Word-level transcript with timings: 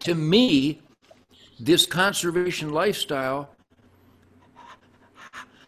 to 0.00 0.14
me, 0.14 0.80
this 1.58 1.86
conservation 1.86 2.72
lifestyle, 2.72 3.50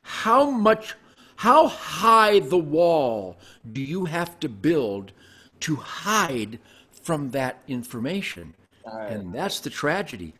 how 0.02 0.50
much, 0.50 0.94
how 1.36 1.68
high 1.68 2.38
the 2.38 2.58
wall 2.58 3.36
do 3.72 3.82
you 3.82 4.06
have 4.06 4.40
to 4.40 4.48
build 4.48 5.12
to 5.60 5.76
hide 5.76 6.58
from 6.90 7.30
that 7.30 7.62
information? 7.68 8.54
And 8.86 9.32
that's 9.34 9.60
the 9.60 9.70
tragedy. 9.70 10.34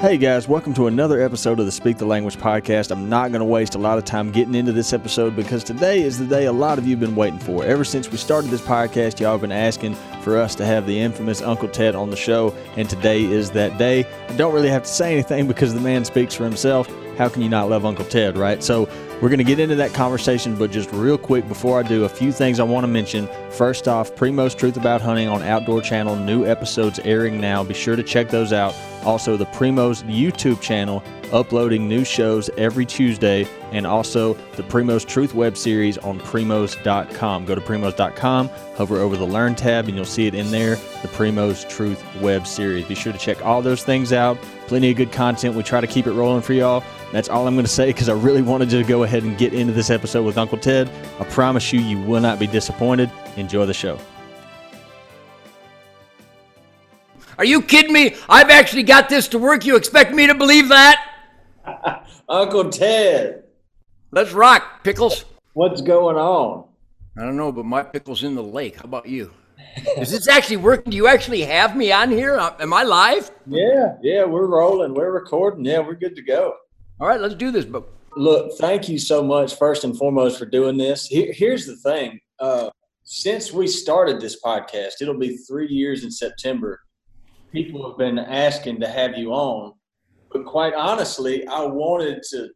Hey 0.00 0.16
guys, 0.16 0.48
welcome 0.48 0.72
to 0.74 0.86
another 0.86 1.20
episode 1.20 1.60
of 1.60 1.66
the 1.66 1.72
Speak 1.72 1.98
the 1.98 2.06
Language 2.06 2.38
podcast. 2.38 2.90
I'm 2.90 3.10
not 3.10 3.32
going 3.32 3.40
to 3.40 3.44
waste 3.44 3.74
a 3.74 3.78
lot 3.78 3.98
of 3.98 4.06
time 4.06 4.32
getting 4.32 4.54
into 4.54 4.72
this 4.72 4.94
episode 4.94 5.36
because 5.36 5.62
today 5.62 6.00
is 6.00 6.18
the 6.18 6.24
day 6.24 6.46
a 6.46 6.52
lot 6.52 6.78
of 6.78 6.86
you 6.86 6.92
have 6.92 7.00
been 7.00 7.14
waiting 7.14 7.38
for. 7.38 7.66
Ever 7.66 7.84
since 7.84 8.10
we 8.10 8.16
started 8.16 8.50
this 8.50 8.62
podcast, 8.62 9.20
y'all 9.20 9.32
have 9.32 9.42
been 9.42 9.52
asking 9.52 9.94
for 10.20 10.38
us 10.38 10.54
to 10.56 10.66
have 10.66 10.86
the 10.86 10.98
infamous 10.98 11.42
Uncle 11.42 11.68
Ted 11.68 11.94
on 11.94 12.10
the 12.10 12.16
show, 12.16 12.54
and 12.76 12.88
today 12.88 13.24
is 13.24 13.50
that 13.52 13.78
day. 13.78 14.04
I 14.28 14.36
don't 14.36 14.54
really 14.54 14.68
have 14.68 14.82
to 14.84 14.88
say 14.88 15.12
anything 15.12 15.46
because 15.48 15.74
the 15.74 15.80
man 15.80 16.04
speaks 16.04 16.34
for 16.34 16.44
himself. 16.44 16.88
How 17.16 17.28
can 17.28 17.42
you 17.42 17.48
not 17.48 17.68
love 17.68 17.84
Uncle 17.84 18.04
Ted, 18.04 18.36
right? 18.38 18.62
So, 18.62 18.88
we're 19.20 19.28
going 19.28 19.38
to 19.38 19.44
get 19.44 19.60
into 19.60 19.74
that 19.76 19.92
conversation, 19.92 20.56
but 20.56 20.70
just 20.70 20.90
real 20.92 21.18
quick 21.18 21.46
before 21.46 21.78
I 21.78 21.82
do, 21.82 22.04
a 22.04 22.08
few 22.08 22.32
things 22.32 22.58
I 22.58 22.62
want 22.62 22.84
to 22.84 22.88
mention. 22.88 23.28
First 23.50 23.86
off, 23.86 24.14
Primos 24.14 24.56
Truth 24.56 24.78
About 24.78 25.02
Hunting 25.02 25.28
on 25.28 25.42
Outdoor 25.42 25.82
Channel, 25.82 26.16
new 26.16 26.46
episodes 26.46 26.98
airing 27.00 27.38
now. 27.38 27.62
Be 27.62 27.74
sure 27.74 27.96
to 27.96 28.02
check 28.02 28.30
those 28.30 28.52
out. 28.54 28.74
Also, 29.04 29.36
the 29.36 29.46
Primos 29.46 30.02
YouTube 30.04 30.60
channel, 30.62 31.02
uploading 31.32 31.86
new 31.86 32.04
shows 32.04 32.48
every 32.56 32.86
Tuesday, 32.86 33.46
and 33.72 33.86
also 33.86 34.34
the 34.56 34.62
Primos 34.62 35.06
Truth 35.06 35.34
web 35.34 35.56
series 35.56 35.98
on 35.98 36.18
primos.com. 36.20 37.44
Go 37.44 37.54
to 37.54 37.60
primos.com, 37.60 38.48
hover 38.76 38.98
over 38.98 39.16
the 39.16 39.26
Learn 39.26 39.54
tab, 39.54 39.86
and 39.86 39.96
you'll 39.96 40.04
see 40.06 40.26
it 40.26 40.34
in 40.34 40.50
there, 40.50 40.76
the 41.02 41.08
Primos 41.08 41.68
Truth 41.68 42.02
web 42.22 42.46
series. 42.46 42.86
Be 42.86 42.94
sure 42.94 43.12
to 43.12 43.18
check 43.18 43.44
all 43.44 43.60
those 43.60 43.82
things 43.82 44.14
out. 44.14 44.38
Plenty 44.66 44.90
of 44.90 44.96
good 44.96 45.12
content. 45.12 45.56
We 45.56 45.62
try 45.62 45.80
to 45.80 45.86
keep 45.86 46.06
it 46.06 46.12
rolling 46.12 46.42
for 46.42 46.52
y'all. 46.54 46.82
That's 47.12 47.28
all 47.28 47.46
I'm 47.46 47.54
going 47.54 47.64
to 47.66 47.70
say 47.70 47.86
because 47.86 48.08
I 48.08 48.12
really 48.12 48.42
wanted 48.42 48.70
to 48.70 48.84
go 48.84 49.02
ahead 49.02 49.24
and 49.24 49.36
get 49.36 49.52
into 49.52 49.72
this 49.72 49.90
episode 49.90 50.24
with 50.24 50.38
Uncle 50.38 50.58
Ted. 50.58 50.88
I 51.18 51.24
promise 51.24 51.72
you, 51.72 51.80
you 51.80 52.00
will 52.02 52.20
not 52.20 52.38
be 52.38 52.46
disappointed. 52.46 53.10
Enjoy 53.36 53.66
the 53.66 53.74
show. 53.74 53.98
Are 57.36 57.44
you 57.44 57.62
kidding 57.62 57.92
me? 57.92 58.14
I've 58.28 58.50
actually 58.50 58.82
got 58.82 59.08
this 59.08 59.26
to 59.28 59.38
work. 59.38 59.64
You 59.64 59.76
expect 59.76 60.12
me 60.14 60.26
to 60.26 60.34
believe 60.34 60.68
that? 60.68 61.06
Uncle 62.28 62.70
Ted, 62.70 63.44
Let's 64.12 64.32
rock, 64.32 64.82
Pickles. 64.84 65.24
what's 65.54 65.80
going 65.80 66.16
on? 66.16 66.68
I 67.18 67.22
don't 67.22 67.36
know, 67.36 67.50
but 67.50 67.64
my 67.64 67.82
pickle's 67.82 68.22
in 68.22 68.34
the 68.34 68.42
lake. 68.42 68.76
How 68.76 68.84
about 68.84 69.06
you? 69.08 69.32
Is 69.98 70.10
this 70.10 70.28
actually 70.28 70.56
working? 70.58 70.90
Do 70.90 70.96
you 70.96 71.06
actually 71.06 71.42
have 71.42 71.76
me 71.76 71.92
on 71.92 72.10
here? 72.10 72.36
Uh, 72.38 72.54
Am 72.60 72.72
I 72.72 72.82
live? 72.82 73.30
Yeah, 73.46 73.96
yeah, 74.02 74.24
we're 74.24 74.46
rolling, 74.46 74.94
we're 74.94 75.10
recording. 75.12 75.64
Yeah, 75.64 75.80
we're 75.80 75.94
good 75.94 76.14
to 76.16 76.22
go. 76.22 76.54
All 77.00 77.08
right, 77.08 77.20
let's 77.20 77.34
do 77.34 77.50
this. 77.50 77.64
But 77.64 77.88
Look, 78.16 78.58
thank 78.58 78.88
you 78.88 78.98
so 78.98 79.22
much, 79.22 79.56
first 79.56 79.84
and 79.84 79.96
foremost, 79.96 80.38
for 80.38 80.44
doing 80.44 80.76
this. 80.76 81.06
Here, 81.06 81.32
here's 81.32 81.64
the 81.64 81.76
thing 81.76 82.18
uh, 82.40 82.70
since 83.04 83.52
we 83.52 83.68
started 83.68 84.20
this 84.20 84.40
podcast, 84.42 85.00
it'll 85.00 85.18
be 85.18 85.36
three 85.36 85.68
years 85.68 86.02
in 86.02 86.10
September. 86.10 86.80
People 87.52 87.88
have 87.88 87.98
been 87.98 88.18
asking 88.18 88.80
to 88.80 88.88
have 88.88 89.16
you 89.16 89.32
on, 89.32 89.74
but 90.32 90.44
quite 90.44 90.74
honestly, 90.74 91.46
I 91.46 91.62
wanted 91.62 92.22
to 92.30 92.48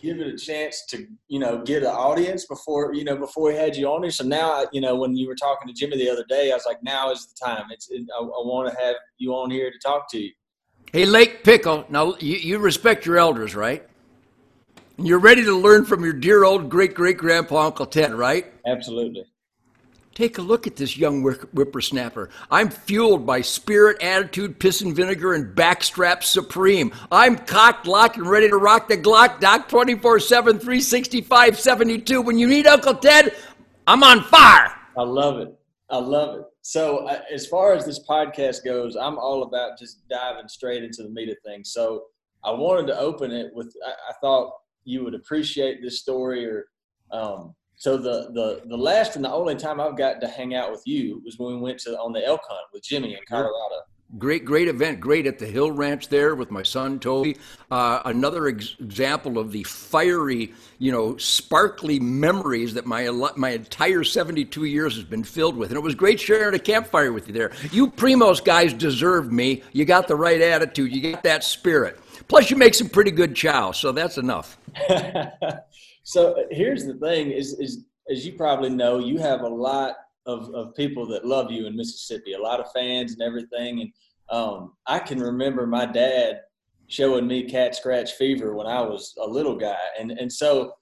give 0.00 0.20
it 0.20 0.32
a 0.32 0.38
chance 0.38 0.84
to 0.86 1.06
you 1.26 1.38
know 1.40 1.62
get 1.62 1.82
an 1.82 1.88
audience 1.88 2.46
before 2.46 2.94
you 2.94 3.04
know 3.04 3.16
before 3.16 3.50
we 3.50 3.54
had 3.54 3.76
you 3.76 3.88
on 3.88 4.02
here. 4.02 4.10
So 4.10 4.24
now 4.24 4.64
you 4.72 4.80
know 4.80 4.96
when 4.96 5.16
you 5.16 5.26
were 5.28 5.34
talking 5.34 5.68
to 5.68 5.74
Jimmy 5.74 5.98
the 5.98 6.10
other 6.10 6.24
day, 6.28 6.50
I 6.50 6.54
was 6.54 6.66
like, 6.66 6.82
now 6.82 7.10
is 7.10 7.26
the 7.26 7.46
time. 7.46 7.66
It's 7.70 7.90
it, 7.90 8.06
I, 8.14 8.22
I 8.22 8.26
want 8.26 8.72
to 8.72 8.82
have 8.82 8.96
you 9.18 9.32
on 9.32 9.50
here 9.50 9.70
to 9.70 9.78
talk 9.78 10.10
to 10.12 10.18
you. 10.18 10.32
Hey, 10.92 11.06
Lake 11.06 11.44
Pickle, 11.44 11.84
now 11.88 12.16
you, 12.20 12.36
you 12.36 12.58
respect 12.58 13.06
your 13.06 13.18
elders, 13.18 13.54
right? 13.54 13.86
And 14.96 15.06
you're 15.06 15.18
ready 15.20 15.44
to 15.44 15.56
learn 15.56 15.84
from 15.84 16.02
your 16.02 16.12
dear 16.12 16.44
old 16.44 16.68
great 16.68 16.94
great 16.94 17.18
grandpa 17.18 17.66
Uncle 17.66 17.86
Ted, 17.86 18.14
right? 18.14 18.46
Absolutely. 18.66 19.24
Take 20.18 20.38
a 20.38 20.42
look 20.42 20.66
at 20.66 20.74
this 20.74 20.96
young 20.96 21.22
whip- 21.22 21.48
whippersnapper. 21.52 22.28
I'm 22.50 22.70
fueled 22.70 23.24
by 23.24 23.40
spirit, 23.40 24.02
attitude, 24.02 24.58
piss 24.58 24.80
and 24.80 24.92
vinegar, 24.96 25.34
and 25.34 25.54
backstrap 25.54 26.24
supreme. 26.24 26.92
I'm 27.12 27.36
cocked, 27.36 27.86
locked, 27.86 28.16
and 28.16 28.28
ready 28.28 28.48
to 28.48 28.56
rock 28.56 28.88
the 28.88 28.96
Glock 28.96 29.38
Doc 29.38 29.68
24 29.68 30.18
7, 30.18 30.58
365, 30.58 31.60
72. 31.60 32.20
When 32.20 32.36
you 32.36 32.48
need 32.48 32.66
Uncle 32.66 32.94
Ted, 32.94 33.36
I'm 33.86 34.02
on 34.02 34.24
fire. 34.24 34.74
I 34.96 35.02
love 35.02 35.38
it. 35.38 35.56
I 35.88 35.98
love 35.98 36.40
it. 36.40 36.46
So, 36.68 36.98
uh, 37.06 37.22
as 37.32 37.46
far 37.46 37.72
as 37.72 37.86
this 37.86 37.98
podcast 38.06 38.62
goes, 38.62 38.94
I'm 38.94 39.16
all 39.16 39.44
about 39.44 39.78
just 39.78 40.06
diving 40.06 40.48
straight 40.48 40.84
into 40.84 41.02
the 41.02 41.08
meat 41.08 41.30
of 41.30 41.38
things. 41.42 41.72
So, 41.72 42.04
I 42.44 42.50
wanted 42.50 42.88
to 42.88 42.98
open 42.98 43.30
it 43.30 43.50
with 43.54 43.74
I, 43.86 43.92
I 43.92 44.12
thought 44.20 44.52
you 44.84 45.02
would 45.02 45.14
appreciate 45.14 45.80
this 45.80 45.98
story. 45.98 46.44
Or 46.44 46.66
um, 47.10 47.54
so 47.76 47.96
the 47.96 48.32
the 48.34 48.60
the 48.68 48.76
last 48.76 49.16
and 49.16 49.24
the 49.24 49.32
only 49.32 49.54
time 49.54 49.80
I've 49.80 49.96
got 49.96 50.20
to 50.20 50.28
hang 50.28 50.54
out 50.54 50.70
with 50.70 50.82
you 50.84 51.22
was 51.24 51.38
when 51.38 51.54
we 51.54 51.58
went 51.58 51.78
to 51.80 51.98
on 51.98 52.12
the 52.12 52.22
elk 52.22 52.42
hunt 52.46 52.66
with 52.74 52.82
Jimmy 52.82 53.14
in 53.14 53.20
Colorado. 53.26 53.80
Great, 54.16 54.46
great 54.46 54.68
event. 54.68 55.00
Great 55.00 55.26
at 55.26 55.38
the 55.38 55.44
Hill 55.44 55.70
Ranch 55.70 56.08
there 56.08 56.34
with 56.34 56.50
my 56.50 56.62
son 56.62 56.98
Toby. 56.98 57.36
Uh, 57.70 58.00
another 58.06 58.48
ex- 58.48 58.74
example 58.80 59.36
of 59.36 59.52
the 59.52 59.62
fiery, 59.64 60.54
you 60.78 60.90
know, 60.90 61.18
sparkly 61.18 62.00
memories 62.00 62.72
that 62.72 62.86
my 62.86 63.10
my 63.36 63.50
entire 63.50 64.02
72 64.02 64.64
years 64.64 64.94
has 64.94 65.04
been 65.04 65.22
filled 65.22 65.58
with. 65.58 65.68
And 65.68 65.76
it 65.76 65.82
was 65.82 65.94
great 65.94 66.18
sharing 66.18 66.54
a 66.54 66.58
campfire 66.58 67.12
with 67.12 67.28
you 67.28 67.34
there. 67.34 67.52
You 67.70 67.90
Primos 67.90 68.42
guys 68.42 68.72
deserve 68.72 69.30
me. 69.30 69.62
You 69.72 69.84
got 69.84 70.08
the 70.08 70.16
right 70.16 70.40
attitude. 70.40 70.90
You 70.90 71.12
got 71.12 71.22
that 71.24 71.44
spirit. 71.44 72.00
Plus, 72.28 72.50
you 72.50 72.56
make 72.56 72.74
some 72.74 72.88
pretty 72.88 73.10
good 73.10 73.36
chow, 73.36 73.72
so 73.72 73.92
that's 73.92 74.16
enough. 74.16 74.58
so 76.02 76.32
uh, 76.32 76.44
here's 76.50 76.86
the 76.86 76.94
thing: 76.94 77.30
is 77.30 77.58
is 77.58 77.84
as 78.10 78.24
you 78.24 78.32
probably 78.32 78.70
know, 78.70 78.98
you 78.98 79.18
have 79.18 79.42
a 79.42 79.48
lot 79.48 79.96
of, 80.28 80.54
of 80.54 80.74
people 80.74 81.06
that 81.06 81.24
love 81.24 81.50
you 81.50 81.66
in 81.66 81.74
Mississippi, 81.74 82.34
a 82.34 82.40
lot 82.40 82.60
of 82.60 82.70
fans 82.72 83.12
and 83.12 83.22
everything. 83.22 83.80
And 83.80 83.92
um, 84.30 84.74
I 84.86 84.98
can 84.98 85.18
remember 85.18 85.66
my 85.66 85.86
dad 85.86 86.42
showing 86.86 87.26
me 87.26 87.48
cat 87.48 87.74
scratch 87.74 88.12
fever 88.12 88.54
when 88.54 88.66
I 88.66 88.82
was 88.82 89.14
a 89.20 89.26
little 89.26 89.56
guy, 89.56 89.76
and 89.98 90.10
and 90.12 90.32
so 90.32 90.72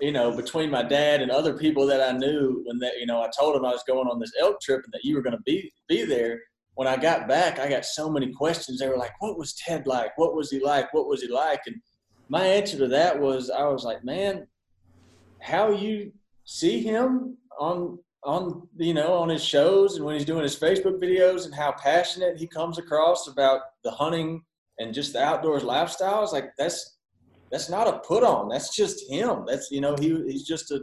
you 0.00 0.12
know 0.12 0.36
between 0.36 0.70
my 0.70 0.82
dad 0.82 1.22
and 1.22 1.30
other 1.30 1.56
people 1.56 1.86
that 1.86 2.02
I 2.02 2.16
knew 2.16 2.62
when 2.66 2.78
that 2.78 2.98
you 3.00 3.06
know 3.06 3.22
I 3.22 3.30
told 3.36 3.56
him 3.56 3.64
I 3.64 3.72
was 3.72 3.84
going 3.86 4.06
on 4.08 4.20
this 4.20 4.32
elk 4.38 4.60
trip 4.60 4.82
and 4.84 4.92
that 4.92 5.04
you 5.04 5.16
were 5.16 5.22
going 5.22 5.36
to 5.36 5.42
be 5.42 5.72
be 5.88 6.04
there. 6.04 6.38
When 6.74 6.86
I 6.86 6.96
got 6.96 7.28
back, 7.28 7.58
I 7.58 7.68
got 7.68 7.84
so 7.84 8.10
many 8.10 8.32
questions. 8.32 8.78
They 8.78 8.88
were 8.88 8.96
like, 8.96 9.12
"What 9.20 9.38
was 9.38 9.54
Ted 9.54 9.86
like? 9.86 10.16
What 10.16 10.34
was 10.34 10.50
he 10.50 10.60
like? 10.60 10.92
What 10.92 11.08
was 11.08 11.22
he 11.22 11.28
like?" 11.28 11.60
And 11.66 11.76
my 12.28 12.44
answer 12.44 12.78
to 12.78 12.88
that 12.88 13.18
was, 13.18 13.50
I 13.50 13.64
was 13.64 13.84
like, 13.84 14.04
"Man, 14.04 14.46
how 15.40 15.70
you 15.72 16.12
see 16.44 16.82
him 16.82 17.36
on 17.58 17.98
on 18.24 18.68
you 18.76 18.92
know 18.92 19.14
on 19.14 19.28
his 19.28 19.42
shows 19.42 19.96
and 19.96 20.04
when 20.04 20.14
he's 20.14 20.26
doing 20.26 20.42
his 20.42 20.58
Facebook 20.58 21.00
videos 21.00 21.46
and 21.46 21.54
how 21.54 21.72
passionate 21.72 22.36
he 22.38 22.46
comes 22.46 22.78
across 22.78 23.28
about 23.28 23.60
the 23.82 23.90
hunting 23.90 24.42
and 24.78 24.92
just 24.92 25.14
the 25.14 25.22
outdoors 25.22 25.64
lifestyle 25.64 26.22
is 26.22 26.32
like 26.32 26.50
that's 26.58 26.98
that's 27.50 27.68
not 27.68 27.88
a 27.88 27.98
put 28.00 28.22
on. 28.22 28.48
That's 28.48 28.74
just 28.74 29.10
him. 29.10 29.44
That's 29.46 29.70
you 29.70 29.80
know 29.80 29.96
he 29.96 30.22
he's 30.26 30.44
just 30.44 30.70
a, 30.70 30.80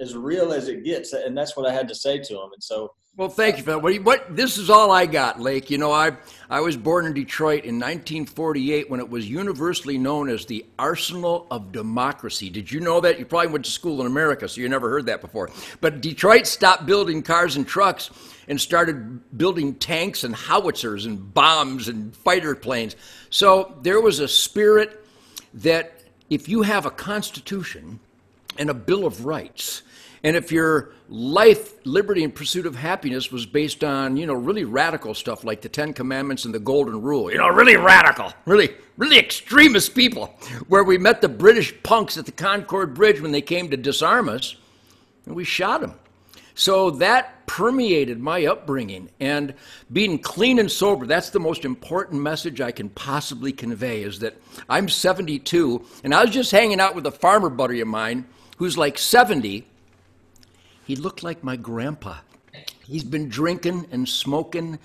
as 0.00 0.16
real 0.16 0.52
as 0.52 0.68
it 0.68 0.84
gets 0.84 1.12
and 1.12 1.36
that's 1.36 1.56
what 1.56 1.66
I 1.68 1.72
had 1.72 1.88
to 1.88 1.94
say 1.94 2.18
to 2.18 2.34
him 2.34 2.50
and 2.52 2.62
so 2.62 2.94
Well, 3.16 3.28
thank 3.28 3.56
you, 3.58 3.64
Phil. 3.64 3.80
What, 3.80 3.94
you- 3.94 4.02
what 4.02 4.36
this 4.36 4.58
is 4.58 4.70
all 4.70 4.92
I 4.92 5.06
got, 5.06 5.40
Lake. 5.40 5.70
You 5.70 5.78
know, 5.78 5.90
I 5.90 6.12
I 6.48 6.60
was 6.60 6.76
born 6.76 7.04
in 7.04 7.14
Detroit 7.14 7.64
in 7.64 7.74
1948 7.80 8.88
when 8.88 9.00
it 9.00 9.10
was 9.10 9.28
universally 9.28 9.98
known 9.98 10.28
as 10.28 10.46
the 10.46 10.64
Arsenal 10.78 11.46
of 11.50 11.72
Democracy. 11.72 12.48
Did 12.48 12.70
you 12.70 12.78
know 12.80 13.00
that? 13.00 13.18
You 13.18 13.26
probably 13.26 13.48
went 13.48 13.64
to 13.64 13.70
school 13.72 14.00
in 14.00 14.06
America, 14.06 14.48
so 14.48 14.60
you 14.60 14.68
never 14.68 14.88
heard 14.88 15.06
that 15.06 15.20
before. 15.20 15.50
But 15.80 16.00
Detroit 16.00 16.46
stopped 16.46 16.86
building 16.86 17.22
cars 17.22 17.56
and 17.56 17.66
trucks 17.66 18.10
and 18.46 18.60
started 18.60 19.36
building 19.36 19.74
tanks 19.74 20.22
and 20.24 20.34
howitzers 20.34 21.04
and 21.04 21.34
bombs 21.34 21.88
and 21.88 22.14
fighter 22.16 22.54
planes. 22.54 22.94
So 23.30 23.76
there 23.82 24.00
was 24.00 24.20
a 24.20 24.28
spirit 24.28 25.04
that 25.54 26.02
if 26.30 26.48
you 26.48 26.62
have 26.62 26.86
a 26.86 26.90
constitution 26.90 27.98
and 28.58 28.70
a 28.70 28.74
bill 28.74 29.04
of 29.06 29.24
rights 29.24 29.82
and 30.22 30.36
if 30.36 30.50
your 30.52 30.92
life 31.08 31.74
liberty 31.86 32.24
and 32.24 32.34
pursuit 32.34 32.66
of 32.66 32.74
happiness 32.76 33.32
was 33.32 33.46
based 33.46 33.82
on 33.82 34.16
you 34.16 34.26
know 34.26 34.34
really 34.34 34.64
radical 34.64 35.14
stuff 35.14 35.44
like 35.44 35.62
the 35.62 35.68
10 35.68 35.92
commandments 35.94 36.44
and 36.44 36.54
the 36.54 36.58
golden 36.58 37.00
rule 37.00 37.30
you 37.30 37.38
know 37.38 37.48
really 37.48 37.76
radical 37.76 38.32
really 38.44 38.74
really 38.96 39.18
extremist 39.18 39.94
people 39.94 40.26
where 40.68 40.84
we 40.84 40.98
met 40.98 41.20
the 41.20 41.28
british 41.28 41.74
punks 41.82 42.18
at 42.18 42.26
the 42.26 42.32
concord 42.32 42.94
bridge 42.94 43.20
when 43.20 43.32
they 43.32 43.40
came 43.40 43.70
to 43.70 43.76
disarm 43.76 44.28
us 44.28 44.56
and 45.26 45.34
we 45.34 45.44
shot 45.44 45.80
them 45.80 45.94
so 46.54 46.90
that 46.90 47.46
permeated 47.46 48.18
my 48.18 48.44
upbringing 48.44 49.08
and 49.20 49.54
being 49.90 50.18
clean 50.18 50.58
and 50.58 50.70
sober 50.70 51.06
that's 51.06 51.30
the 51.30 51.40
most 51.40 51.64
important 51.64 52.20
message 52.20 52.60
i 52.60 52.70
can 52.70 52.90
possibly 52.90 53.50
convey 53.50 54.02
is 54.02 54.18
that 54.18 54.36
i'm 54.68 54.90
72 54.90 55.82
and 56.04 56.14
i 56.14 56.22
was 56.22 56.30
just 56.30 56.50
hanging 56.50 56.80
out 56.80 56.94
with 56.94 57.06
a 57.06 57.10
farmer 57.10 57.48
buddy 57.48 57.80
of 57.80 57.88
mine 57.88 58.26
who's 58.58 58.76
like 58.76 58.98
70 58.98 59.64
he 60.88 60.96
looked 60.96 61.22
like 61.22 61.44
my 61.44 61.54
grandpa 61.54 62.16
he's 62.86 63.04
been 63.04 63.28
drinking 63.28 63.86
and 63.90 64.08
smoking 64.08 64.78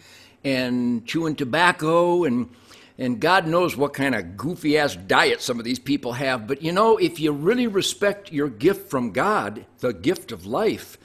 and 0.44 1.06
chewing 1.08 1.36
tobacco 1.36 2.26
and 2.26 2.50
and 2.98 3.20
God 3.20 3.48
knows 3.48 3.76
what 3.76 3.94
kind 3.94 4.14
of 4.14 4.38
goofy 4.38 4.78
ass 4.78 4.96
diet 4.96 5.42
some 5.42 5.58
of 5.58 5.66
these 5.66 5.80
people 5.80 6.14
have. 6.14 6.46
But 6.46 6.62
you 6.62 6.72
know, 6.72 6.98
if 6.98 7.20
you 7.20 7.32
really 7.32 7.66
respect 7.66 8.32
your 8.32 8.50
gift 8.50 8.92
from 8.92 9.12
God, 9.12 9.66
the 9.80 9.94
gift 9.94 10.32
of 10.32 10.46
life, 10.46 11.00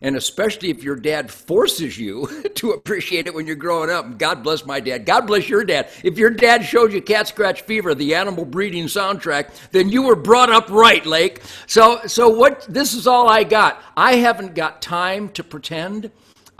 and 0.00 0.16
especially 0.16 0.70
if 0.70 0.82
your 0.82 0.96
dad 0.96 1.30
forces 1.30 1.98
you 1.98 2.26
to 2.54 2.72
appreciate 2.72 3.26
it 3.26 3.34
when 3.34 3.46
you're 3.46 3.56
growing 3.56 3.90
up. 3.90 4.18
God 4.18 4.42
bless 4.42 4.64
my 4.64 4.80
dad. 4.80 5.04
God 5.06 5.26
bless 5.26 5.48
your 5.48 5.64
dad. 5.64 5.88
If 6.04 6.18
your 6.18 6.30
dad 6.30 6.64
showed 6.64 6.92
you 6.92 7.02
Cat 7.02 7.28
Scratch 7.28 7.62
Fever, 7.62 7.94
the 7.94 8.14
animal 8.14 8.44
breeding 8.44 8.86
soundtrack, 8.86 9.70
then 9.70 9.88
you 9.88 10.02
were 10.02 10.16
brought 10.16 10.50
up 10.50 10.68
right, 10.70 11.04
Lake. 11.04 11.42
So, 11.66 12.00
so 12.06 12.28
what? 12.28 12.66
This 12.68 12.94
is 12.94 13.06
all 13.06 13.28
I 13.28 13.44
got. 13.44 13.82
I 13.96 14.16
haven't 14.16 14.54
got 14.54 14.82
time 14.82 15.28
to 15.30 15.44
pretend. 15.44 16.10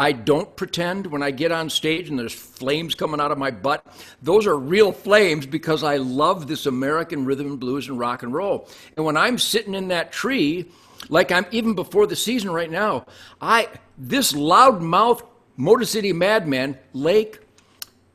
I 0.01 0.13
don't 0.13 0.55
pretend 0.55 1.09
when 1.09 1.25
I 1.25 1.33
get 1.33 1.51
on 1.51 1.69
stage 1.69 2.09
and 2.09 2.17
there's 2.17 2.33
flames 2.33 2.95
coming 2.95 3.21
out 3.21 3.33
of 3.33 3.39
my 3.39 3.51
butt. 3.51 3.85
Those 4.23 4.47
are 4.47 4.57
real 4.57 4.93
flames 4.93 5.45
because 5.45 5.83
I 5.83 5.97
love 5.97 6.47
this 6.47 6.67
American 6.67 7.25
rhythm 7.25 7.49
and 7.49 7.59
blues 7.59 7.89
and 7.89 7.99
rock 7.99 8.23
and 8.23 8.33
roll. 8.33 8.69
And 8.97 9.05
when 9.05 9.17
I'm 9.17 9.39
sitting 9.39 9.75
in 9.75 9.89
that 9.89 10.13
tree, 10.13 10.67
like 11.09 11.33
I'm 11.33 11.47
even 11.51 11.75
before 11.75 12.07
the 12.07 12.17
season 12.17 12.51
right 12.51 12.71
now, 12.71 13.07
I 13.41 13.69
this 13.97 14.33
loudmouth 14.33 15.23
Motor 15.57 15.85
City 15.85 16.13
madman, 16.13 16.79
Lake, 16.93 17.41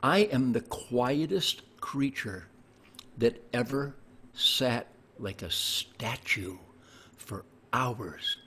I 0.02 0.20
am 0.20 0.52
the 0.52 0.62
quietest 0.62 1.60
creature 1.80 2.48
that 3.18 3.42
ever 3.52 3.94
sat 4.32 4.86
like 5.18 5.42
a 5.42 5.50
statue 5.50 6.56
for 7.16 7.44
hours 7.72 8.38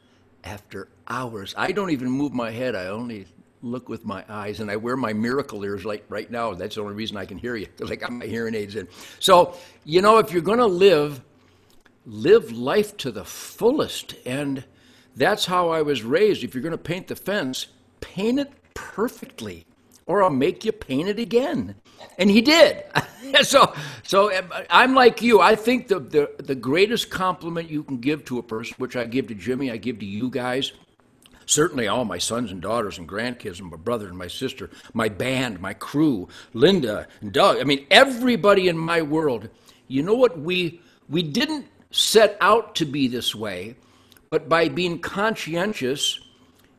after 0.44 0.88
hours. 1.08 1.54
I 1.58 1.72
don't 1.72 1.92
even 1.92 2.10
move 2.10 2.34
my 2.34 2.50
head. 2.50 2.76
I 2.76 2.88
only 2.88 3.28
look 3.62 3.90
with 3.90 4.06
my 4.06 4.24
eyes, 4.30 4.60
and 4.60 4.72
I 4.72 4.76
wear 4.76 4.98
my 4.98 5.14
miracle 5.14 5.64
ears 5.64 5.86
like 5.86 6.04
right 6.10 6.30
now. 6.30 6.54
That's 6.54 6.76
the 6.76 6.82
only 6.82 6.96
reason 6.96 7.18
I 7.18 7.26
can 7.26 7.38
hear 7.38 7.56
you 7.56 7.68
because 7.68 7.92
I 7.92 7.96
got 7.96 8.12
my 8.12 8.26
hearing 8.26 8.56
aids 8.56 8.76
in. 8.76 8.88
So 9.20 9.56
you 9.86 10.02
know, 10.02 10.18
if 10.18 10.32
you're 10.32 10.42
going 10.42 10.60
to 10.60 10.66
live, 10.66 11.22
live 12.08 12.54
life 12.54 12.96
to 12.98 13.12
the 13.12 13.26
fullest, 13.26 14.16
and 14.26 14.64
that's 15.16 15.46
how 15.46 15.70
I 15.70 15.82
was 15.82 16.04
raised. 16.04 16.44
If 16.44 16.56
you're 16.56 16.64
going 16.64 16.72
to 16.72 16.78
paint 16.78 17.08
the 17.08 17.16
fence, 17.16 17.68
paint 18.00 18.40
it 18.40 18.52
perfectly, 18.74 19.66
or 20.06 20.24
I'll 20.24 20.30
make 20.30 20.64
you 20.64 20.72
paint 20.72 21.10
it 21.10 21.20
again. 21.20 21.76
And 22.18 22.30
he 22.30 22.42
did. 22.42 22.84
so, 23.42 23.74
so 24.04 24.36
um, 24.36 24.54
I'm 24.70 24.96
like 24.96 25.22
you. 25.22 25.42
I 25.42 25.56
think 25.56 25.90
the, 25.90 26.00
the, 26.00 26.32
the 26.42 26.56
greatest 26.56 27.10
compliment 27.10 27.70
you 27.70 27.84
can 27.84 27.98
give 27.98 28.24
to 28.26 28.40
a 28.40 28.44
person, 28.44 28.76
which 28.78 28.96
I 28.96 29.04
give 29.04 29.28
to 29.28 29.36
Jimmy, 29.36 29.70
I 29.70 29.78
give 29.78 30.00
to 30.00 30.06
you 30.06 30.30
guys, 30.30 30.72
certainly 31.46 31.90
all 31.90 32.06
my 32.06 32.20
sons 32.20 32.54
and 32.54 32.62
daughters 32.62 32.98
and 32.98 33.10
grandkids 33.10 33.60
and 33.60 33.70
my 33.70 33.78
brother 33.78 34.08
and 34.08 34.18
my 34.18 34.28
sister, 34.28 34.70
my 34.94 35.10
band, 35.10 35.60
my 35.60 35.74
crew, 35.74 36.30
Linda 36.54 37.06
and 37.20 37.34
Doug. 37.34 37.58
I 37.60 37.66
mean, 37.66 37.86
everybody 37.92 38.70
in 38.70 38.78
my 38.78 39.02
world. 39.02 39.50
You 39.90 40.04
know 40.04 40.16
what? 40.16 40.40
We 40.40 40.82
we 41.10 41.24
didn't 41.24 41.66
set 41.92 42.38
out 42.42 42.76
to 42.76 42.86
be 42.86 43.08
this 43.08 43.34
way, 43.34 43.76
but 44.30 44.50
by 44.50 44.70
being 44.70 45.00
conscientious 45.00 46.20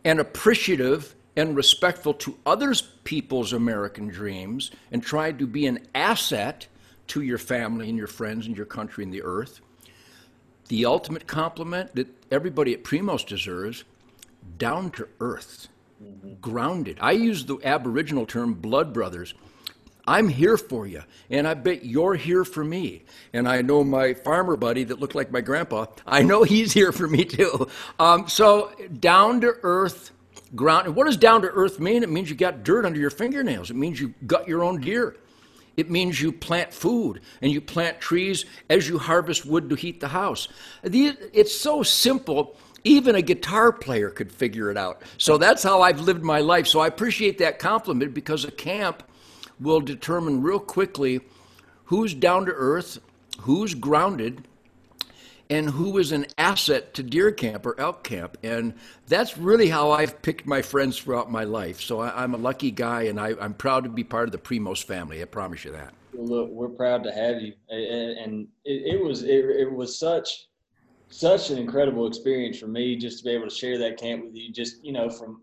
and 0.05 0.21
appreciative 0.21 1.15
and 1.37 1.57
respectful 1.57 2.15
to 2.15 2.37
others 2.45 2.83
people's 3.05 3.53
American 3.53 4.09
dreams 4.09 4.71
and 4.91 5.03
trying 5.03 5.39
to 5.39 5.47
be 5.47 5.67
an 5.67 5.79
asset 5.95 6.67
to 7.07 7.23
your 7.23 7.39
family 7.39 7.89
and 7.89 7.97
your 7.97 8.07
friends 8.07 8.47
and 8.47 8.57
your 8.57 8.67
country 8.67 9.05
and 9.05 9.13
the 9.13 9.23
earth. 9.23 9.61
The 10.69 10.85
ultimate 10.85 11.27
compliment 11.27 11.95
that 11.95 12.09
everybody 12.31 12.75
at 12.75 12.85
Primos 12.85 13.27
deserves 13.27 13.85
down 14.59 14.91
to 14.93 15.09
earth, 15.21 15.69
mm-hmm. 16.03 16.35
grounded. 16.41 16.99
I 17.01 17.13
use 17.13 17.45
the 17.45 17.59
Aboriginal 17.65 18.27
term 18.27 18.55
blood 18.55 18.93
brothers. 18.93 19.35
I'm 20.09 20.27
here 20.27 20.57
for 20.57 20.87
you, 20.87 21.03
and 21.29 21.47
I 21.47 21.53
bet 21.53 21.85
you're 21.85 22.15
here 22.15 22.43
for 22.47 22.65
me. 22.65 23.05
And 23.35 23.47
I 23.47 23.61
know 23.61 23.85
my 23.85 24.15
farmer 24.15 24.57
buddy 24.57 24.85
that 24.85 24.99
looked 24.99 25.15
like 25.15 25.31
my 25.31 25.43
grandpa, 25.43 25.85
I 26.07 26.23
know 26.23 26.45
he's 26.45 26.73
here 26.73 26.93
for 26.93 27.07
me 27.07 27.27
too. 27.27 27.69
Um, 27.99 28.27
so, 28.27 28.73
down 29.01 29.43
to 29.43 29.55
earth, 29.63 30.13
ground. 30.57 30.87
And 30.87 30.97
what 30.97 31.05
does 31.05 31.19
down 31.19 31.43
to 31.43 31.49
earth 31.49 31.79
mean? 31.79 32.03
It 32.03 32.09
means 32.09 32.31
you 32.31 32.37
got 32.37 32.65
dirt 32.65 32.87
under 32.87 32.99
your 32.99 33.11
fingernails, 33.11 33.71
it 33.71 33.77
means 33.77 34.01
you 34.01 34.15
got 34.27 34.49
your 34.49 34.65
own 34.65 34.81
deer. 34.81 35.17
It 35.77 35.91
means 35.91 36.21
you 36.21 36.33
plant 36.33 36.75
food 36.75 37.21
and 37.41 37.53
you 37.53 37.61
plant 37.61 38.01
trees 38.01 38.47
as 38.69 38.89
you 38.89 38.99
harvest 38.99 39.47
wood 39.47 39.71
to 39.71 39.77
heat 39.77 40.01
the 40.01 40.09
house. 40.09 40.49
It's 40.83 41.55
so 41.55 41.85
simple 41.85 42.57
even 42.83 43.15
a 43.15 43.23
guitar 43.23 43.71
player 43.73 44.11
could 44.11 44.33
figure 44.33 44.71
it 44.71 44.77
out. 44.77 45.03
So 45.19 45.39
that's 45.39 45.63
how 45.63 45.83
I've 45.83 46.01
lived 46.01 46.25
my 46.25 46.41
life. 46.41 46.67
So 46.67 46.81
I 46.81 46.87
appreciate 46.87 47.39
that 47.39 47.59
compliment 47.59 48.15
because 48.15 48.45
a 48.45 48.51
camp 48.51 49.05
will 49.61 49.81
determine 49.81 50.43
real 50.43 50.61
quickly 50.61 51.21
who's 51.85 52.15
down 52.15 52.47
to 52.47 52.53
earth, 52.53 52.99
who's 53.41 53.75
grounded, 53.75 54.47
and 55.51 55.71
who 55.71 55.97
is 55.99 56.13
an 56.13 56.27
asset 56.37 56.93
to 56.95 57.03
deer 57.03 57.33
camp 57.33 57.65
or 57.65 57.79
elk 57.81 58.05
camp. 58.05 58.37
And 58.43 58.75
that's 59.07 59.39
really 59.39 59.69
how 59.69 59.91
I've 59.93 60.21
picked 60.21 60.47
my 60.47 60.61
friends 60.63 60.99
throughout 60.99 61.31
my 61.31 61.45
life. 61.45 61.81
So 61.81 62.01
I, 62.01 62.23
am 62.23 62.35
a 62.35 62.39
lucky 62.39 62.71
guy, 62.71 63.03
and 63.03 63.19
I, 63.19 63.31
am 63.41 63.55
proud 63.55 63.85
to 63.85 63.91
be 63.91 64.05
part 64.05 64.29
of 64.29 64.33
the 64.33 64.39
Primos 64.39 64.83
family. 64.83 65.23
I 65.23 65.25
promise 65.25 65.65
you 65.65 65.73
that. 65.73 65.95
Look, 66.13 66.51
we're 66.51 66.69
proud 66.69 67.05
to 67.05 67.13
have 67.13 67.41
you, 67.41 67.53
and 67.69 68.49
it, 68.65 68.95
it 68.95 69.03
was 69.03 69.23
it, 69.23 69.45
it 69.45 69.73
was 69.73 69.99
such 69.99 70.49
such 71.11 71.51
an 71.51 71.59
incredible 71.59 72.07
experience 72.07 72.59
for 72.59 72.67
me 72.67 72.97
just 72.97 73.19
to 73.19 73.25
be 73.25 73.31
able 73.31 73.49
to 73.49 73.55
share 73.55 73.79
that 73.79 73.99
camp 73.99 74.25
with 74.25 74.35
you. 74.35 74.53
Just 74.53 74.85
you 74.85 74.93
know, 74.93 75.09
from 75.09 75.43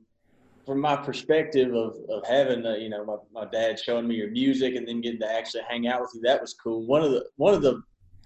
from 0.66 0.80
my 0.82 0.96
perspective 0.96 1.74
of 1.74 1.96
of 2.10 2.26
having 2.28 2.66
uh, 2.66 2.74
you 2.74 2.90
know 2.90 3.06
my, 3.06 3.44
my 3.44 3.50
dad 3.50 3.80
showing 3.80 4.08
me 4.08 4.16
your 4.16 4.32
music 4.32 4.76
and 4.76 4.88
then 4.88 5.02
getting 5.02 5.20
to 5.20 5.32
actually 5.32 5.64
hang 5.68 5.88
out 5.88 6.02
with 6.02 6.12
you, 6.16 6.22
that 6.22 6.42
was 6.42 6.54
cool. 6.54 6.86
One 6.86 7.02
of 7.02 7.12
the 7.12 7.26
one 7.38 7.54
of 7.54 7.62
the 7.62 7.82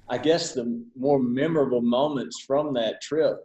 I 0.10 0.18
guess 0.18 0.54
the 0.54 0.84
more 0.96 1.20
memorable 1.20 1.82
moments 1.82 2.44
from 2.46 2.74
that 2.74 3.02
trip 3.02 3.38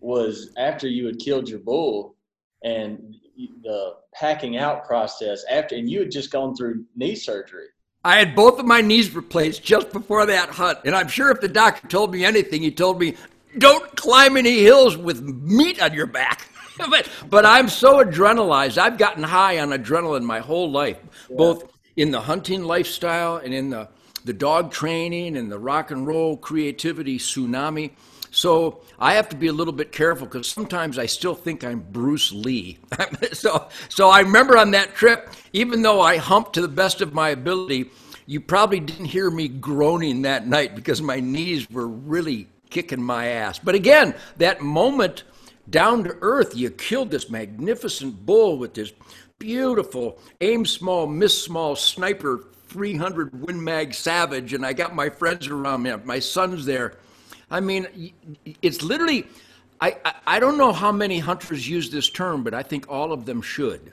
was 0.00 0.52
after 0.56 0.88
you 0.88 1.06
had 1.06 1.18
killed 1.18 1.48
your 1.48 1.60
bull 1.60 2.16
and 2.64 3.14
the 3.62 3.94
packing 4.14 4.56
out 4.56 4.84
process 4.84 5.44
after, 5.50 5.74
and 5.74 5.88
you 5.88 6.00
had 6.00 6.10
just 6.10 6.30
gone 6.30 6.54
through 6.54 6.84
knee 6.96 7.14
surgery. 7.14 7.66
I 8.04 8.16
had 8.16 8.34
both 8.34 8.58
of 8.58 8.66
my 8.66 8.80
knees 8.80 9.14
replaced 9.14 9.62
just 9.62 9.92
before 9.92 10.26
that 10.26 10.48
hunt. 10.50 10.78
And 10.84 10.94
I'm 10.94 11.08
sure 11.08 11.30
if 11.30 11.40
the 11.40 11.48
doctor 11.48 11.86
told 11.86 12.12
me 12.12 12.24
anything, 12.24 12.62
he 12.62 12.70
told 12.70 12.98
me, 12.98 13.14
don't 13.58 13.94
climb 13.96 14.36
any 14.36 14.62
hills 14.62 14.96
with 14.96 15.22
meat 15.22 15.82
on 15.82 15.92
your 15.92 16.06
back. 16.06 16.46
but, 16.88 17.08
but 17.28 17.44
I'm 17.44 17.68
so 17.68 18.02
adrenalized. 18.04 18.78
I've 18.78 18.98
gotten 18.98 19.22
high 19.22 19.58
on 19.58 19.70
adrenaline 19.70 20.22
my 20.22 20.40
whole 20.40 20.70
life, 20.70 20.98
yeah. 21.28 21.36
both 21.36 21.72
in 21.96 22.10
the 22.10 22.20
hunting 22.20 22.64
lifestyle 22.64 23.36
and 23.36 23.52
in 23.52 23.70
the, 23.70 23.88
the 24.24 24.32
dog 24.32 24.72
training 24.72 25.36
and 25.36 25.50
the 25.50 25.58
rock 25.58 25.90
and 25.90 26.06
roll 26.06 26.36
creativity 26.36 27.18
tsunami. 27.18 27.90
So 28.30 28.80
I 28.98 29.14
have 29.14 29.28
to 29.30 29.36
be 29.36 29.48
a 29.48 29.52
little 29.52 29.72
bit 29.72 29.92
careful 29.92 30.26
because 30.26 30.48
sometimes 30.48 30.98
I 30.98 31.06
still 31.06 31.34
think 31.34 31.64
I'm 31.64 31.80
Bruce 31.80 32.32
Lee. 32.32 32.78
so, 33.32 33.68
so 33.88 34.08
I 34.08 34.20
remember 34.20 34.56
on 34.56 34.70
that 34.70 34.94
trip, 34.94 35.30
even 35.52 35.82
though 35.82 36.00
I 36.00 36.16
humped 36.16 36.54
to 36.54 36.60
the 36.60 36.68
best 36.68 37.00
of 37.00 37.12
my 37.12 37.30
ability, 37.30 37.90
you 38.26 38.40
probably 38.40 38.78
didn't 38.78 39.06
hear 39.06 39.30
me 39.30 39.48
groaning 39.48 40.22
that 40.22 40.46
night 40.46 40.76
because 40.76 41.02
my 41.02 41.18
knees 41.18 41.68
were 41.68 41.88
really 41.88 42.48
kicking 42.70 43.02
my 43.02 43.26
ass. 43.26 43.58
But 43.58 43.74
again, 43.74 44.14
that 44.36 44.60
moment 44.60 45.24
down 45.68 46.04
to 46.04 46.16
earth, 46.20 46.56
you 46.56 46.70
killed 46.70 47.10
this 47.10 47.30
magnificent 47.30 48.24
bull 48.24 48.58
with 48.58 48.74
this 48.74 48.92
beautiful 49.38 50.18
aim 50.40 50.64
small, 50.64 51.06
miss 51.06 51.42
small 51.42 51.76
sniper 51.76 52.44
300 52.68 53.46
Win 53.46 53.62
Mag 53.62 53.92
Savage, 53.92 54.54
and 54.54 54.64
I 54.64 54.72
got 54.72 54.94
my 54.94 55.10
friends 55.10 55.48
around 55.48 55.82
me. 55.82 55.92
My 56.04 56.20
son's 56.20 56.64
there. 56.64 56.98
I 57.50 57.58
mean, 57.58 58.12
it's 58.62 58.82
literally, 58.82 59.26
I, 59.80 59.96
I, 60.04 60.14
I 60.26 60.40
don't 60.40 60.56
know 60.56 60.72
how 60.72 60.92
many 60.92 61.18
hunters 61.18 61.68
use 61.68 61.90
this 61.90 62.08
term, 62.08 62.44
but 62.44 62.54
I 62.54 62.62
think 62.62 62.88
all 62.88 63.12
of 63.12 63.26
them 63.26 63.42
should. 63.42 63.92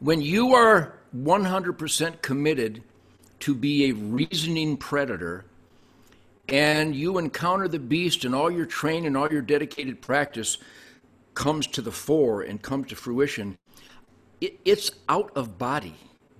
When 0.00 0.20
you 0.20 0.54
are 0.54 0.98
100% 1.16 2.22
committed 2.22 2.82
to 3.40 3.54
be 3.54 3.90
a 3.90 3.92
reasoning 3.92 4.76
predator 4.76 5.44
and 6.48 6.94
you 6.94 7.18
encounter 7.18 7.68
the 7.68 7.78
beast 7.78 8.24
and 8.24 8.34
all 8.34 8.50
your 8.50 8.66
training 8.66 9.06
and 9.06 9.16
all 9.16 9.30
your 9.30 9.42
dedicated 9.42 10.02
practice 10.02 10.58
comes 11.34 11.66
to 11.66 11.82
the 11.82 11.92
fore 11.92 12.42
and 12.42 12.60
comes 12.60 12.88
to 12.88 12.96
fruition, 12.96 13.58
it, 14.40 14.58
it's 14.64 14.90
out 15.08 15.30
of 15.36 15.58
body. 15.58 15.94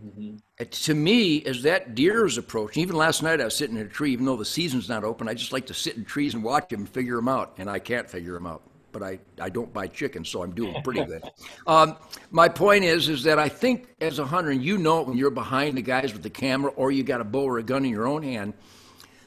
Mm-hmm. 0.04 0.36
To 0.68 0.94
me, 0.94 1.44
as 1.44 1.62
that 1.62 1.94
deer 1.94 2.26
is 2.26 2.36
approaching, 2.36 2.82
even 2.82 2.96
last 2.96 3.22
night 3.22 3.40
I 3.40 3.44
was 3.44 3.56
sitting 3.56 3.76
in 3.76 3.86
a 3.86 3.88
tree, 3.88 4.12
even 4.12 4.26
though 4.26 4.36
the 4.36 4.44
season's 4.44 4.88
not 4.88 5.04
open, 5.04 5.28
I 5.28 5.34
just 5.34 5.52
like 5.52 5.66
to 5.66 5.74
sit 5.74 5.96
in 5.96 6.04
trees 6.04 6.34
and 6.34 6.42
watch 6.42 6.68
them 6.68 6.80
and 6.80 6.88
figure 6.88 7.16
them 7.16 7.28
out, 7.28 7.54
and 7.58 7.70
I 7.70 7.78
can't 7.78 8.10
figure 8.10 8.34
them 8.34 8.46
out. 8.46 8.62
But 8.90 9.02
I, 9.02 9.20
I 9.40 9.48
don't 9.48 9.72
buy 9.72 9.86
chickens, 9.86 10.28
so 10.28 10.42
I'm 10.42 10.54
doing 10.54 10.82
pretty 10.82 11.04
good. 11.04 11.22
um, 11.66 11.96
my 12.30 12.48
point 12.48 12.84
is, 12.84 13.08
is 13.08 13.22
that 13.22 13.38
I 13.38 13.48
think 13.48 13.94
as 14.00 14.18
a 14.18 14.26
hunter, 14.26 14.50
and 14.50 14.62
you 14.62 14.76
know 14.76 15.00
it 15.00 15.08
when 15.08 15.16
you're 15.16 15.30
behind 15.30 15.78
the 15.78 15.82
guys 15.82 16.12
with 16.12 16.22
the 16.22 16.30
camera, 16.30 16.70
or 16.72 16.92
you 16.92 17.02
got 17.02 17.20
a 17.20 17.24
bow 17.24 17.44
or 17.44 17.58
a 17.58 17.62
gun 17.62 17.84
in 17.84 17.90
your 17.90 18.06
own 18.06 18.22
hand, 18.22 18.52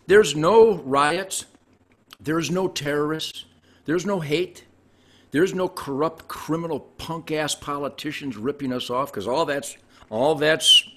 there's 0.07 0.35
no 0.35 0.75
riots, 0.75 1.45
there's 2.19 2.51
no 2.51 2.67
terrorists, 2.67 3.45
there's 3.85 4.05
no 4.05 4.19
hate, 4.19 4.63
There's 5.31 5.53
no 5.53 5.67
corrupt, 5.67 6.29
criminal, 6.29 6.79
punk 6.79 7.29
ass 7.29 7.55
politicians 7.55 8.37
ripping 8.37 8.71
us 8.71 8.89
off 8.89 9.11
because 9.11 9.27
all 9.27 9.43
that's 9.45 9.75
all 10.09 10.35
that's 10.35 10.87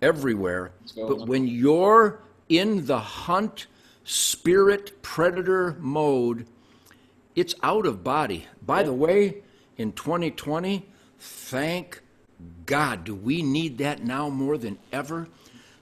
everywhere. 0.00 0.72
But 0.96 1.26
when 1.26 1.46
you're 1.46 2.20
in 2.48 2.86
the 2.86 2.98
hunt, 2.98 3.66
spirit, 4.04 5.02
predator 5.02 5.76
mode, 5.78 6.46
it's 7.36 7.54
out 7.62 7.84
of 7.84 8.02
body. 8.02 8.46
By 8.64 8.84
the 8.84 8.92
way, 8.94 9.42
in 9.76 9.92
2020, 9.92 10.86
thank 11.18 12.00
God, 12.64 13.04
do 13.04 13.14
we 13.14 13.42
need 13.42 13.76
that 13.78 14.02
now 14.02 14.30
more 14.30 14.56
than 14.56 14.78
ever? 14.92 15.28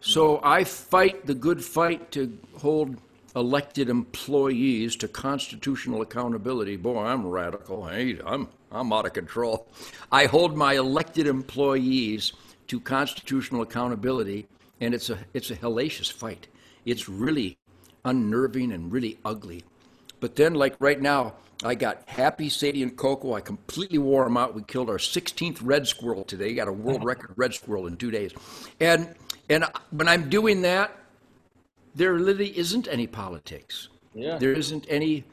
So 0.02 0.40
I 0.42 0.64
fight 0.64 1.26
the 1.26 1.34
good 1.34 1.64
fight 1.64 2.10
to 2.12 2.36
hold 2.58 2.96
elected 3.36 3.88
employees 3.88 4.96
to 4.96 5.06
constitutional 5.06 6.02
accountability. 6.02 6.76
Boy, 6.76 7.04
I'm 7.04 7.24
radical. 7.24 7.86
Hey, 7.86 8.18
I'm 8.26 8.48
I'm 8.72 8.92
out 8.92 9.06
of 9.06 9.12
control. 9.12 9.68
I 10.10 10.26
hold 10.26 10.56
my 10.56 10.74
elected 10.74 11.28
employees 11.28 12.32
to 12.66 12.80
constitutional 12.80 13.62
accountability, 13.62 14.48
and 14.80 14.92
it's 14.92 15.08
a 15.08 15.18
it's 15.34 15.52
a 15.52 15.56
hellacious 15.56 16.12
fight. 16.12 16.48
It's 16.84 17.08
really 17.08 17.56
unnerving 18.04 18.72
and 18.72 18.90
really 18.90 19.18
ugly. 19.24 19.62
But 20.18 20.34
then, 20.34 20.54
like 20.54 20.74
right 20.80 21.00
now, 21.00 21.34
I 21.62 21.76
got 21.76 22.02
Happy, 22.08 22.48
Sadie, 22.48 22.82
and 22.82 22.96
Coco. 22.96 23.34
I 23.34 23.40
completely 23.40 23.98
wore 23.98 24.24
them 24.24 24.36
out. 24.36 24.54
We 24.54 24.62
killed 24.64 24.90
our 24.90 24.98
16th 24.98 25.60
red 25.62 25.86
squirrel 25.86 26.24
today. 26.24 26.54
Got 26.54 26.66
a 26.66 26.72
world 26.72 27.04
record 27.04 27.34
red 27.36 27.54
squirrel 27.54 27.86
in 27.86 27.96
two 27.96 28.10
days. 28.10 28.32
And 28.80 29.14
and 29.52 29.64
when 29.90 30.08
I'm 30.08 30.28
doing 30.28 30.62
that, 30.62 30.96
there 31.94 32.18
literally 32.18 32.56
isn't 32.56 32.88
any 32.88 33.06
politics. 33.06 33.88
Yeah. 34.14 34.38
There 34.38 34.52
isn't 34.52 34.86
any 34.88 35.24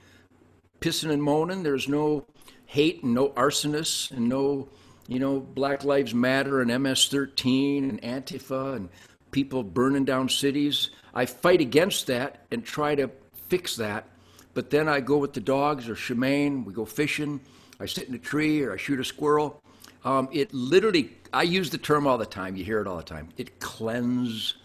pissing 0.82 1.12
and 1.12 1.24
moaning. 1.24 1.64
There's 1.64 1.88
no 1.88 2.26
hate 2.66 3.04
and 3.04 3.14
no 3.14 3.30
arsonists 3.30 4.12
and 4.12 4.30
no, 4.30 4.70
you 5.08 5.20
know, 5.20 5.40
Black 5.40 5.84
Lives 5.84 6.14
Matter 6.14 6.62
and 6.62 6.70
MS-13 6.84 7.90
and 7.90 8.02
Antifa 8.02 8.76
and 8.76 8.90
people 9.32 9.64
burning 9.64 10.06
down 10.06 10.30
cities. 10.30 10.90
I 11.14 11.26
fight 11.26 11.62
against 11.62 12.08
that 12.08 12.46
and 12.52 12.64
try 12.64 12.96
to 12.96 13.10
fix 13.48 13.76
that. 13.78 14.08
But 14.54 14.70
then 14.70 14.88
I 14.90 15.00
go 15.00 15.18
with 15.18 15.34
the 15.34 15.40
dogs 15.42 15.88
or 15.88 15.96
Shemane. 15.96 16.66
We 16.66 16.74
go 16.74 16.86
fishing. 16.86 17.40
I 17.80 17.86
sit 17.86 18.10
in 18.10 18.16
a 18.16 18.20
tree 18.20 18.62
or 18.64 18.74
I 18.74 18.78
shoot 18.78 19.00
a 19.00 19.04
squirrel. 19.04 19.62
Um, 20.04 20.30
it 20.32 20.54
literally, 20.54 21.12
I 21.34 21.44
use 21.44 21.70
the 21.70 21.78
term 21.78 22.08
all 22.08 22.18
the 22.18 22.26
time. 22.26 22.56
You 22.56 22.64
hear 22.64 22.82
it 22.82 22.88
all 22.88 22.98
the 22.98 23.04
time. 23.04 23.30
It 23.38 23.60
cleanses 23.60 24.56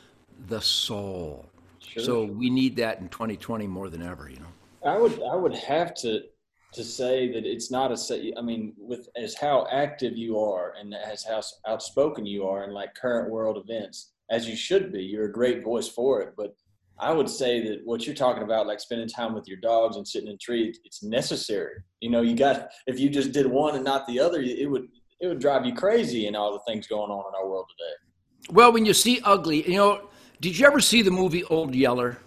the 0.49 0.61
soul. 0.61 1.47
Sure. 1.79 2.03
So 2.03 2.25
we 2.25 2.51
need 2.51 2.77
that 2.77 3.01
in 3.01 3.09
2020 3.09 3.67
more 3.67 3.89
than 3.89 4.03
ever. 4.03 4.29
You 4.29 4.39
know. 4.41 4.91
I 4.91 4.99
would 4.99 5.23
I 5.23 5.35
would 5.35 5.55
have 5.55 5.95
to 5.97 6.23
to 6.75 6.85
say 6.85 7.33
that 7.33 7.47
it's 7.47 7.71
not 7.71 7.93
a 7.93 8.33
I 8.37 8.43
mean 8.43 8.75
with 8.77 9.09
as 9.17 9.35
how 9.35 9.67
active 9.71 10.17
you 10.17 10.39
are 10.39 10.75
and 10.79 10.95
as 10.95 11.25
how 11.25 11.41
outspoken 11.67 12.27
you 12.27 12.47
are 12.47 12.65
in 12.65 12.73
like 12.73 12.95
current 12.95 13.31
world 13.31 13.57
events 13.57 14.13
as 14.31 14.49
you 14.49 14.57
should 14.57 14.93
be 14.93 15.03
you're 15.03 15.27
a 15.27 15.33
great 15.33 15.63
voice 15.63 15.89
for 15.89 16.21
it 16.21 16.35
but 16.37 16.57
I 16.99 17.13
would 17.13 17.29
say 17.29 17.67
that 17.69 17.85
what 17.85 18.07
you're 18.07 18.15
talking 18.15 18.43
about 18.43 18.67
like 18.67 18.81
spending 18.81 19.09
time 19.09 19.35
with 19.35 19.47
your 19.47 19.59
dogs 19.59 19.97
and 19.97 20.07
sitting 20.07 20.29
in 20.29 20.39
trees 20.39 20.81
it's 20.85 21.03
necessary 21.03 21.77
you 22.01 22.11
know 22.11 22.23
you 22.23 22.35
got 22.35 22.71
if 22.89 22.99
you 22.99 23.09
just 23.09 23.31
did 23.31 23.47
one 23.47 23.77
and 23.77 23.85
not 23.85 24.07
the 24.09 24.19
other 24.19 24.41
it 24.41 24.69
would 24.69 24.89
it 25.21 25.27
would 25.29 25.39
drive 25.41 25.65
you 25.65 25.75
crazy 25.75 26.27
and 26.27 26.37
all 26.37 26.53
the 26.53 26.61
things 26.67 26.87
going 26.87 27.11
on 27.11 27.25
in 27.29 27.35
our 27.39 27.49
world 27.49 27.67
today 27.71 28.55
Well, 28.55 28.73
when 28.73 28.85
you 28.85 28.95
see 28.95 29.21
ugly, 29.25 29.69
you 29.71 29.77
know, 29.77 30.09
did 30.41 30.59
you 30.59 30.67
ever 30.67 30.81
see 30.81 31.03
the 31.03 31.11
movie 31.11 31.45
Old 31.45 31.75
Yeller? 31.75 32.19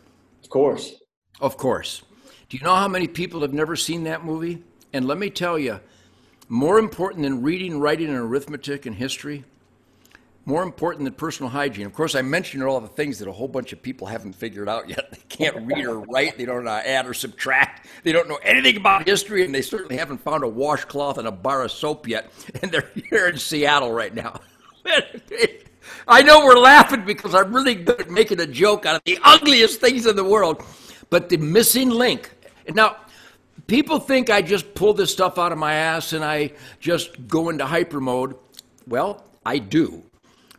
of 0.44 0.50
course 0.50 0.94
Of 1.39 1.58
course. 1.58 2.01
Do 2.50 2.58
you 2.58 2.63
know 2.63 2.75
how 2.75 2.88
many 2.88 3.08
people 3.08 3.41
have 3.41 3.53
never 3.53 3.75
seen 3.75 4.03
that 4.06 4.24
movie? 4.25 4.63
And 4.94 5.06
let 5.06 5.17
me 5.17 5.29
tell 5.29 5.60
you, 5.60 5.79
more 6.48 6.79
important 6.79 7.24
than 7.24 7.44
reading, 7.44 7.79
writing, 7.79 8.08
and 8.08 8.17
arithmetic 8.17 8.86
and 8.86 8.96
history, 8.96 9.44
more 10.47 10.63
important 10.63 11.03
than 11.03 11.13
personal 11.13 11.49
hygiene. 11.49 11.85
Of 11.85 11.93
course, 11.93 12.15
I 12.15 12.21
mentioned 12.21 12.63
all 12.63 12.79
the 12.79 12.87
things 12.87 13.19
that 13.19 13.27
a 13.27 13.33
whole 13.33 13.49
bunch 13.49 13.73
of 13.73 13.81
people 13.81 14.07
haven't 14.07 14.31
figured 14.31 14.69
out 14.69 14.87
yet. 14.89 15.09
They 15.17 15.43
can't 15.45 15.67
read 15.67 15.85
or 15.85 15.99
write, 15.99 16.37
they 16.37 16.45
don't 16.45 16.63
know 16.63 16.71
how 16.71 16.79
to 16.79 16.89
add 16.89 17.05
or 17.05 17.13
subtract, 17.13 17.85
they 18.03 18.11
don't 18.11 18.27
know 18.29 18.39
anything 18.41 18.77
about 18.77 19.05
history, 19.05 19.43
and 19.43 19.53
they 19.53 19.61
certainly 19.61 19.97
haven't 19.97 20.19
found 20.19 20.43
a 20.43 20.47
washcloth 20.47 21.17
and 21.17 21.27
a 21.27 21.31
bar 21.31 21.63
of 21.63 21.71
soap 21.71 22.07
yet. 22.07 22.31
And 22.61 22.71
they're 22.71 22.89
here 23.09 23.27
in 23.27 23.37
Seattle 23.37 23.91
right 23.91 24.15
now. 24.15 24.39
I 26.07 26.21
know 26.23 26.45
we're 26.45 26.57
laughing 26.57 27.03
because 27.05 27.35
I'm 27.35 27.53
really 27.53 27.75
good 27.75 28.01
at 28.01 28.09
making 28.09 28.39
a 28.39 28.47
joke 28.47 28.85
out 28.85 28.95
of 28.95 29.01
the 29.03 29.19
ugliest 29.23 29.81
things 29.81 30.05
in 30.05 30.15
the 30.15 30.23
world. 30.23 30.63
But 31.09 31.29
the 31.29 31.37
missing 31.37 31.89
link. 31.89 32.31
Now, 32.73 32.95
people 33.67 33.99
think 33.99 34.29
I 34.29 34.41
just 34.41 34.73
pull 34.73 34.93
this 34.93 35.11
stuff 35.11 35.37
out 35.37 35.51
of 35.51 35.57
my 35.57 35.73
ass 35.73 36.13
and 36.13 36.23
I 36.23 36.53
just 36.79 37.27
go 37.27 37.49
into 37.49 37.65
hyper 37.65 37.99
mode. 37.99 38.35
Well, 38.87 39.23
I 39.45 39.59
do. 39.59 40.03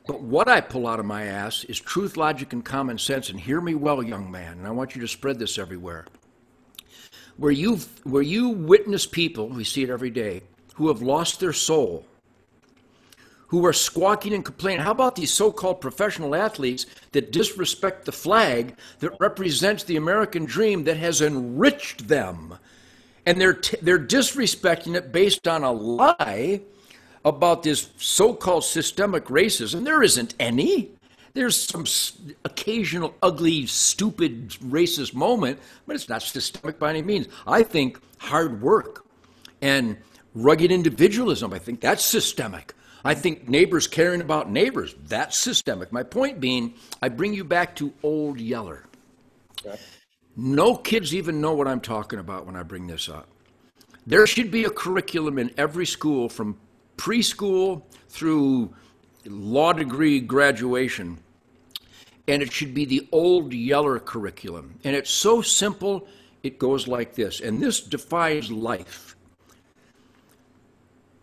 But 0.08 0.22
what 0.22 0.48
I 0.48 0.62
pull 0.62 0.86
out 0.86 1.00
of 1.00 1.04
my 1.04 1.24
ass 1.24 1.64
is 1.64 1.78
truth, 1.78 2.16
logic, 2.16 2.54
and 2.54 2.64
common 2.64 2.96
sense. 2.96 3.28
And 3.28 3.38
hear 3.38 3.60
me 3.60 3.74
well, 3.74 4.02
young 4.02 4.30
man, 4.30 4.56
and 4.56 4.66
I 4.66 4.70
want 4.70 4.94
you 4.94 5.02
to 5.02 5.06
spread 5.06 5.38
this 5.38 5.58
everywhere. 5.58 6.06
Where 7.36 7.52
you 7.52 7.76
where 8.04 8.22
you 8.22 8.48
witness 8.48 9.06
people, 9.06 9.50
we 9.50 9.64
see 9.64 9.82
it 9.82 9.90
every 9.90 10.08
day, 10.08 10.40
who 10.76 10.88
have 10.88 11.02
lost 11.02 11.40
their 11.40 11.52
soul, 11.52 12.06
who 13.48 13.66
are 13.66 13.72
squawking 13.74 14.32
and 14.32 14.42
complaining. 14.42 14.80
How 14.80 14.92
about 14.92 15.14
these 15.14 15.30
so-called 15.30 15.82
professional 15.82 16.34
athletes 16.34 16.86
that 17.12 17.30
disrespect 17.30 18.06
the 18.06 18.12
flag 18.12 18.76
that 19.00 19.12
represents 19.20 19.84
the 19.84 19.96
American 19.96 20.46
dream 20.46 20.84
that 20.84 20.96
has 20.96 21.20
enriched 21.20 22.08
them? 22.08 22.54
And 23.26 23.38
they're 23.38 23.52
t- 23.52 23.76
they're 23.82 23.98
disrespecting 23.98 24.96
it 24.96 25.12
based 25.12 25.46
on 25.46 25.64
a 25.64 25.70
lie 25.70 26.62
about 27.24 27.62
this 27.62 27.90
so-called 27.96 28.64
systemic 28.64 29.24
racism. 29.26 29.84
There 29.84 30.02
isn't 30.02 30.34
any. 30.38 30.90
There's 31.34 31.56
some 31.56 31.84
occasional 32.44 33.14
ugly, 33.22 33.66
stupid, 33.66 34.50
racist 34.60 35.14
moment, 35.14 35.58
but 35.86 35.94
it's 35.94 36.08
not 36.08 36.22
systemic 36.22 36.78
by 36.78 36.90
any 36.90 37.02
means. 37.02 37.28
I 37.46 37.62
think 37.62 38.00
hard 38.18 38.60
work 38.62 39.04
and 39.62 39.96
rugged 40.34 40.72
individualism, 40.72 41.52
I 41.52 41.58
think 41.58 41.80
that's 41.80 42.04
systemic. 42.04 42.74
I 43.04 43.14
think 43.14 43.48
neighbors 43.48 43.86
caring 43.86 44.20
about 44.20 44.50
neighbors, 44.50 44.94
that's 45.06 45.38
systemic. 45.38 45.92
My 45.92 46.02
point 46.02 46.40
being, 46.40 46.74
I 47.00 47.08
bring 47.08 47.32
you 47.32 47.44
back 47.44 47.76
to 47.76 47.92
Old 48.02 48.40
Yeller. 48.40 48.84
No 50.36 50.76
kids 50.76 51.14
even 51.14 51.40
know 51.40 51.54
what 51.54 51.68
I'm 51.68 51.80
talking 51.80 52.18
about 52.18 52.46
when 52.46 52.56
I 52.56 52.62
bring 52.62 52.86
this 52.86 53.08
up. 53.08 53.28
There 54.06 54.26
should 54.26 54.50
be 54.50 54.64
a 54.64 54.70
curriculum 54.70 55.38
in 55.38 55.52
every 55.56 55.86
school 55.86 56.28
from 56.28 56.56
preschool 56.98 57.82
through 58.10 58.74
law 59.24 59.72
degree 59.72 60.20
graduation, 60.20 61.18
and 62.26 62.42
it 62.42 62.52
should 62.52 62.74
be 62.74 62.84
the 62.84 63.08
Old 63.12 63.54
Yeller 63.54 63.98
curriculum. 63.98 64.78
And 64.84 64.94
it's 64.94 65.10
so 65.10 65.40
simple, 65.40 66.06
it 66.42 66.58
goes 66.58 66.86
like 66.86 67.14
this, 67.14 67.40
and 67.40 67.62
this 67.62 67.80
defies 67.80 68.50
life. 68.50 69.16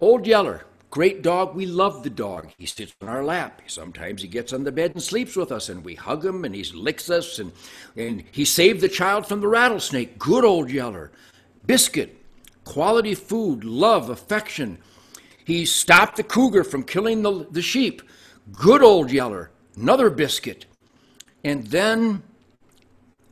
Old 0.01 0.25
Yeller, 0.25 0.65
great 0.89 1.22
dog. 1.22 1.55
We 1.55 1.65
love 1.65 2.03
the 2.03 2.10
dog. 2.10 2.51
He 2.58 2.65
sits 2.65 2.94
on 3.01 3.08
our 3.08 3.24
lap. 3.24 3.62
Sometimes 3.67 4.22
he 4.22 4.27
gets 4.27 4.53
on 4.53 4.63
the 4.63 4.72
bed 4.72 4.91
and 4.94 5.03
sleeps 5.03 5.36
with 5.36 5.51
us, 5.51 5.70
and 5.70 5.84
we 5.84 5.96
hug 5.96 6.25
him, 6.25 6.46
and 6.46 6.55
he 6.55 6.63
licks 6.74 7.10
us, 7.10 7.39
and, 7.39 7.51
and 7.96 8.24
he 8.32 8.46
saved 8.46 8.82
the 8.82 8.89
child 8.89 9.27
from 9.27 9.41
the 9.41 9.48
rattlesnake. 9.48 10.17
Good 10.20 10.44
old 10.44 10.70
Yeller. 10.70 11.12
Biscuit, 11.65 12.17
quality 12.65 13.15
food, 13.15 13.63
love, 13.63 14.10
affection. 14.10 14.79
He 15.46 15.66
stopped 15.66 16.18
the 16.18 16.24
cougar 16.24 16.64
from 16.64 16.84
killing 16.84 17.22
the, 17.22 17.48
the 17.52 17.62
sheep. 17.62 18.02
Good 18.52 18.82
old 18.82 19.12
Yeller. 19.12 19.52
Another 19.78 20.10
biscuit. 20.10 20.66
And 21.44 21.68
then 21.68 22.24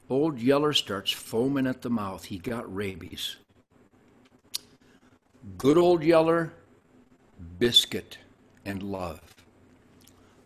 old 0.09 0.39
Yeller 0.39 0.73
starts 0.73 1.11
foaming 1.11 1.65
at 1.65 1.81
the 1.81 1.89
mouth. 1.89 2.25
He 2.25 2.37
got 2.37 2.73
rabies. 2.73 3.37
Good 5.57 5.77
old 5.77 6.03
Yeller, 6.03 6.53
biscuit 7.57 8.19
and 8.63 8.83
love. 8.83 9.21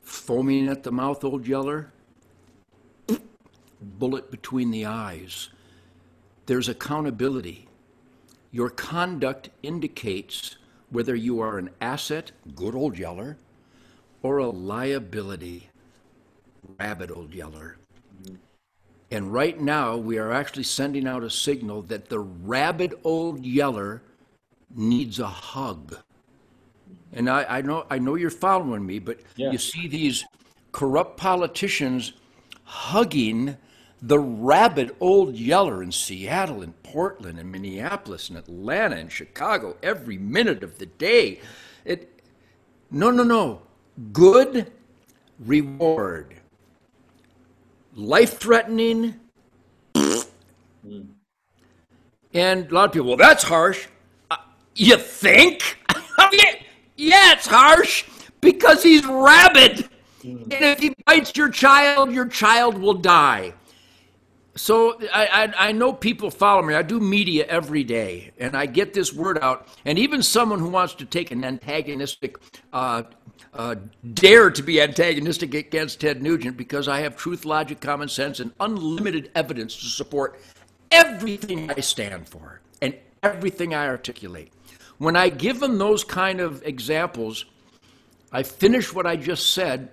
Foaming 0.02 0.70
at 0.70 0.84
the 0.84 0.92
mouth, 0.92 1.24
old 1.26 1.46
Yeller, 1.46 1.92
bullet 3.82 4.32
between 4.32 4.72
the 4.72 4.86
eyes. 4.86 5.50
There's 6.46 6.70
accountability. 6.70 7.68
Your 8.52 8.70
conduct 8.70 9.50
indicates 9.62 10.56
whether 10.90 11.16
you 11.16 11.40
are 11.40 11.58
an 11.58 11.70
asset, 11.82 12.32
good 12.56 12.76
old 12.76 12.98
Yeller, 12.98 13.38
or 14.24 14.38
a 14.38 14.50
liability, 14.50 15.70
rabid 16.80 17.12
old 17.12 17.34
Yeller. 17.34 17.78
And 19.10 19.32
right 19.32 19.60
now, 19.60 19.96
we 19.96 20.18
are 20.18 20.32
actually 20.34 20.64
sending 20.64 21.08
out 21.08 21.24
a 21.24 21.30
signal 21.30 21.82
that 21.84 22.10
the 22.10 22.20
rabid 22.20 22.94
old 23.04 23.46
Yeller 23.46 24.02
needs 24.76 25.20
a 25.20 25.28
hug. 25.28 25.98
And 27.14 27.30
I, 27.30 27.46
I 27.58 27.62
know 27.62 27.86
I 27.90 28.00
know 28.00 28.16
you're 28.16 28.30
following 28.30 28.86
me, 28.86 29.00
but 29.00 29.20
Yeah. 29.38 29.52
you 29.52 29.58
see 29.58 29.88
these 29.88 30.26
corrupt 30.74 31.18
politicians 31.18 32.14
hugging 32.64 33.56
the 34.02 34.20
rabid 34.20 34.96
old 35.00 35.36
yeller 35.36 35.82
in 35.82 35.92
Seattle 35.92 36.62
and 36.62 36.82
Portland 36.84 37.40
and 37.40 37.52
Minneapolis 37.52 38.30
and 38.30 38.38
Atlanta 38.38 38.96
and 38.96 39.12
Chicago 39.12 39.76
every 39.82 40.18
minute 40.18 40.64
of 40.64 40.78
the 40.78 40.86
day. 40.86 41.40
It, 41.84 42.22
no, 42.92 43.10
no, 43.10 43.24
no. 43.24 43.62
Good 44.14 44.72
reward. 45.40 46.36
Life 47.96 48.38
threatening. 48.38 49.16
And 52.34 52.72
a 52.72 52.74
lot 52.74 52.86
of 52.86 52.92
people, 52.92 53.08
well, 53.08 53.18
that's 53.18 53.44
harsh. 53.44 53.88
Uh, 54.30 54.38
you 54.76 54.98
think? 54.98 55.80
yeah, 56.96 57.34
it's 57.34 57.48
harsh 57.48 58.06
because 58.42 58.84
he's 58.84 59.06
rabid. 59.06 59.90
And 60.24 60.54
if 60.54 60.80
he 60.80 60.94
bites 61.06 61.36
your 61.36 61.50
child, 61.50 62.12
your 62.12 62.28
child 62.28 62.78
will 62.78 62.94
die. 62.94 63.54
So 64.58 65.00
I, 65.14 65.28
I, 65.28 65.68
I, 65.68 65.72
know 65.72 65.94
people 65.94 66.32
follow 66.32 66.64
me. 66.64 66.74
I 66.74 66.82
do 66.82 67.00
media 67.00 67.46
every 67.46 67.84
day, 67.84 68.32
and 68.40 68.58
I 68.58 68.66
get 68.66 68.94
this 68.94 69.14
word 69.14 69.38
out. 69.40 69.68
And 69.86 70.00
even 70.00 70.24
someone 70.24 70.60
who 70.60 70.70
wants 70.70 70.96
to 70.96 71.06
take 71.06 71.30
an 71.30 71.44
antagonistic, 71.44 72.38
uh, 72.74 73.04
uh, 73.54 73.76
dare 74.14 74.50
to 74.50 74.64
be 74.64 74.82
antagonistic 74.82 75.54
against 75.54 76.02
Ted 76.02 76.24
Nugent 76.24 76.58
because 76.58 76.88
I 76.88 77.02
have 77.02 77.16
truth, 77.16 77.46
logic, 77.46 77.80
common 77.82 78.10
sense, 78.10 78.40
and 78.40 78.52
unlimited 78.60 79.30
evidence 79.36 79.76
to 79.78 79.86
support 79.86 80.40
everything 80.92 81.70
I 81.70 81.80
stand 81.82 82.28
for 82.28 82.62
and 82.82 82.96
everything 83.22 83.76
I 83.76 83.88
articulate. 83.88 84.52
When 84.98 85.16
I 85.16 85.30
give 85.30 85.60
them 85.60 85.78
those 85.78 86.04
kind 86.04 86.42
of 86.42 86.64
examples, 86.66 87.46
I 88.32 88.42
finish 88.42 88.92
what 88.92 89.06
I 89.06 89.18
just 89.18 89.54
said, 89.54 89.90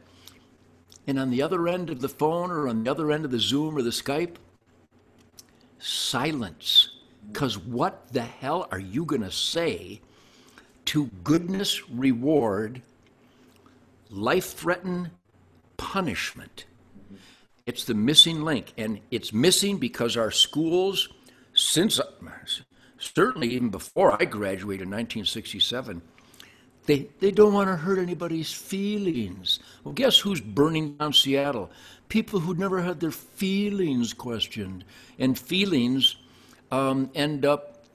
and 1.07 1.19
on 1.19 1.31
the 1.31 1.43
other 1.43 1.69
end 1.69 1.91
of 1.91 2.01
the 2.01 2.09
phone 2.09 2.51
or 2.51 2.67
on 2.67 2.83
the 2.83 2.91
other 2.91 3.13
end 3.13 3.27
of 3.27 3.31
the 3.31 3.39
Zoom 3.39 3.77
or 3.77 3.83
the 3.83 3.91
Skype, 3.91 4.37
silence. 5.85 6.91
Because 7.33 7.59
what 7.59 8.13
the 8.13 8.23
hell 8.23 8.69
are 8.71 8.79
you 8.79 9.05
going 9.05 9.23
to 9.23 9.31
say 9.31 10.01
to 10.87 11.07
goodness 11.23 11.89
reward, 11.89 12.83
life 14.11 14.53
threaten 14.53 15.11
punishment? 15.77 16.67
It's 17.67 17.85
the 17.85 17.95
missing 17.95 18.43
link. 18.43 18.73
And 18.77 19.01
it's 19.11 19.33
missing 19.33 19.79
because 19.79 20.17
our 20.17 20.31
schools, 20.31 21.09
since 21.55 22.01
certainly 22.99 23.49
even 23.49 23.71
before 23.71 24.21
I 24.21 24.27
graduated 24.27 24.83
in 24.83 24.91
1967, 24.91 26.03
they, 26.87 27.09
they 27.21 27.31
don't 27.31 27.55
want 27.55 27.69
to 27.69 27.77
hurt 27.77 27.99
anybody's 27.99 28.53
feelings. 28.53 29.59
Well, 29.83 29.95
guess 29.95 30.19
who's 30.19 30.41
burning 30.41 30.97
down 30.97 31.15
Seattle? 31.15 31.71
People 32.15 32.39
who 32.39 32.55
never 32.55 32.81
had 32.81 33.01
their 33.01 33.11
feelings 33.11 34.13
questioned. 34.13 34.85
And 35.19 35.37
feelings 35.37 36.15
um, 36.71 37.11
end 37.13 37.45
up 37.45 37.87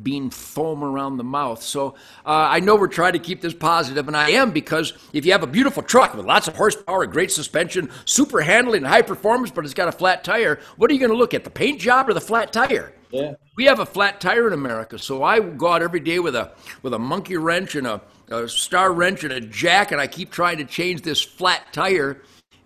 being 0.00 0.30
foam 0.30 0.84
around 0.84 1.16
the 1.16 1.24
mouth. 1.24 1.60
So 1.60 1.96
uh, 2.24 2.46
I 2.50 2.60
know 2.60 2.76
we're 2.76 2.86
trying 2.86 3.14
to 3.14 3.18
keep 3.18 3.40
this 3.40 3.52
positive, 3.52 4.06
and 4.06 4.16
I 4.16 4.30
am 4.30 4.52
because 4.52 4.92
if 5.12 5.26
you 5.26 5.32
have 5.32 5.42
a 5.42 5.48
beautiful 5.48 5.82
truck 5.82 6.14
with 6.14 6.24
lots 6.24 6.46
of 6.46 6.54
horsepower, 6.54 7.04
great 7.06 7.32
suspension, 7.32 7.90
super 8.04 8.42
handling, 8.42 8.84
high 8.84 9.02
performance, 9.02 9.50
but 9.50 9.64
it's 9.64 9.74
got 9.74 9.88
a 9.88 9.92
flat 9.92 10.22
tire, 10.22 10.60
what 10.76 10.88
are 10.88 10.94
you 10.94 11.00
going 11.00 11.10
to 11.10 11.18
look 11.18 11.34
at, 11.34 11.42
the 11.42 11.50
paint 11.50 11.80
job 11.80 12.08
or 12.08 12.14
the 12.14 12.20
flat 12.20 12.52
tire? 12.52 12.92
Yeah. 13.10 13.34
We 13.56 13.64
have 13.64 13.80
a 13.80 13.86
flat 13.86 14.20
tire 14.20 14.46
in 14.46 14.52
America, 14.52 15.00
so 15.00 15.24
I 15.24 15.40
go 15.40 15.66
out 15.66 15.82
every 15.82 15.98
day 15.98 16.20
with 16.20 16.36
a 16.36 16.52
with 16.82 16.94
a 16.94 16.98
monkey 17.00 17.38
wrench 17.38 17.74
and 17.74 17.88
a, 17.88 18.00
a 18.28 18.48
star 18.48 18.92
wrench 18.92 19.24
and 19.24 19.32
a 19.32 19.40
jack, 19.40 19.90
and 19.90 20.00
I 20.00 20.06
keep 20.06 20.30
trying 20.30 20.58
to 20.58 20.64
change 20.64 21.02
this 21.02 21.20
flat 21.20 21.72
tire. 21.72 22.22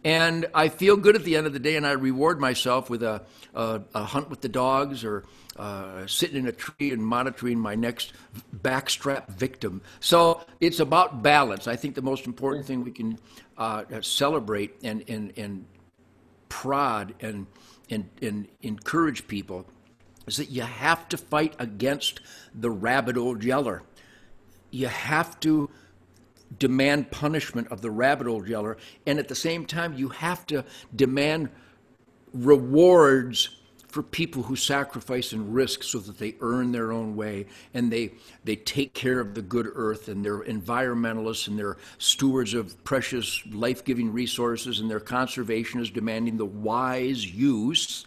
And 0.07 0.47
I 0.55 0.69
feel 0.69 0.97
good 0.97 1.17
at 1.17 1.25
the 1.25 1.35
end 1.35 1.49
of 1.49 1.53
the 1.53 1.59
day, 1.59 1.75
and 1.75 1.85
I 1.85 1.91
reward 1.91 2.39
myself 2.39 2.89
with 2.89 3.03
a, 3.03 3.23
a, 3.57 3.81
a 3.93 4.05
hunt 4.05 4.31
with 4.31 4.41
the 4.41 4.49
dogs 4.49 5.03
or 5.03 5.25
uh, 5.57 6.07
sitting 6.07 6.37
in 6.37 6.47
a 6.47 6.53
tree 6.53 6.93
and 6.93 7.05
monitoring 7.05 7.59
my 7.59 7.75
next 7.75 8.13
backstrap 8.57 9.27
victim. 9.27 9.83
So 9.99 10.43
it's 10.61 10.79
about 10.79 11.25
balance. 11.25 11.67
I 11.67 11.75
think 11.75 11.97
the 11.97 12.03
most 12.03 12.25
important 12.25 12.67
thing 12.67 12.85
we 12.85 12.93
can 12.93 13.19
uh, 13.59 13.83
celebrate 14.01 14.77
and, 14.85 15.03
and, 15.09 15.33
and 15.37 15.67
prod 16.49 17.13
and, 17.19 17.49
and, 17.91 18.09
and 18.23 18.47
encourage 18.63 19.27
people 19.27 19.67
is 20.29 20.37
that 20.37 20.51
you 20.51 20.63
have 20.63 21.09
to 21.09 21.17
fight 21.17 21.57
against 21.59 22.21
the 22.55 22.71
rabid 22.71 23.19
old 23.19 23.43
yeller. 23.43 23.83
You 24.71 24.87
have 24.87 25.41
to 25.41 25.69
demand 26.59 27.11
punishment 27.11 27.69
of 27.69 27.83
the 27.83 27.91
rabid 27.91 28.27
old 28.27 28.49
yeller, 28.49 28.77
and 29.07 29.19
at 29.19 29.29
the 29.29 29.35
same 29.35 29.67
time, 29.67 29.95
you 29.95 30.09
have 30.09 30.47
to 30.47 30.65
demand 30.95 31.51
rewards 32.33 33.51
for 33.89 34.03
people 34.03 34.43
who 34.43 34.57
sacrifice 34.57 35.33
and 35.33 35.55
risk 35.55 35.83
so 35.83 35.99
that 35.99 36.19
they 36.19 36.35
earn 36.41 36.71
their 36.71 36.93
own 36.93 37.17
way 37.17 37.47
and 37.73 37.91
they 37.91 38.13
they 38.45 38.55
take 38.55 38.93
care 38.93 39.21
of 39.21 39.35
the 39.35 39.41
good 39.41 39.67
earth 39.75 40.09
and 40.09 40.23
they're 40.23 40.41
environmentalists 40.41 41.49
and 41.49 41.59
they're 41.59 41.79
stewards 41.97 42.53
of 42.53 42.85
precious 42.85 43.43
life-giving 43.53 44.13
resources 44.13 44.81
and 44.81 44.91
their 44.91 45.01
conservation 45.01 45.81
is 45.81 45.89
demanding 45.89 46.37
the 46.37 46.45
wise 46.45 47.25
use 47.25 48.05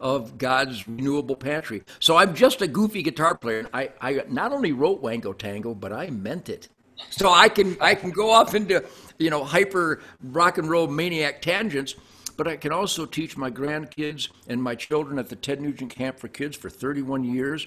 of 0.00 0.38
God's 0.38 0.88
renewable 0.88 1.36
pantry. 1.36 1.82
So 2.00 2.16
I'm 2.16 2.34
just 2.34 2.60
a 2.60 2.66
goofy 2.66 3.02
guitar 3.02 3.36
player. 3.36 3.68
I, 3.72 3.90
I 4.00 4.24
not 4.28 4.52
only 4.52 4.72
wrote 4.72 5.00
Wango 5.00 5.32
Tango, 5.32 5.72
but 5.74 5.92
I 5.92 6.10
meant 6.10 6.48
it. 6.48 6.68
So 7.10 7.30
I 7.30 7.48
can 7.48 7.76
I 7.80 7.94
can 7.94 8.10
go 8.10 8.30
off 8.30 8.54
into 8.54 8.84
you 9.18 9.30
know 9.30 9.44
hyper 9.44 10.00
rock 10.22 10.58
and 10.58 10.68
roll 10.68 10.86
maniac 10.86 11.42
tangents, 11.42 11.94
but 12.36 12.48
I 12.48 12.56
can 12.56 12.72
also 12.72 13.06
teach 13.06 13.36
my 13.36 13.50
grandkids 13.50 14.28
and 14.48 14.62
my 14.62 14.74
children 14.74 15.18
at 15.18 15.28
the 15.28 15.36
Ted 15.36 15.60
Nugent 15.60 15.94
Camp 15.94 16.18
for 16.18 16.28
Kids 16.28 16.56
for 16.56 16.70
31 16.70 17.24
years 17.24 17.66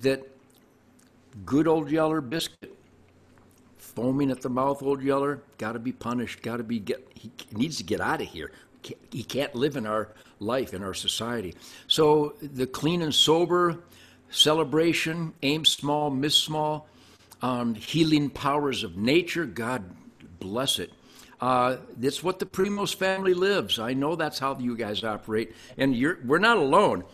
that 0.00 0.26
good 1.44 1.68
old 1.68 1.90
Yeller 1.90 2.20
biscuit, 2.20 2.76
foaming 3.78 4.30
at 4.30 4.40
the 4.40 4.48
mouth 4.48 4.82
old 4.82 5.02
Yeller, 5.02 5.42
got 5.58 5.72
to 5.72 5.78
be 5.78 5.92
punished, 5.92 6.42
got 6.42 6.56
to 6.58 6.64
be 6.64 6.78
get 6.78 7.06
he 7.14 7.30
needs 7.52 7.76
to 7.78 7.84
get 7.84 8.00
out 8.00 8.20
of 8.20 8.28
here. 8.28 8.52
He 9.10 9.22
can't 9.22 9.54
live 9.54 9.76
in 9.76 9.86
our 9.86 10.08
life, 10.38 10.72
in 10.72 10.82
our 10.82 10.94
society. 10.94 11.54
So 11.86 12.34
the 12.40 12.66
clean 12.66 13.02
and 13.02 13.14
sober 13.14 13.78
celebration, 14.30 15.34
aim 15.42 15.66
small, 15.66 16.08
miss 16.08 16.34
small, 16.34 16.88
um, 17.42 17.74
healing 17.74 18.30
powers 18.30 18.84
of 18.84 18.96
nature, 18.96 19.46
God 19.46 19.84
bless 20.38 20.78
it. 20.78 20.92
Uh, 21.40 21.78
that's 21.96 22.22
what 22.22 22.38
the 22.38 22.46
Primos 22.46 22.94
family 22.94 23.32
lives. 23.32 23.78
I 23.78 23.94
know 23.94 24.14
that's 24.14 24.38
how 24.38 24.58
you 24.58 24.76
guys 24.76 25.02
operate, 25.04 25.54
and 25.78 25.94
we're 26.24 26.38
not 26.38 26.58
alone. 26.58 27.04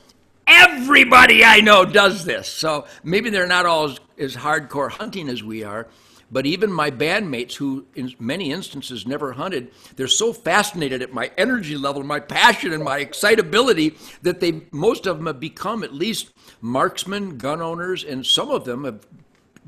Everybody 0.49 1.45
I 1.45 1.61
know 1.61 1.85
does 1.85 2.25
this. 2.25 2.49
So 2.49 2.87
maybe 3.05 3.31
they're 3.31 3.47
not 3.47 3.67
all 3.67 3.91
as, 3.91 4.01
as 4.19 4.37
hardcore 4.37 4.91
hunting 4.91 5.29
as 5.29 5.43
we 5.43 5.63
are, 5.65 5.89
but 6.31 6.47
even 6.47 6.73
my 6.73 6.91
bandmates, 6.91 7.55
who 7.55 7.87
in 7.95 8.13
many 8.19 8.51
instances 8.51 9.07
never 9.07 9.33
hunted, 9.33 9.71
they're 9.95 10.09
so 10.09 10.33
fascinated 10.33 11.03
at 11.03 11.13
my 11.13 11.31
energy 11.37 11.77
level, 11.77 12.03
my 12.03 12.19
passion, 12.19 12.73
and 12.73 12.83
my 12.83 12.99
excitability 12.99 13.97
that 14.23 14.41
they 14.41 14.63
most 14.73 15.07
of 15.07 15.19
them 15.19 15.27
have 15.27 15.39
become 15.39 15.85
at 15.85 15.95
least 15.95 16.33
marksmen, 16.61 17.39
gun 17.39 17.63
owners, 17.63 18.03
and 18.03 18.27
some 18.27 18.51
of 18.51 18.65
them 18.65 18.85
have 18.85 19.07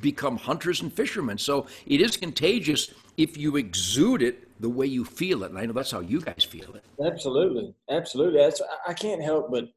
become 0.00 0.36
hunters 0.36 0.80
and 0.80 0.92
fishermen. 0.92 1.38
So 1.38 1.66
it 1.86 2.00
is 2.00 2.16
contagious 2.16 2.92
if 3.16 3.36
you 3.36 3.56
exude 3.56 4.22
it 4.22 4.48
the 4.60 4.68
way 4.68 4.86
you 4.86 5.04
feel 5.04 5.44
it. 5.44 5.50
And 5.50 5.58
I 5.58 5.66
know 5.66 5.72
that's 5.72 5.90
how 5.90 6.00
you 6.00 6.20
guys 6.20 6.44
feel 6.44 6.74
it. 6.74 6.84
Absolutely, 7.04 7.74
absolutely. 7.90 8.40
That's, 8.40 8.60
I 8.86 8.92
can't 8.94 9.22
help 9.22 9.50
but 9.50 9.68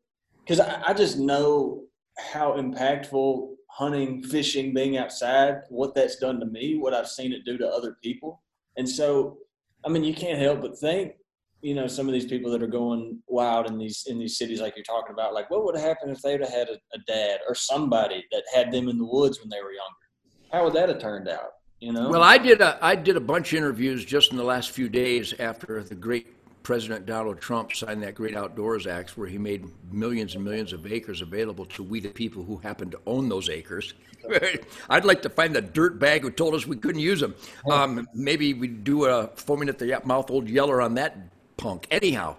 because 0.44 0.60
I, 0.60 0.82
I 0.88 0.94
just 0.94 1.18
know 1.18 1.84
how 2.18 2.54
impactful 2.54 3.50
hunting, 3.70 4.22
fishing, 4.24 4.74
being 4.74 4.98
outside, 4.98 5.62
what 5.70 5.96
that's 5.96 6.18
done 6.18 6.40
to 6.40 6.46
me, 6.46 6.78
what 6.78 6.94
I've 6.94 7.08
seen 7.08 7.32
it 7.32 7.46
do 7.46 7.58
to 7.58 7.68
other 7.68 7.98
people. 8.04 8.42
And 8.78 8.88
so, 8.88 9.38
I 9.86 9.90
mean, 9.90 10.04
you 10.04 10.14
can't 10.14 10.40
help 10.40 10.62
but 10.62 10.78
think, 10.78 11.14
you 11.62 11.76
know, 11.76 11.88
some 11.88 12.08
of 12.08 12.14
these 12.14 12.26
people 12.26 12.52
that 12.52 12.64
are 12.64 12.68
going 12.68 13.20
wild 13.28 13.68
in 13.68 13.78
these 13.78 14.06
in 14.08 14.18
these 14.20 14.38
cities 14.38 14.62
like 14.62 14.76
you're 14.76 14.84
talking 14.84 15.14
about, 15.14 15.34
like 15.34 15.50
what 15.50 15.64
would 15.64 15.76
have 15.76 15.86
happened 15.86 16.12
if 16.12 16.22
they'd 16.22 16.42
have 16.42 16.50
had 16.50 16.70
a, 16.70 16.78
a 16.94 17.00
dad 17.08 17.40
or 17.48 17.56
somebody 17.56 18.26
that 18.32 18.44
had 18.54 18.72
them 18.72 18.90
in 18.90 18.98
the 18.98 19.06
woods 19.06 19.40
when 19.40 19.50
they 19.50 19.62
were 19.62 19.72
younger? 19.72 20.01
How 20.52 20.64
would 20.66 20.74
that 20.74 20.90
have 20.90 21.00
turned 21.00 21.28
out? 21.28 21.56
You 21.80 21.94
know? 21.94 22.10
Well, 22.10 22.24
I 22.24 22.38
did 22.38 22.62
a 22.62 22.78
I 22.82 22.96
did 22.96 23.18
a 23.18 23.22
bunch 23.22 23.54
of 23.54 23.58
interviews 23.58 24.06
just 24.06 24.32
in 24.32 24.38
the 24.38 24.44
last 24.44 24.72
few 24.72 24.90
days 24.90 25.34
after 25.40 25.84
the 25.84 25.96
great 25.96 26.28
President 26.64 27.06
Donald 27.08 27.40
Trump 27.42 27.74
signed 27.74 28.04
that 28.04 28.14
Great 28.14 28.36
Outdoors 28.36 28.86
Act, 28.86 29.18
where 29.18 29.28
he 29.28 29.38
made 29.38 29.66
millions 29.92 30.36
and 30.36 30.44
millions 30.44 30.74
of 30.74 30.86
acres 30.86 31.22
available 31.22 31.66
to 31.66 31.84
we 31.84 32.00
the 32.00 32.10
people 32.10 32.44
who 32.44 32.58
happen 32.58 32.92
to 32.92 33.00
own 33.08 33.30
those 33.30 33.50
acres. 33.50 33.96
I'd 34.90 35.06
like 35.06 35.24
to 35.24 35.30
find 35.30 35.56
the 35.56 35.62
dirt 35.62 35.98
bag 35.98 36.22
who 36.22 36.30
told 36.30 36.54
us 36.54 36.68
we 36.68 36.78
couldn't 36.78 37.02
use 37.02 37.20
them. 37.20 37.34
Um, 37.70 38.08
maybe 38.14 38.54
we'd 38.54 38.84
do 38.84 39.06
a 39.06 39.28
foaming 39.36 39.70
at 39.70 39.80
the 39.80 40.00
mouth 40.06 40.30
old 40.30 40.48
yeller 40.48 40.82
on 40.82 40.94
that 40.96 41.18
punk. 41.58 41.88
Anyhow, 41.90 42.36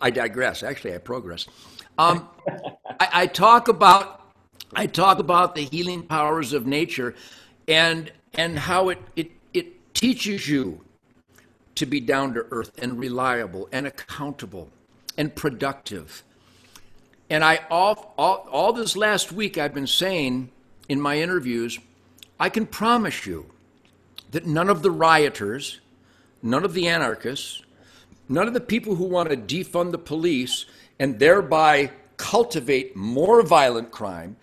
I 0.00 0.10
digress. 0.10 0.62
Actually, 0.62 0.94
I 0.94 0.98
progress. 0.98 1.46
Um, 1.98 2.28
I, 3.00 3.08
I 3.12 3.26
talk 3.26 3.68
about 3.68 4.20
I 4.74 4.86
talk 4.86 5.18
about 5.18 5.54
the 5.54 5.62
healing 5.62 6.04
powers 6.04 6.52
of 6.52 6.66
nature, 6.66 7.14
and 7.70 8.12
and 8.34 8.58
how 8.58 8.90
it 8.90 8.98
it, 9.16 9.30
it 9.54 9.94
teaches 9.94 10.48
you 10.48 10.80
to 11.76 11.86
be 11.86 12.00
down 12.00 12.34
to 12.34 12.44
earth 12.50 12.72
and 12.82 12.98
reliable 12.98 13.68
and 13.72 13.86
accountable 13.86 14.68
and 15.16 15.34
productive. 15.34 16.22
And 17.30 17.44
I 17.44 17.60
all, 17.70 18.12
all, 18.18 18.48
all 18.50 18.72
this 18.72 18.96
last 18.96 19.32
week 19.32 19.56
I've 19.56 19.72
been 19.72 19.86
saying 19.86 20.50
in 20.88 21.00
my 21.00 21.18
interviews, 21.18 21.78
I 22.38 22.48
can 22.48 22.66
promise 22.66 23.24
you 23.24 23.46
that 24.32 24.46
none 24.46 24.68
of 24.68 24.82
the 24.82 24.90
rioters, 24.90 25.80
none 26.42 26.64
of 26.64 26.74
the 26.74 26.88
anarchists, 26.88 27.62
none 28.28 28.48
of 28.48 28.54
the 28.54 28.60
people 28.60 28.96
who 28.96 29.04
want 29.04 29.30
to 29.30 29.36
defund 29.36 29.92
the 29.92 29.98
police 29.98 30.66
and 30.98 31.18
thereby 31.18 31.92
cultivate 32.16 32.96
more 32.96 33.42
violent 33.42 33.90
crime, 33.90 34.36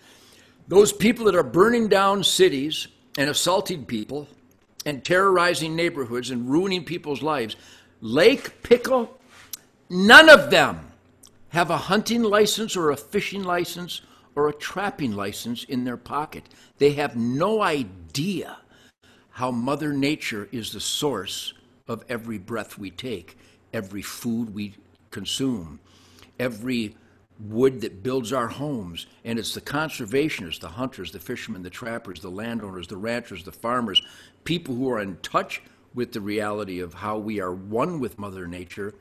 those 0.66 0.92
people 0.92 1.26
that 1.26 1.36
are 1.36 1.42
burning 1.42 1.88
down 1.88 2.24
cities 2.24 2.88
and 3.18 3.28
assaulting 3.28 3.84
people 3.84 4.28
and 4.86 5.04
terrorizing 5.04 5.74
neighborhoods 5.74 6.30
and 6.30 6.48
ruining 6.48 6.84
people's 6.84 7.20
lives, 7.20 7.56
Lake 8.00 8.62
Pickle, 8.62 9.18
none 9.90 10.30
of 10.30 10.50
them 10.50 10.92
have 11.48 11.68
a 11.68 11.76
hunting 11.76 12.22
license 12.22 12.76
or 12.76 12.90
a 12.90 12.96
fishing 12.96 13.42
license 13.42 14.02
or 14.36 14.48
a 14.48 14.54
trapping 14.54 15.16
license 15.16 15.64
in 15.64 15.82
their 15.82 15.96
pocket. 15.96 16.44
They 16.78 16.92
have 16.92 17.16
no 17.16 17.60
idea 17.60 18.58
how 19.30 19.50
Mother 19.50 19.92
Nature 19.92 20.48
is 20.52 20.72
the 20.72 20.80
source 20.80 21.54
of 21.88 22.04
every 22.08 22.38
breath 22.38 22.78
we 22.78 22.92
take, 22.92 23.36
every 23.72 24.02
food 24.02 24.54
we 24.54 24.74
consume, 25.10 25.80
every 26.38 26.94
wood 27.40 27.80
that 27.82 28.02
builds 28.02 28.32
our 28.32 28.48
homes. 28.48 29.06
And 29.24 29.38
it's 29.38 29.54
the 29.54 29.60
conservationists, 29.60 30.60
the 30.60 30.68
hunters, 30.68 31.12
the 31.12 31.20
fishermen, 31.20 31.62
the 31.62 31.70
trappers, 31.70 32.20
the 32.20 32.30
landowners, 32.30 32.86
the 32.88 32.96
ranchers, 32.96 33.44
the 33.44 33.52
farmers, 33.52 34.02
people 34.44 34.74
who 34.74 34.90
are 34.90 35.00
in 35.00 35.16
touch 35.18 35.62
with 35.94 36.12
the 36.12 36.20
reality 36.20 36.80
of 36.80 36.94
how 36.94 37.18
we 37.18 37.40
are 37.40 37.52
one 37.54 38.00
with 38.00 38.18
Mother 38.18 38.46
Nature. 38.46 38.94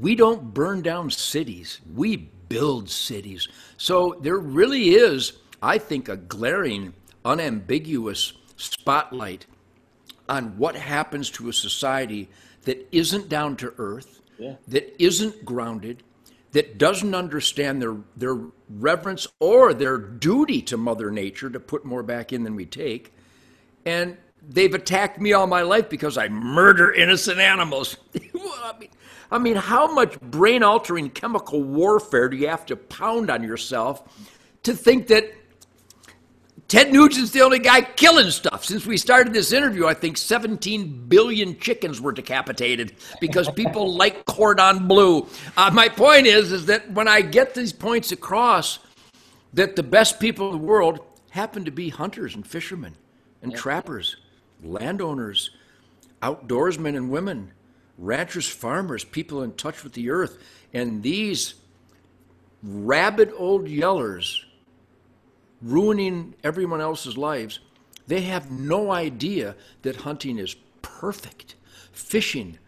We 0.00 0.14
don't 0.14 0.54
burn 0.54 0.82
down 0.82 1.10
cities, 1.10 1.80
we 1.94 2.16
build 2.48 2.88
cities. 2.88 3.48
So 3.76 4.16
there 4.20 4.38
really 4.38 4.90
is, 4.90 5.32
I 5.62 5.78
think, 5.78 6.08
a 6.08 6.16
glaring, 6.16 6.94
unambiguous 7.24 8.32
spotlight 8.56 9.46
on 10.28 10.56
what 10.58 10.76
happens 10.76 11.30
to 11.30 11.48
a 11.48 11.52
society 11.52 12.28
that 12.62 12.86
isn't 12.92 13.28
down 13.28 13.56
to 13.56 13.74
earth, 13.78 14.20
Yeah. 14.38 14.56
that 14.68 15.02
isn't 15.02 15.44
grounded, 15.44 16.02
that 16.52 16.78
doesn't 16.78 17.14
understand 17.14 17.80
their, 17.80 17.96
their 18.16 18.38
reverence 18.68 19.26
or 19.38 19.72
their 19.72 19.98
duty 19.98 20.60
to 20.62 20.76
Mother 20.76 21.10
Nature 21.10 21.50
to 21.50 21.60
put 21.60 21.84
more 21.84 22.02
back 22.02 22.32
in 22.32 22.42
than 22.42 22.56
we 22.56 22.66
take. 22.66 23.12
And 23.86 24.16
they've 24.48 24.74
attacked 24.74 25.20
me 25.20 25.32
all 25.32 25.46
my 25.46 25.62
life 25.62 25.88
because 25.88 26.18
I 26.18 26.28
murder 26.28 26.92
innocent 26.92 27.38
animals. 27.38 27.96
I, 28.14 28.74
mean, 28.78 28.88
I 29.30 29.38
mean, 29.38 29.56
how 29.56 29.92
much 29.92 30.20
brain 30.20 30.62
altering 30.62 31.10
chemical 31.10 31.62
warfare 31.62 32.28
do 32.28 32.36
you 32.36 32.48
have 32.48 32.66
to 32.66 32.76
pound 32.76 33.30
on 33.30 33.42
yourself 33.42 34.02
to 34.64 34.74
think 34.74 35.06
that 35.08 35.32
Ted 36.70 36.92
Nugent's 36.92 37.32
the 37.32 37.40
only 37.40 37.58
guy 37.58 37.80
killing 37.80 38.30
stuff. 38.30 38.64
Since 38.64 38.86
we 38.86 38.96
started 38.96 39.32
this 39.32 39.50
interview, 39.50 39.88
I 39.88 39.94
think 39.94 40.16
17 40.16 41.06
billion 41.08 41.58
chickens 41.58 42.00
were 42.00 42.12
decapitated 42.12 42.94
because 43.20 43.50
people 43.50 43.92
like 43.96 44.24
cordon 44.24 44.86
bleu. 44.86 45.26
Uh, 45.56 45.72
my 45.72 45.88
point 45.88 46.28
is, 46.28 46.52
is 46.52 46.66
that 46.66 46.88
when 46.92 47.08
I 47.08 47.22
get 47.22 47.54
these 47.54 47.72
points 47.72 48.12
across, 48.12 48.78
that 49.52 49.74
the 49.74 49.82
best 49.82 50.20
people 50.20 50.52
in 50.52 50.60
the 50.60 50.64
world 50.64 51.00
happen 51.30 51.64
to 51.64 51.72
be 51.72 51.88
hunters 51.88 52.36
and 52.36 52.46
fishermen 52.46 52.94
and 53.42 53.52
trappers, 53.52 54.14
landowners, 54.62 55.50
outdoorsmen 56.22 56.96
and 56.96 57.10
women, 57.10 57.50
ranchers, 57.98 58.46
farmers, 58.46 59.02
people 59.02 59.42
in 59.42 59.54
touch 59.54 59.82
with 59.82 59.94
the 59.94 60.08
earth, 60.08 60.38
and 60.72 61.02
these 61.02 61.54
rabid 62.62 63.32
old 63.36 63.66
yellers 63.66 64.44
ruining 65.62 66.34
everyone 66.42 66.80
else's 66.80 67.16
lives, 67.16 67.60
they 68.06 68.22
have 68.22 68.50
no 68.50 68.90
idea 68.90 69.56
that 69.82 69.96
hunting 69.96 70.38
is 70.38 70.56
perfect, 70.82 71.54
fishing 71.92 72.58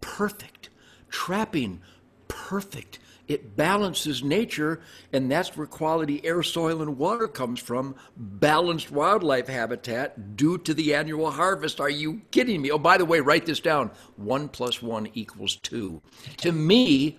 perfect, 0.00 0.70
trapping 1.10 1.80
perfect. 2.28 2.98
It 3.26 3.56
balances 3.56 4.22
nature, 4.24 4.80
and 5.12 5.30
that's 5.30 5.54
where 5.54 5.66
quality 5.66 6.24
air, 6.24 6.42
soil, 6.42 6.80
and 6.80 6.96
water 6.96 7.28
comes 7.28 7.60
from. 7.60 7.94
Balanced 8.16 8.90
wildlife 8.90 9.48
habitat 9.48 10.34
due 10.34 10.56
to 10.58 10.72
the 10.72 10.94
annual 10.94 11.30
harvest. 11.30 11.78
Are 11.78 11.90
you 11.90 12.22
kidding 12.30 12.62
me? 12.62 12.70
Oh, 12.70 12.78
by 12.78 12.96
the 12.96 13.04
way, 13.04 13.20
write 13.20 13.44
this 13.44 13.60
down 13.60 13.90
one 14.16 14.48
plus 14.48 14.80
one 14.80 15.08
equals 15.12 15.56
two. 15.56 16.00
To 16.38 16.52
me, 16.52 17.18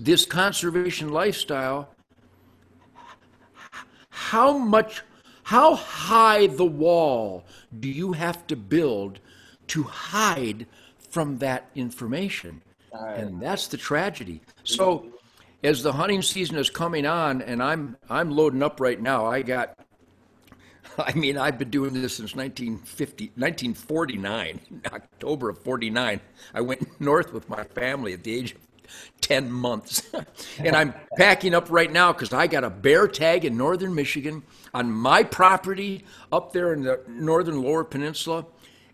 this 0.00 0.26
conservation 0.26 1.10
lifestyle 1.10 1.94
how 4.20 4.58
much 4.58 5.02
how 5.44 5.74
high 5.74 6.46
the 6.46 6.64
wall 6.64 7.44
do 7.80 7.88
you 7.88 8.12
have 8.12 8.46
to 8.46 8.56
build 8.56 9.18
to 9.68 9.82
hide 9.82 10.66
from 10.98 11.38
that 11.38 11.70
information? 11.74 12.60
And 12.92 13.40
that's 13.40 13.66
the 13.68 13.76
tragedy. 13.76 14.42
So 14.64 15.06
as 15.64 15.82
the 15.82 15.92
hunting 15.92 16.22
season 16.22 16.56
is 16.56 16.70
coming 16.70 17.04
on 17.04 17.42
and 17.42 17.62
i'm 17.62 17.94
i'm 18.08 18.30
loading 18.30 18.62
up 18.62 18.80
right 18.80 19.00
now 19.00 19.26
i 19.26 19.42
got 19.42 19.78
I 20.98 21.12
mean, 21.14 21.36
I've 21.38 21.58
been 21.58 21.70
doing 21.70 21.94
this 21.94 22.16
since 22.16 22.34
1950, 22.34 23.26
1949, 23.36 24.60
October 24.92 25.50
of 25.50 25.58
49. 25.58 26.20
I 26.54 26.60
went 26.60 27.00
north 27.00 27.32
with 27.32 27.48
my 27.48 27.64
family 27.64 28.12
at 28.12 28.24
the 28.24 28.34
age 28.34 28.52
of 28.52 28.58
10 29.20 29.50
months. 29.50 30.10
and 30.58 30.74
I'm 30.76 30.94
packing 31.16 31.54
up 31.54 31.70
right 31.70 31.90
now 31.90 32.12
because 32.12 32.32
I 32.32 32.46
got 32.46 32.64
a 32.64 32.70
bear 32.70 33.08
tag 33.08 33.44
in 33.44 33.56
northern 33.56 33.94
Michigan 33.94 34.42
on 34.74 34.90
my 34.90 35.22
property 35.22 36.04
up 36.32 36.52
there 36.52 36.72
in 36.72 36.82
the 36.82 37.00
northern 37.08 37.62
lower 37.62 37.84
peninsula. 37.84 38.46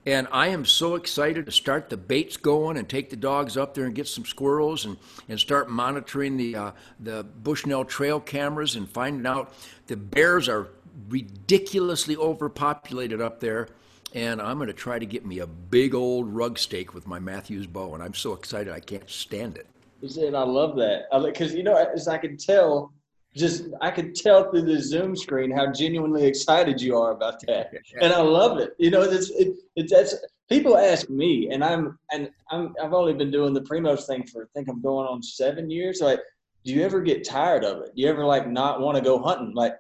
And 0.07 0.29
I 0.31 0.49
am 0.49 0.65
so 0.65 0.95
excited 0.95 1.47
to 1.47 1.53
start 1.53 1.91
the 1.91 1.97
baits 1.97 2.37
going 2.37 2.77
and 2.77 2.89
take 2.89 3.11
the 3.11 3.17
dogs 3.17 3.57
up 3.57 3.75
there 3.75 3.87
and 3.87 3.95
get 3.95 4.07
some 4.07 4.25
squirrels 4.25 4.85
and, 4.85 4.97
and 5.29 5.39
start 5.39 5.69
monitoring 5.69 6.37
the, 6.37 6.55
uh, 6.55 6.71
the 7.01 7.25
Bushnell 7.25 7.85
trail 7.85 8.21
cameras 8.21 8.77
and 8.77 8.89
finding 8.89 9.27
out 9.27 9.53
the 9.89 9.97
bears 9.97 10.49
are 10.49 10.69
ridiculously 11.09 12.17
overpopulated 12.17 13.21
up 13.21 13.41
there. 13.41 13.69
And 14.15 14.41
I'm 14.41 14.59
going 14.59 14.69
to 14.69 14.73
try 14.73 15.01
to 15.01 15.07
get 15.07 15.27
me 15.27 15.41
a 15.41 15.47
big 15.47 15.93
old 15.93 16.33
rug 16.33 16.57
steak 16.57 16.95
with 16.95 17.09
my 17.09 17.19
Mathews 17.19 17.67
bow. 17.67 17.93
And 17.95 18.03
I'm 18.03 18.15
so 18.15 18.33
excited 18.33 18.73
I 18.73 18.81
can't 18.81 19.11
stand 19.11 19.57
it. 19.57 19.67
And 20.03 20.37
I 20.37 20.43
love 20.43 20.77
that 20.77 21.05
because 21.25 21.55
you 21.55 21.63
know, 21.63 21.77
as 21.77 22.09
I 22.09 22.19
can 22.19 22.37
tell, 22.37 22.93
just 23.35 23.65
I 23.81 23.91
could 23.91 24.15
tell 24.15 24.51
through 24.51 24.63
the 24.63 24.81
Zoom 24.81 25.15
screen 25.15 25.51
how 25.51 25.71
genuinely 25.71 26.25
excited 26.25 26.81
you 26.81 26.97
are 26.97 27.13
about 27.13 27.41
that, 27.47 27.73
and 28.01 28.13
I 28.13 28.21
love 28.21 28.59
it. 28.59 28.75
You 28.79 28.91
know, 28.91 29.03
it's 29.03 29.31
it, 29.31 29.55
it's 29.77 29.93
that's 29.93 30.15
people 30.49 30.77
ask 30.77 31.09
me, 31.11 31.51
and 31.51 31.63
I'm 31.63 31.99
and 32.13 32.31
I'm 32.51 32.75
I've 32.83 32.95
only 32.95 33.15
been 33.15 33.31
doing 33.31 33.53
the 33.53 33.63
Primos 33.63 34.07
thing 34.07 34.27
for 34.27 34.45
I 34.45 34.47
think 34.55 34.69
I'm 34.69 34.81
going 34.81 35.07
on 35.07 35.23
seven 35.23 35.71
years. 35.71 36.01
Like, 36.01 36.21
do 36.65 36.73
you 36.73 36.83
ever 36.83 37.01
get 37.01 37.27
tired 37.27 37.65
of 37.65 37.83
it? 37.83 37.95
Do 37.95 38.03
you 38.03 38.09
ever 38.09 38.25
like 38.25 38.49
not 38.49 38.81
want 38.81 38.97
to 38.97 39.03
go 39.03 39.19
hunting? 39.19 39.55
Like, 39.55 39.75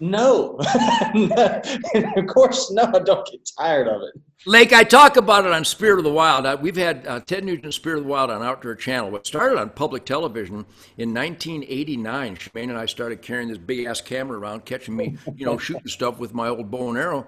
no, 0.00 0.58
of 2.16 2.26
course, 2.26 2.70
no. 2.70 2.84
I 2.84 2.98
don't 3.00 3.26
get 3.30 3.50
tired 3.58 3.88
of 3.88 4.02
it. 4.02 4.20
Lake, 4.48 4.72
I 4.72 4.84
talk 4.84 5.16
about 5.16 5.44
it 5.44 5.52
on 5.52 5.64
Spirit 5.64 5.98
of 5.98 6.04
the 6.04 6.12
Wild. 6.12 6.62
We've 6.62 6.76
had 6.76 7.04
uh, 7.06 7.18
Ted 7.20 7.42
Nugent 7.42 7.74
Spirit 7.74 7.98
of 7.98 8.04
the 8.04 8.10
Wild 8.10 8.30
on 8.30 8.44
Outdoor 8.44 8.76
Channel. 8.76 9.10
What 9.10 9.26
started 9.26 9.58
on 9.58 9.70
public 9.70 10.04
television 10.04 10.66
in 10.98 11.12
1989. 11.12 12.36
Shemane 12.36 12.62
and 12.68 12.78
I 12.78 12.86
started 12.86 13.22
carrying 13.22 13.48
this 13.48 13.58
big 13.58 13.86
ass 13.86 14.00
camera 14.00 14.38
around, 14.38 14.64
catching 14.64 14.94
me, 14.94 15.16
you 15.34 15.46
know, 15.46 15.58
shooting 15.58 15.88
stuff 15.88 16.20
with 16.20 16.32
my 16.32 16.48
old 16.48 16.70
bow 16.70 16.90
and 16.90 16.98
arrow. 16.98 17.26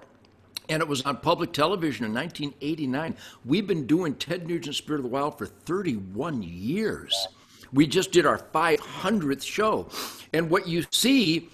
And 0.69 0.81
it 0.81 0.87
was 0.87 1.01
on 1.01 1.17
public 1.17 1.51
television 1.51 2.05
in 2.05 2.13
1989. 2.13 3.17
We've 3.43 3.67
been 3.67 3.85
doing 3.85 4.15
Ted 4.15 4.47
Nugent 4.47 4.75
Spirit 4.75 4.99
of 4.99 5.03
the 5.03 5.09
Wild 5.09 5.37
for 5.37 5.47
31 5.47 6.43
years. 6.43 7.27
We 7.73 7.85
just 7.85 8.11
did 8.11 8.25
our 8.25 8.37
500th 8.37 9.43
show. 9.43 9.89
And 10.31 10.49
what 10.49 10.67
you 10.67 10.85
see 10.91 11.49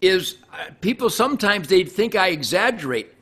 is 0.00 0.36
uh, 0.52 0.66
people 0.80 1.10
sometimes 1.10 1.68
they 1.68 1.84
think 1.84 2.14
I 2.14 2.28
exaggerate. 2.28 3.12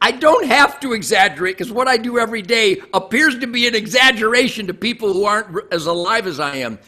I 0.00 0.12
don't 0.12 0.46
have 0.46 0.78
to 0.80 0.92
exaggerate 0.92 1.58
because 1.58 1.72
what 1.72 1.88
I 1.88 1.96
do 1.96 2.18
every 2.18 2.42
day 2.42 2.80
appears 2.94 3.38
to 3.40 3.46
be 3.46 3.66
an 3.66 3.74
exaggeration 3.74 4.66
to 4.68 4.74
people 4.74 5.12
who 5.12 5.24
aren't 5.24 5.72
as 5.72 5.86
alive 5.86 6.26
as 6.26 6.38
I 6.38 6.56
am. 6.56 6.78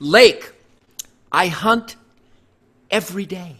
Lake, 0.00 0.52
I 1.30 1.46
hunt 1.46 1.96
every 2.90 3.24
day. 3.24 3.56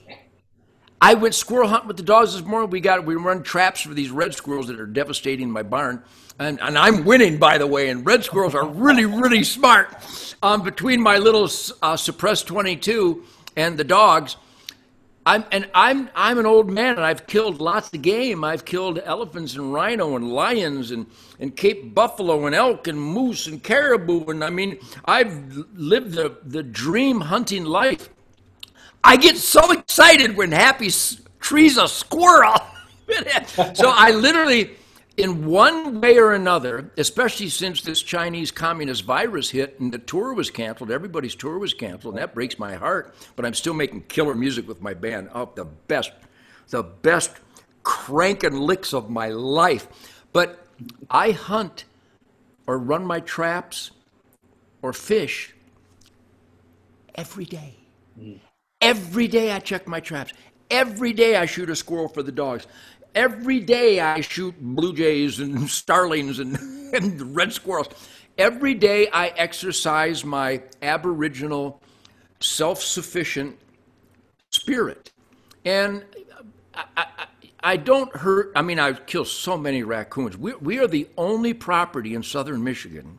I 1.01 1.15
went 1.15 1.35
squirrel 1.35 1.69
hunting 1.69 1.89
with 1.89 1.99
the 1.99 2.03
dogs 2.03 2.33
this 2.35 2.45
morning. 2.45 2.71
We 2.71 2.81
got 2.81 3.05
we 3.05 3.15
run 3.17 3.43
traps 3.43 3.83
for 3.83 3.95
these 3.95 4.11
red 4.11 4.35
squirrels 4.35 4.67
that 4.69 4.81
are 4.81 4.87
devastating 4.87 5.51
my 5.51 5.63
barn, 5.63 6.03
and, 6.39 6.61
and 6.61 6.77
I'm 6.79 7.05
winning 7.05 7.39
by 7.39 7.59
the 7.59 7.67
way. 7.67 7.91
And 7.91 8.05
red 8.05 8.25
squirrels 8.25 8.55
are 8.55 8.67
really 8.67 9.05
really 9.05 9.45
smart. 9.45 9.95
Um, 10.43 10.63
between 10.63 11.01
my 11.01 11.19
little 11.19 11.49
uh, 11.83 11.97
suppressed 11.97 12.47
22 12.47 13.25
and 13.57 13.77
the 13.77 13.85
dogs, 13.85 14.37
I'm 15.27 15.45
and 15.51 15.69
I'm 15.75 16.09
I'm 16.15 16.39
an 16.39 16.47
old 16.47 16.71
man 16.71 16.95
and 16.95 17.05
I've 17.05 17.27
killed 17.27 17.61
lots 17.61 17.93
of 17.93 18.01
game. 18.01 18.45
I've 18.45 18.65
killed 18.65 19.01
elephants 19.05 19.57
and 19.57 19.75
rhino 19.75 20.15
and 20.15 20.33
lions 20.33 20.93
and 20.93 21.07
and 21.41 21.55
Cape 21.57 21.93
buffalo 21.93 22.47
and 22.47 22.55
elk 22.55 22.87
and 22.87 22.99
moose 22.99 23.49
and 23.49 23.61
caribou 23.61 24.25
and 24.27 24.45
I 24.45 24.51
mean 24.51 24.79
I've 25.05 25.67
lived 25.75 26.13
the 26.13 26.39
the 26.45 26.63
dream 26.63 27.21
hunting 27.21 27.65
life. 27.65 28.09
I 29.03 29.17
get 29.17 29.37
so 29.37 29.73
excited 29.73 30.37
when 30.37 30.53
Happy 30.53 30.91
trees 31.41 31.77
a 31.77 31.89
squirrel. 31.89 32.55
so 33.75 33.91
I 33.91 34.13
literally 34.13 34.77
in 35.17 35.47
one 35.47 36.01
way 36.01 36.19
or 36.19 36.33
another, 36.33 36.91
especially 36.99 37.49
since 37.49 37.81
this 37.81 38.03
Chinese 38.03 38.51
communist 38.51 39.05
virus 39.05 39.51
hit 39.51 39.81
and 39.81 39.93
the 39.93 39.99
tour 39.99 40.35
was 40.35 40.51
canceled, 40.51 40.91
everybody's 40.91 41.35
tour 41.35 41.59
was 41.59 41.73
canceled, 41.73 42.15
and 42.15 42.23
that 42.23 42.35
breaks 42.35 42.59
my 42.59 42.75
heart. 42.75 43.15
But 43.35 43.47
I'm 43.47 43.55
still 43.55 43.75
making 43.75 44.03
killer 44.03 44.35
music 44.35 44.69
with 44.69 44.83
my 44.83 44.95
band. 44.95 45.31
Oh, 45.35 45.51
the 45.55 45.65
best, 45.65 46.13
the 46.69 46.83
best 46.83 47.33
cranking 47.83 48.59
licks 48.59 48.93
of 48.93 49.09
my 49.09 49.29
life. 49.29 49.89
But 50.33 50.67
I 51.11 51.31
hunt 51.31 51.85
or 52.67 52.79
run 52.79 53.05
my 53.07 53.21
traps 53.21 53.93
or 54.83 54.93
fish 54.93 55.55
every 57.15 57.47
day. 57.47 57.75
Mm. 58.21 58.41
Every 58.83 59.29
day 59.29 59.53
I 59.53 59.61
check 59.61 59.89
my 59.89 60.01
traps. 60.01 60.35
Every 60.71 61.13
day 61.13 61.37
I 61.37 61.47
shoot 61.47 61.71
a 61.71 61.77
squirrel 61.77 62.09
for 62.09 62.23
the 62.23 62.33
dogs 62.33 62.67
every 63.17 63.59
day 63.59 63.99
I 63.99 64.21
shoot 64.21 64.55
blue 64.61 64.95
jays 64.95 65.41
and 65.41 65.69
starlings 65.83 66.39
and, 66.39 66.57
and 66.95 67.35
red 67.35 67.53
squirrels. 67.53 67.89
Every 68.39 68.75
day 68.75 69.09
I 69.09 69.29
exercise 69.29 70.25
my 70.25 70.63
aboriginal, 70.83 71.81
self 72.39 72.83
sufficient 72.83 73.59
spirit. 74.51 75.11
And 75.65 76.05
I, 76.75 76.85
I, 76.97 77.07
I, 77.61 77.77
don't 77.79 78.15
hurt, 78.15 78.53
I 78.55 78.63
mean, 78.63 78.79
I 78.79 78.93
kill 78.93 79.25
so 79.25 79.57
many 79.57 79.83
raccoons. 79.83 80.37
We, 80.37 80.55
we 80.57 80.79
are 80.79 80.87
the 80.87 81.09
only 81.17 81.55
property 81.55 82.15
in 82.15 82.23
southern 82.23 82.63
Michigan. 82.63 83.19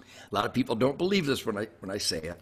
A 0.00 0.34
lot 0.34 0.46
of 0.46 0.54
people 0.54 0.74
don't 0.74 0.98
believe 0.98 1.26
this 1.26 1.46
when 1.46 1.56
I, 1.56 1.68
when 1.80 1.90
I 1.90 1.98
say 1.98 2.18
it. 2.18 2.40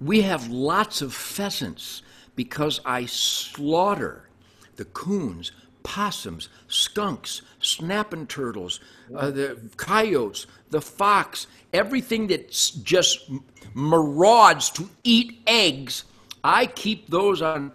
We 0.00 0.22
have 0.22 0.48
lots 0.48 1.02
of 1.02 1.12
pheasants 1.12 2.02
because 2.36 2.80
I 2.84 3.06
slaughter 3.06 4.28
the 4.76 4.84
coons 4.84 5.52
possums, 5.86 6.48
skunks, 6.66 7.42
snapping 7.60 8.26
turtles, 8.26 8.80
uh, 9.14 9.30
the 9.30 9.56
coyotes, 9.76 10.48
the 10.70 10.80
fox, 10.80 11.46
everything 11.72 12.26
that 12.26 12.50
just 12.82 13.30
marauds 13.72 14.68
to 14.68 14.90
eat 15.04 15.40
eggs, 15.46 16.02
I 16.42 16.66
keep 16.66 17.08
those 17.08 17.40
on 17.40 17.70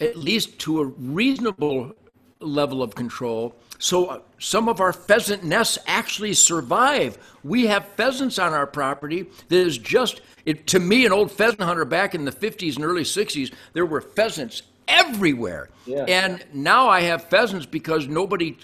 at 0.00 0.16
least 0.16 0.58
to 0.60 0.80
a 0.80 0.86
reasonable 0.86 1.94
level 2.40 2.82
of 2.82 2.94
control. 2.94 3.54
So 3.78 4.06
uh, 4.06 4.20
some 4.38 4.66
of 4.66 4.80
our 4.80 4.94
pheasant 4.94 5.44
nests 5.44 5.76
actually 5.86 6.32
survive. 6.32 7.18
We 7.44 7.66
have 7.66 7.86
pheasants 7.88 8.38
on 8.38 8.54
our 8.54 8.66
property 8.66 9.26
that 9.48 9.56
is 9.56 9.76
just, 9.76 10.22
it, 10.46 10.66
to 10.68 10.80
me, 10.80 11.04
an 11.04 11.12
old 11.12 11.30
pheasant 11.30 11.60
hunter 11.60 11.84
back 11.84 12.14
in 12.14 12.24
the 12.24 12.32
50s 12.32 12.76
and 12.76 12.86
early 12.86 13.04
60s, 13.04 13.52
there 13.74 13.84
were 13.84 14.00
pheasants 14.00 14.62
everywhere. 14.90 15.70
Yeah. 15.86 16.04
And 16.04 16.44
now 16.52 16.88
I 16.88 17.02
have 17.02 17.24
pheasants 17.24 17.66
because 17.66 18.08
nobody, 18.08 18.58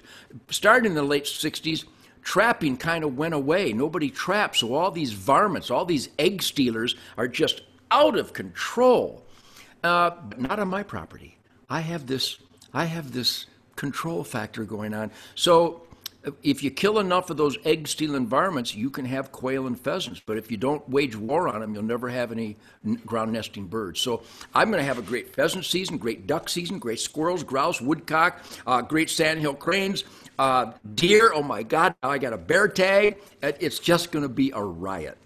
started 0.51 0.87
in 0.87 0.95
the 0.95 1.03
late 1.03 1.25
60s, 1.25 1.85
trapping 2.23 2.77
kind 2.77 3.05
of 3.05 3.17
went 3.17 3.35
away. 3.35 3.73
Nobody 3.73 4.11
traps. 4.11 4.61
So 4.61 4.75
all 4.75 4.91
these 4.91 5.13
varmints, 5.13 5.71
all 5.71 5.85
these 5.85 6.09
egg 6.19 6.43
stealers 6.43 6.97
are 7.17 7.29
just 7.29 7.63
out 7.91 8.19
of 8.19 8.33
control. 8.33 9.25
Uh, 9.85 10.11
but 10.29 10.41
not 10.41 10.59
on 10.59 10.69
my 10.69 10.83
property. 10.83 11.39
I 11.71 11.81
have 11.81 12.07
this, 12.07 12.39
I 12.75 12.85
have 12.85 13.13
this 13.13 13.47
control 13.77 14.25
factor 14.25 14.65
going 14.65 14.93
on. 14.93 15.13
So 15.35 15.86
if 16.43 16.63
you 16.63 16.71
kill 16.71 16.99
enough 16.99 17.31
of 17.31 17.37
those 17.37 17.57
egg 17.65 17.87
stealing 17.87 18.27
varmints, 18.27 18.75
you 18.75 18.91
can 18.91 19.05
have 19.05 19.33
quail 19.33 19.67
and 19.67 19.79
pheasants. 19.79 20.21
But 20.25 20.39
if 20.39 20.51
you 20.51 20.57
don't 20.57 20.87
wage 20.89 21.17
war 21.17 21.49
on 21.49 21.61
them, 21.61 21.75
you'll 21.75 21.85
never 21.85 22.09
have 22.09 22.33
any 22.33 22.57
ground 23.05 23.33
nesting 23.33 23.67
birds. 23.67 24.01
So 24.01 24.23
I'm 24.55 24.71
going 24.71 24.81
to 24.81 24.87
have 24.87 24.99
a 24.99 25.03
great 25.03 25.35
pheasant 25.35 25.65
season, 25.65 25.99
great 25.99 26.27
duck 26.27 26.49
season, 26.49 26.79
great 26.79 27.01
squirrels, 27.01 27.45
grouse, 27.45 27.81
woodcock, 27.81 28.43
uh, 28.67 28.83
great 28.83 29.11
sandhill 29.11 29.55
cranes, 29.55 30.05
uh, 30.39 30.73
deer. 30.95 31.33
Oh 31.35 31.43
my 31.43 31.63
God, 31.63 31.95
now 32.03 32.11
I 32.11 32.19
got 32.19 32.33
a 32.33 32.39
bear 32.39 32.69
tag. 32.69 33.19
It's 33.43 33.79
just 33.79 34.11
going 34.11 34.25
to 34.25 34.29
be 34.29 34.51
a 34.55 34.63
riot. 34.63 35.17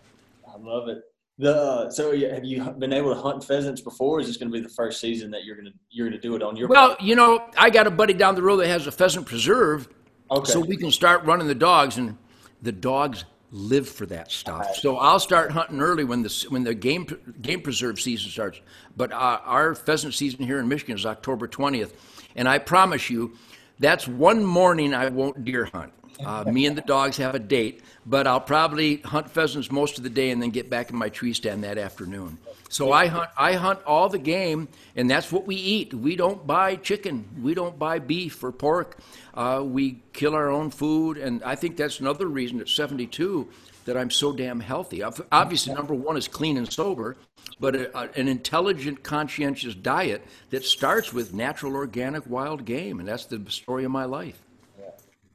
I 0.46 0.58
love 0.58 0.88
it. 0.88 1.02
The, 1.38 1.56
uh, 1.56 1.90
so 1.90 2.14
have 2.14 2.44
you 2.44 2.62
been 2.62 2.92
able 2.92 3.14
to 3.14 3.18
hunt 3.18 3.42
pheasants 3.42 3.80
before? 3.80 4.20
is 4.20 4.26
this 4.26 4.36
going 4.36 4.52
to 4.52 4.52
be 4.52 4.60
the 4.60 4.68
first 4.68 5.00
season 5.00 5.30
that 5.30 5.44
you're 5.44 5.56
going 5.56 5.68
to 5.68 5.72
you're 5.88 6.06
going 6.06 6.20
to 6.20 6.28
do 6.28 6.36
it 6.36 6.42
on 6.42 6.54
your? 6.54 6.68
Well, 6.68 6.98
you 7.00 7.16
know, 7.16 7.48
I 7.56 7.70
got 7.70 7.86
a 7.86 7.90
buddy 7.90 8.12
down 8.12 8.34
the 8.34 8.42
road 8.42 8.58
that 8.58 8.66
has 8.66 8.86
a 8.86 8.92
pheasant 8.92 9.24
preserve 9.24 9.88
Okay. 10.30 10.52
So 10.52 10.60
we 10.60 10.76
can 10.76 10.90
start 10.90 11.24
running 11.24 11.48
the 11.48 11.54
dogs, 11.54 11.98
and 11.98 12.16
the 12.62 12.72
dogs 12.72 13.24
live 13.50 13.88
for 13.88 14.06
that 14.06 14.30
stuff. 14.30 14.76
So 14.76 14.96
I'll 14.96 15.18
start 15.18 15.50
hunting 15.50 15.80
early 15.80 16.04
when 16.04 16.22
the 16.22 16.46
when 16.50 16.62
the 16.64 16.74
game 16.74 17.06
game 17.42 17.60
preserve 17.62 18.00
season 18.00 18.30
starts. 18.30 18.60
But 18.96 19.12
uh, 19.12 19.40
our 19.44 19.74
pheasant 19.74 20.14
season 20.14 20.44
here 20.44 20.60
in 20.60 20.68
Michigan 20.68 20.96
is 20.96 21.06
October 21.06 21.48
20th, 21.48 21.92
and 22.36 22.48
I 22.48 22.58
promise 22.58 23.10
you, 23.10 23.36
that's 23.78 24.06
one 24.06 24.44
morning 24.44 24.94
I 24.94 25.08
won't 25.08 25.44
deer 25.44 25.64
hunt. 25.64 25.92
Uh, 26.24 26.44
me 26.44 26.66
and 26.66 26.76
the 26.76 26.82
dogs 26.82 27.16
have 27.16 27.34
a 27.34 27.38
date, 27.38 27.82
but 28.06 28.26
I'll 28.26 28.40
probably 28.40 28.96
hunt 28.96 29.30
pheasants 29.30 29.70
most 29.70 29.98
of 29.98 30.04
the 30.04 30.10
day 30.10 30.30
and 30.30 30.42
then 30.42 30.50
get 30.50 30.68
back 30.68 30.90
in 30.90 30.96
my 30.96 31.08
tree 31.08 31.32
stand 31.32 31.64
that 31.64 31.78
afternoon. 31.78 32.38
So 32.68 32.92
I 32.92 33.06
hunt, 33.06 33.30
I 33.36 33.54
hunt 33.54 33.80
all 33.84 34.08
the 34.08 34.18
game, 34.18 34.68
and 34.94 35.10
that's 35.10 35.32
what 35.32 35.46
we 35.46 35.56
eat. 35.56 35.92
We 35.92 36.16
don't 36.16 36.46
buy 36.46 36.76
chicken, 36.76 37.28
we 37.42 37.54
don't 37.54 37.78
buy 37.78 37.98
beef 37.98 38.42
or 38.44 38.52
pork. 38.52 38.98
Uh, 39.34 39.62
we 39.64 40.02
kill 40.12 40.34
our 40.34 40.50
own 40.50 40.70
food, 40.70 41.16
and 41.16 41.42
I 41.42 41.54
think 41.54 41.76
that's 41.76 42.00
another 42.00 42.26
reason 42.26 42.60
at 42.60 42.68
72 42.68 43.48
that 43.86 43.96
I'm 43.96 44.10
so 44.10 44.32
damn 44.32 44.60
healthy. 44.60 45.02
Obviously, 45.02 45.74
number 45.74 45.94
one 45.94 46.16
is 46.16 46.28
clean 46.28 46.56
and 46.56 46.70
sober, 46.70 47.16
but 47.58 47.74
a, 47.74 47.98
a, 47.98 48.10
an 48.14 48.28
intelligent, 48.28 49.02
conscientious 49.02 49.74
diet 49.74 50.24
that 50.50 50.64
starts 50.64 51.12
with 51.12 51.34
natural, 51.34 51.74
organic, 51.74 52.26
wild 52.28 52.64
game, 52.64 53.00
and 53.00 53.08
that's 53.08 53.24
the 53.24 53.42
story 53.48 53.84
of 53.84 53.90
my 53.90 54.04
life. 54.04 54.40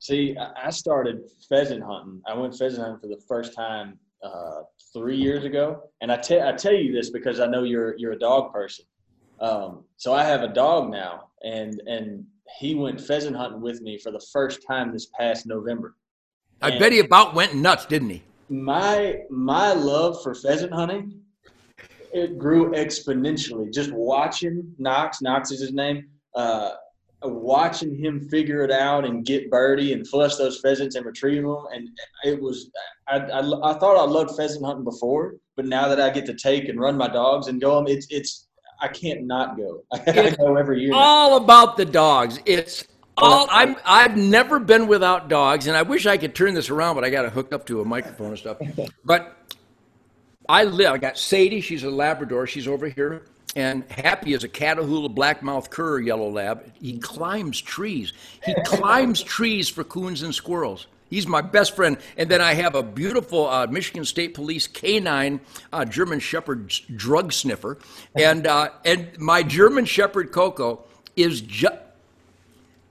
See, 0.05 0.37
I 0.37 0.69
started 0.69 1.23
pheasant 1.49 1.83
hunting. 1.83 2.21
I 2.27 2.35
went 2.35 2.55
pheasant 2.55 2.83
hunting 2.83 2.99
for 2.99 3.07
the 3.07 3.19
first 3.27 3.55
time 3.55 3.97
uh, 4.23 4.61
three 4.93 5.17
years 5.17 5.45
ago, 5.45 5.89
and 5.99 6.11
I 6.11 6.17
tell 6.17 6.47
I 6.47 6.51
tell 6.51 6.75
you 6.75 6.93
this 6.93 7.09
because 7.09 7.39
I 7.39 7.47
know 7.47 7.63
you're 7.63 7.97
you're 7.97 8.11
a 8.11 8.19
dog 8.19 8.53
person. 8.53 8.85
Um, 9.41 9.83
so 9.97 10.13
I 10.13 10.23
have 10.23 10.43
a 10.43 10.47
dog 10.47 10.91
now, 10.91 11.29
and 11.41 11.81
and 11.87 12.23
he 12.59 12.75
went 12.75 13.01
pheasant 13.01 13.35
hunting 13.35 13.61
with 13.61 13.81
me 13.81 13.97
for 13.97 14.11
the 14.11 14.23
first 14.31 14.59
time 14.67 14.93
this 14.93 15.07
past 15.19 15.47
November. 15.47 15.95
I 16.61 16.69
and 16.69 16.79
bet 16.79 16.91
he 16.91 16.99
about 16.99 17.33
went 17.33 17.55
nuts, 17.55 17.87
didn't 17.87 18.11
he? 18.11 18.21
My 18.47 19.21
my 19.31 19.73
love 19.73 20.21
for 20.21 20.35
pheasant 20.35 20.71
hunting 20.71 21.19
it 22.13 22.37
grew 22.37 22.73
exponentially. 22.73 23.73
Just 23.73 23.91
watching 23.91 24.71
Knox, 24.77 25.23
Knox 25.23 25.49
is 25.49 25.61
his 25.61 25.73
name. 25.73 26.09
Uh, 26.35 26.73
watching 27.27 27.95
him 27.95 28.27
figure 28.29 28.63
it 28.63 28.71
out 28.71 29.05
and 29.05 29.25
get 29.25 29.49
birdie 29.49 29.93
and 29.93 30.07
flush 30.07 30.35
those 30.35 30.59
pheasants 30.59 30.95
and 30.95 31.05
retrieve 31.05 31.43
them. 31.43 31.63
And 31.73 31.89
it 32.23 32.41
was, 32.41 32.69
I, 33.07 33.17
I, 33.17 33.39
I, 33.39 33.73
thought 33.79 33.97
I 33.97 34.03
loved 34.03 34.35
pheasant 34.35 34.65
hunting 34.65 34.83
before, 34.83 35.35
but 35.55 35.65
now 35.65 35.87
that 35.87 35.99
I 35.99 36.09
get 36.09 36.25
to 36.27 36.33
take 36.33 36.69
and 36.69 36.79
run 36.79 36.97
my 36.97 37.07
dogs 37.07 37.47
and 37.47 37.61
go 37.61 37.75
them, 37.75 37.87
it's, 37.87 38.07
it's, 38.09 38.47
I 38.81 38.87
can't 38.87 39.25
not 39.25 39.57
go. 39.57 39.83
I 39.93 40.35
go 40.37 40.55
every 40.55 40.81
year. 40.81 40.91
All 40.93 41.37
about 41.37 41.77
the 41.77 41.85
dogs. 41.85 42.39
It's 42.45 42.85
all, 43.17 43.47
I'm, 43.49 43.77
I've 43.85 44.17
never 44.17 44.59
been 44.59 44.87
without 44.87 45.29
dogs, 45.29 45.67
and 45.67 45.77
I 45.77 45.83
wish 45.83 46.05
I 46.05 46.17
could 46.17 46.35
turn 46.35 46.53
this 46.53 46.69
around, 46.69 46.95
but 46.95 47.05
I 47.05 47.09
got 47.09 47.21
to 47.21 47.29
hook 47.29 47.53
up 47.53 47.65
to 47.67 47.79
a 47.81 47.85
microphone 47.85 48.29
and 48.29 48.37
stuff. 48.37 48.57
But 49.05 49.37
I 50.49 50.65
live, 50.65 50.91
I 50.91 50.97
got 50.97 51.17
Sadie, 51.17 51.61
she's 51.61 51.83
a 51.83 51.89
Labrador, 51.89 52.45
she's 52.45 52.67
over 52.67 52.87
here 52.87 53.23
and 53.55 53.89
Happy 53.89 54.33
is 54.33 54.43
a 54.43 54.49
Catahoula 54.49 55.13
blackmouth 55.13 55.69
cur 55.69 55.99
yellow 55.99 56.29
lab. 56.29 56.71
He 56.81 56.97
climbs 56.97 57.61
trees. 57.61 58.13
He 58.43 58.53
climbs 58.65 59.23
trees 59.23 59.69
for 59.69 59.83
coons 59.83 60.23
and 60.23 60.35
squirrels. 60.35 60.87
He's 61.09 61.27
my 61.27 61.41
best 61.41 61.75
friend. 61.75 61.97
And 62.17 62.29
then 62.29 62.41
I 62.41 62.53
have 62.55 62.75
a 62.75 62.83
beautiful 62.83 63.47
uh, 63.47 63.67
Michigan 63.67 64.03
State 64.03 64.33
Police 64.33 64.67
canine 64.67 65.39
uh, 65.71 65.85
German 65.85 66.19
Shepherd 66.19 66.73
drug 66.95 67.31
sniffer. 67.31 67.77
And, 68.15 68.45
uh, 68.47 68.71
and 68.83 69.17
my 69.17 69.43
German 69.43 69.85
Shepherd 69.85 70.31
Coco 70.31 70.83
is 71.15 71.41
just. 71.41 71.75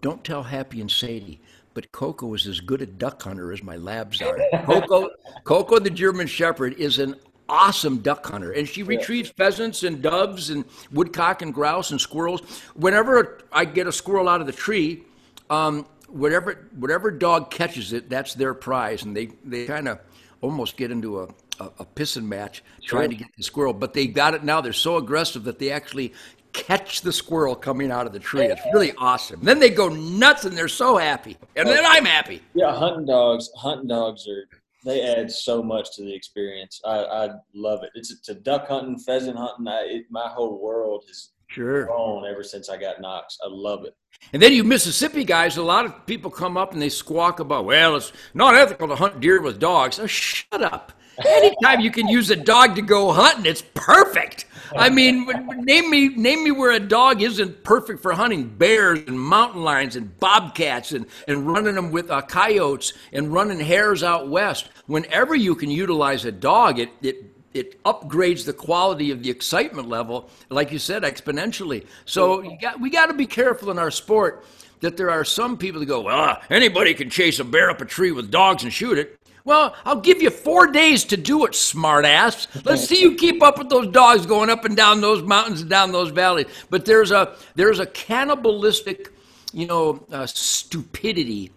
Don't 0.01 0.23
tell 0.23 0.43
Happy 0.43 0.81
and 0.81 0.91
Sadie, 0.91 1.41
but 1.73 1.91
Coco 1.91 2.35
is 2.35 2.47
as 2.47 2.61
good 2.61 2.83
a 2.83 2.87
duck 2.87 3.23
hunter 3.23 3.53
as 3.53 3.63
my 3.63 3.77
labs 3.77 4.21
are. 4.21 4.39
Coco, 4.65 5.11
Coco 5.45 5.79
the 5.79 5.91
German 5.91 6.27
Shepherd 6.27 6.75
is 6.75 6.99
an 6.99 7.17
awesome 7.49 7.99
duck 7.99 8.27
hunter, 8.27 8.53
and 8.53 8.69
she 8.69 8.83
retrieves 8.83 9.31
pheasants 9.31 9.83
and 9.83 10.03
doves 10.03 10.51
and 10.51 10.65
woodcock 10.93 11.43
and 11.43 11.53
grouse 11.53 11.91
and 11.91 12.01
squirrels. 12.01 12.41
Whenever 12.75 13.41
I 13.53 13.65
get 13.65 13.87
a 13.87 13.93
squirrel 13.93 14.29
out 14.29 14.41
of 14.41 14.47
the 14.47 14.53
tree, 14.53 15.05
um, 15.51 15.87
whatever 16.09 16.69
whatever 16.77 17.11
dog 17.11 17.51
catches 17.51 17.93
it, 17.93 18.09
that's 18.09 18.35
their 18.35 18.55
prize, 18.55 19.03
and 19.05 19.17
they 19.17 19.31
they 19.45 19.67
kind 19.67 19.89
of 19.89 20.01
almost 20.41 20.77
get 20.77 20.91
into 20.91 21.21
a, 21.21 21.25
a, 21.61 21.65
a 21.81 21.85
pissing 21.85 22.25
match 22.25 22.63
trying 22.83 23.11
to 23.11 23.17
get 23.17 23.29
the 23.37 23.43
squirrel. 23.43 23.73
But 23.73 23.95
they 23.95 24.07
got 24.07 24.35
it 24.35 24.45
now. 24.45 24.61
They're 24.61 24.73
so 24.73 24.97
aggressive 24.97 25.45
that 25.45 25.59
they 25.59 25.71
actually 25.71 26.13
catch 26.53 27.01
the 27.01 27.13
squirrel 27.13 27.57
coming 27.57 27.91
out 27.91 28.07
of 28.07 28.13
the 28.13 28.19
tree. 28.21 28.45
It's 28.45 28.63
really 28.73 28.93
awesome. 28.97 29.41
Then 29.43 29.59
they 29.59 29.71
go 29.71 29.89
nuts 29.89 30.45
and 30.45 30.57
they're 30.57 30.69
so 30.69 30.97
happy. 30.97 31.37
And 31.57 31.69
then 31.69 31.85
I'm 31.85 32.05
happy. 32.05 32.41
Yeah, 32.55 32.75
hunting 32.75 33.07
dogs. 33.07 33.51
Hunting 33.57 33.89
dogs 33.89 34.29
are 34.29 34.45
they 34.85 35.03
add 35.03 35.31
so 35.31 35.63
much 35.63 35.95
to 35.97 36.03
the 36.03 36.15
experience. 36.15 36.81
I, 36.85 36.99
I 36.99 37.29
love 37.55 37.83
it. 37.83 37.91
It's 37.95 38.21
to 38.21 38.35
duck 38.35 38.69
hunting, 38.69 38.99
pheasant 38.99 39.37
hunting. 39.37 39.67
I, 39.67 39.81
it, 39.89 40.05
my 40.11 40.29
whole 40.29 40.61
world 40.61 41.05
has 41.09 41.31
Sure. 41.49 41.85
grown 41.87 42.25
ever 42.27 42.43
since 42.43 42.69
I 42.69 42.77
got 42.77 43.01
Knox. 43.01 43.39
I 43.45 43.49
love 43.49 43.85
it. 43.85 43.95
And 44.33 44.43
then 44.43 44.53
you 44.53 44.65
Mississippi 44.65 45.25
guys, 45.25 45.57
a 45.57 45.63
lot 45.63 45.85
of 45.85 46.07
people 46.07 46.31
come 46.31 46.57
up 46.57 46.73
and 46.73 46.81
they 46.83 46.89
squawk 46.89 47.41
about, 47.41 47.65
well, 47.65 47.97
it's 47.97 48.13
not 48.33 48.55
ethical 48.55 48.89
to 48.89 48.97
hunt 48.97 49.21
deer 49.21 49.41
with 49.41 49.61
dogs. 49.61 49.99
Oh, 49.99 50.07
shut 50.07 50.63
up. 50.63 50.93
Anytime 51.27 51.81
you 51.81 51.91
can 51.91 52.09
use 52.09 52.31
a 52.31 52.37
dog 52.37 52.75
to 52.77 52.83
go 52.83 53.13
hunting, 53.13 53.47
it's 53.47 53.63
perfect. 53.75 54.47
I 54.77 54.89
mean, 54.91 55.27
name 55.59 55.91
me 55.91 56.09
name 56.09 56.43
me 56.43 56.51
where 56.51 56.73
a 56.73 56.81
dog 56.81 57.23
isn't 57.23 57.63
perfect 57.63 58.03
for 58.03 58.13
hunting 58.13 58.49
bears 58.49 59.01
and 59.07 59.21
mountain 59.21 59.63
lions 59.63 59.95
and 59.95 60.19
bobcats 60.19 60.93
and, 60.93 61.07
and 61.29 61.47
running 61.47 61.75
them 61.75 61.93
with 61.93 62.11
uh, 62.11 62.23
coyotes 62.23 62.93
and 63.13 63.33
running 63.33 63.61
hares 63.61 64.03
out 64.03 64.29
west. 64.29 64.71
Whenever 64.87 65.35
you 65.35 65.55
can 65.55 65.71
utilize 65.71 66.25
a 66.25 66.33
dog, 66.33 66.79
it, 66.79 66.91
it 67.03 67.31
it 67.53 67.83
upgrades 67.85 68.45
the 68.45 68.53
quality 68.53 69.13
of 69.13 69.23
the 69.23 69.31
excitement 69.31 69.89
level, 69.89 70.29
like 70.51 70.73
you 70.73 70.79
said, 70.81 71.05
exponentially. 71.05 71.87
So 72.05 72.43
you 72.43 72.59
got, 72.61 72.81
we 72.81 72.91
got 72.91 73.07
to 73.07 73.15
be 73.15 73.27
careful 73.27 73.71
in 73.71 73.79
our 73.79 73.93
sport 73.93 74.45
that 74.81 74.97
there 74.97 75.11
are 75.11 75.25
some 75.25 75.57
people 75.57 75.79
that 75.79 75.87
go, 75.87 76.01
well, 76.01 76.43
anybody 76.51 76.95
can 76.95 77.09
chase 77.09 77.39
a 77.39 77.45
bear 77.45 77.71
up 77.71 77.81
a 77.81 77.85
tree 77.85 78.11
with 78.11 78.31
dogs 78.31 78.65
and 78.65 78.73
shoot 78.73 78.99
it. 78.99 79.19
Well, 79.47 79.77
I'll 79.85 80.01
give 80.01 80.23
you 80.23 80.31
four 80.31 80.69
days 80.69 81.05
to 81.05 81.19
do 81.19 81.45
it, 81.45 81.53
smartass. 81.53 82.47
Let's 82.65 82.87
see 82.87 83.03
you 83.03 83.15
keep 83.15 83.43
up 83.43 83.59
with 83.59 83.69
those 83.69 83.89
dogs 83.89 84.25
going 84.25 84.49
up 84.49 84.65
and 84.65 84.75
down 84.75 85.03
those 85.03 85.23
mountains 85.23 85.61
and 85.61 85.69
down 85.69 85.93
those 85.93 86.11
valleys. 86.11 86.47
But 86.71 86.87
there's 86.87 87.11
a 87.11 87.37
there's 87.55 87.79
a 87.79 87.85
cannibalistic, 87.85 89.13
you 89.53 89.67
know, 89.67 90.07
uh, 90.11 90.25
stupidity 90.25 91.53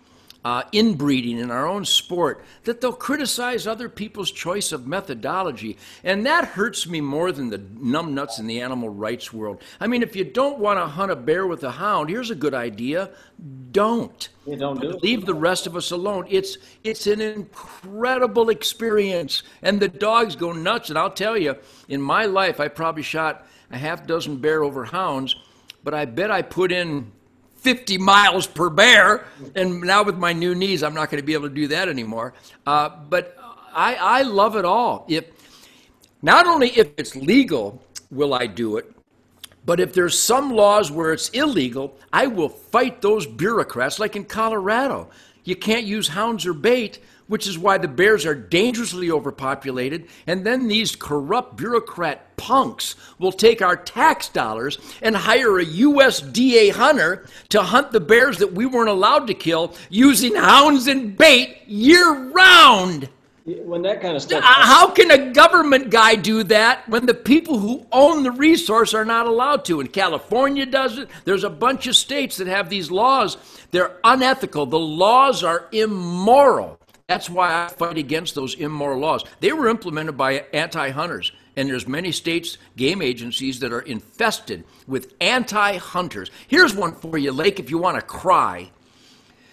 uh, 0.45 0.63
inbreeding 0.71 1.39
in 1.39 1.51
our 1.51 1.67
own 1.67 1.83
sport 1.83 2.43
that 2.63 2.79
they'll 2.79 2.93
criticize 2.93 3.67
other 3.67 3.89
people's 3.89 4.31
choice 4.31 4.71
of 4.71 4.87
methodology. 4.87 5.77
And 6.03 6.25
that 6.25 6.45
hurts 6.45 6.87
me 6.87 7.01
more 7.01 7.31
than 7.31 7.49
the 7.49 7.59
numbnuts 7.59 8.39
in 8.39 8.47
the 8.47 8.61
animal 8.61 8.89
rights 8.89 9.33
world. 9.33 9.61
I 9.79 9.87
mean, 9.87 10.03
if 10.03 10.15
you 10.15 10.23
don't 10.23 10.59
want 10.59 10.79
to 10.79 10.85
hunt 10.85 11.11
a 11.11 11.15
bear 11.15 11.47
with 11.47 11.63
a 11.63 11.71
hound, 11.71 12.09
here's 12.09 12.29
a 12.29 12.35
good 12.35 12.53
idea 12.53 13.11
don't. 13.71 14.29
Yeah, 14.45 14.55
don't 14.55 14.81
do 14.81 14.91
it. 14.91 15.03
Leave 15.03 15.25
the 15.25 15.33
rest 15.33 15.67
of 15.67 15.75
us 15.75 15.91
alone. 15.91 16.25
It's 16.29 16.57
it's 16.83 17.05
an 17.07 17.21
incredible 17.21 18.49
experience, 18.49 19.43
and 19.61 19.79
the 19.79 19.87
dogs 19.87 20.35
go 20.35 20.51
nuts. 20.51 20.89
And 20.89 20.97
I'll 20.97 21.11
tell 21.11 21.37
you, 21.37 21.55
in 21.89 22.01
my 22.01 22.25
life, 22.25 22.59
I 22.59 22.67
probably 22.67 23.03
shot 23.03 23.45
a 23.69 23.77
half 23.77 24.07
dozen 24.07 24.37
bear 24.37 24.63
over 24.63 24.85
hounds, 24.85 25.35
but 25.83 25.93
I 25.93 26.05
bet 26.05 26.31
I 26.31 26.41
put 26.41 26.71
in 26.71 27.11
50 27.57 27.97
miles 27.97 28.47
per 28.47 28.69
bear. 28.69 29.25
And 29.55 29.81
now 29.81 30.03
with 30.03 30.17
my 30.17 30.33
new 30.33 30.55
knees, 30.55 30.83
I'm 30.83 30.93
not 30.93 31.09
going 31.09 31.21
to 31.21 31.25
be 31.25 31.33
able 31.33 31.49
to 31.49 31.55
do 31.55 31.67
that 31.67 31.89
anymore. 31.89 32.33
Uh, 32.65 32.89
but 33.09 33.37
I, 33.73 33.95
I 33.95 34.21
love 34.23 34.55
it 34.55 34.65
all. 34.65 35.05
If 35.07 35.25
not 36.21 36.47
only 36.47 36.69
if 36.69 36.89
it's 36.97 37.15
legal 37.15 37.81
will 38.09 38.33
I 38.33 38.47
do 38.47 38.77
it, 38.77 38.91
but 39.65 39.79
if 39.81 39.93
there's 39.93 40.17
some 40.17 40.51
laws 40.51 40.89
where 40.91 41.11
it's 41.11 41.29
illegal, 41.29 41.97
I 42.13 42.27
will 42.27 42.49
fight 42.49 43.01
those 43.01 43.27
bureaucrats. 43.27 43.99
Like 43.99 44.15
in 44.15 44.23
Colorado, 44.23 45.09
you 45.43 45.55
can't 45.55 45.85
use 45.85 46.07
hounds 46.07 46.45
or 46.45 46.53
bait, 46.53 46.99
which 47.27 47.47
is 47.47 47.57
why 47.57 47.77
the 47.77 47.87
bears 47.87 48.25
are 48.25 48.35
dangerously 48.35 49.11
overpopulated. 49.11 50.07
And 50.25 50.45
then 50.45 50.67
these 50.67 50.95
corrupt 50.95 51.57
bureaucrat 51.57 52.37
punks 52.37 52.95
will 53.19 53.31
take 53.31 53.61
our 53.61 53.75
tax 53.75 54.29
dollars 54.29 54.77
and 55.01 55.15
hire 55.15 55.59
a 55.59 55.65
USDA 55.65 56.71
hunter 56.71 57.25
to 57.49 57.61
hunt 57.61 57.91
the 57.91 57.99
bears 57.99 58.37
that 58.37 58.53
we 58.53 58.65
weren't 58.65 58.89
allowed 58.89 59.27
to 59.27 59.33
kill 59.33 59.75
using 59.89 60.35
hounds 60.35 60.87
and 60.87 61.17
bait 61.17 61.67
year 61.67 62.13
round. 62.29 63.09
When 63.47 63.81
that 63.83 64.01
kind 64.01 64.17
of 64.17 64.21
stuff. 64.21 64.43
How 64.43 64.89
can 64.89 65.09
a 65.09 65.31
government 65.31 65.89
guy 65.89 66.15
do 66.15 66.43
that 66.43 66.87
when 66.89 67.05
the 67.05 67.13
people 67.13 67.57
who 67.59 67.87
own 67.93 68.23
the 68.23 68.31
resource 68.31 68.93
are 68.93 69.05
not 69.05 69.25
allowed 69.25 69.63
to? 69.65 69.79
And 69.79 69.91
California 69.91 70.65
does 70.65 70.97
it. 70.97 71.09
There's 71.23 71.45
a 71.45 71.49
bunch 71.49 71.87
of 71.87 71.95
states 71.95 72.35
that 72.37 72.47
have 72.47 72.69
these 72.69 72.91
laws. 72.91 73.37
They're 73.71 73.95
unethical. 74.03 74.65
The 74.65 74.77
laws 74.77 75.45
are 75.45 75.69
immoral. 75.71 76.77
That's 77.07 77.29
why 77.29 77.63
I 77.63 77.69
fight 77.69 77.97
against 77.97 78.35
those 78.35 78.55
immoral 78.55 78.99
laws. 78.99 79.23
They 79.39 79.53
were 79.53 79.69
implemented 79.69 80.17
by 80.17 80.43
anti-hunters, 80.51 81.31
and 81.55 81.69
there's 81.69 81.87
many 81.87 82.11
states, 82.11 82.57
game 82.75 83.01
agencies 83.01 83.61
that 83.61 83.71
are 83.71 83.79
infested 83.79 84.65
with 84.87 85.13
anti-hunters. 85.21 86.31
Here's 86.49 86.75
one 86.75 86.93
for 86.93 87.17
you, 87.17 87.31
Lake, 87.31 87.61
if 87.61 87.69
you 87.69 87.77
want 87.77 87.95
to 87.95 88.01
cry. 88.01 88.71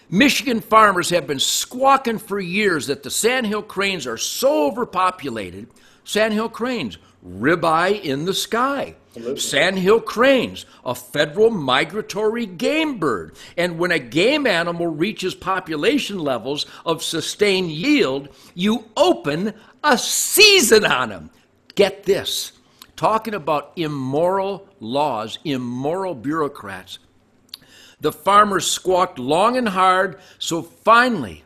Michigan 0.09 0.59
farmers 0.59 1.09
have 1.11 1.27
been 1.27 1.39
squawking 1.39 2.19
for 2.19 2.41
years 2.41 2.87
that 2.87 3.03
the 3.03 3.09
sandhill 3.09 3.63
cranes 3.63 4.05
are 4.05 4.17
so 4.17 4.67
overpopulated. 4.67 5.67
Sandhill 6.03 6.49
cranes, 6.49 6.97
ribeye 7.25 8.01
in 8.03 8.25
the 8.25 8.33
sky. 8.33 8.95
Sandhill 9.37 10.01
cranes, 10.01 10.65
a 10.83 10.95
federal 10.95 11.49
migratory 11.49 12.45
game 12.45 12.99
bird. 12.99 13.35
And 13.57 13.79
when 13.79 13.91
a 13.91 13.99
game 13.99 14.45
animal 14.45 14.87
reaches 14.87 15.35
population 15.35 16.19
levels 16.19 16.65
of 16.85 17.03
sustained 17.03 17.71
yield, 17.71 18.29
you 18.53 18.85
open 18.97 19.53
a 19.83 19.97
season 19.97 20.85
on 20.85 21.09
them. 21.09 21.29
Get 21.75 22.03
this 22.03 22.51
talking 22.95 23.33
about 23.33 23.73
immoral 23.75 24.67
laws, 24.79 25.39
immoral 25.43 26.15
bureaucrats. 26.15 26.99
The 27.99 28.11
farmers 28.11 28.69
squawked 28.69 29.19
long 29.19 29.57
and 29.57 29.69
hard, 29.69 30.19
so 30.39 30.61
finally, 30.61 31.43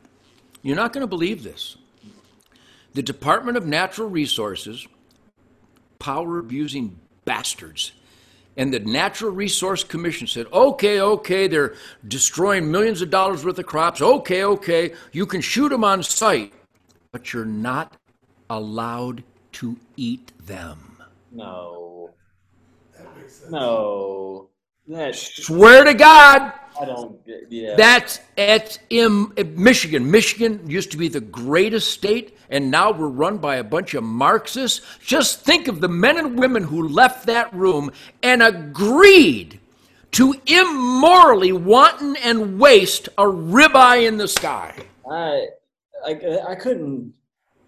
you're 0.61 0.75
not 0.75 0.93
going 0.93 1.01
to 1.01 1.07
believe 1.07 1.43
this. 1.43 1.77
The 2.93 3.03
Department 3.03 3.57
of 3.57 3.65
Natural 3.65 4.09
Resources, 4.09 4.87
power 5.99 6.39
abusing 6.39 6.99
bastards, 7.29 7.91
and 8.57 8.73
the 8.73 8.79
Natural 8.79 9.31
Resource 9.31 9.83
Commission 9.83 10.25
said, 10.25 10.47
okay, 10.51 10.99
okay, 10.99 11.47
they're 11.47 11.75
destroying 12.07 12.71
millions 12.71 13.03
of 13.03 13.11
dollars 13.11 13.45
worth 13.45 13.59
of 13.59 13.67
crops. 13.67 14.01
Okay, 14.01 14.43
okay, 14.43 14.93
you 15.11 15.27
can 15.27 15.39
shoot 15.39 15.69
them 15.69 15.83
on 15.83 16.01
sight, 16.01 16.51
but 17.11 17.31
you're 17.31 17.45
not 17.45 17.97
allowed 18.49 19.23
to 19.51 19.77
eat 19.95 20.31
them. 20.43 20.97
No. 21.31 22.15
No. 23.51 24.49
That 24.89 25.15
Swear 25.15 25.83
to 25.83 25.93
God, 25.93 26.51
I 26.81 26.85
don't. 26.85 27.19
Yeah. 27.47 27.75
That's 27.75 28.19
at 28.39 28.79
in 28.89 29.31
Michigan. 29.55 30.09
Michigan 30.09 30.67
used 30.67 30.89
to 30.91 30.97
be 30.97 31.07
the 31.07 31.21
greatest 31.21 31.91
state, 31.91 32.35
and 32.49 32.71
now 32.71 32.91
we're 32.91 33.07
run 33.07 33.37
by 33.37 33.57
a 33.57 33.63
bunch 33.63 33.93
of 33.93 34.03
Marxists. 34.03 34.81
Just 34.99 35.41
think 35.41 35.67
of 35.67 35.79
the 35.79 35.87
men 35.87 36.17
and 36.17 36.39
women 36.39 36.63
who 36.63 36.87
left 36.87 37.27
that 37.27 37.53
room 37.53 37.91
and 38.23 38.41
agreed 38.41 39.59
to 40.13 40.33
immorally 40.47 41.51
wanton 41.51 42.15
and 42.23 42.59
waste 42.59 43.09
a 43.19 43.25
ribeye 43.25 44.07
in 44.07 44.17
the 44.17 44.27
sky. 44.27 44.73
I, 45.07 45.49
I 46.03 46.39
I 46.49 46.55
couldn't. 46.55 47.13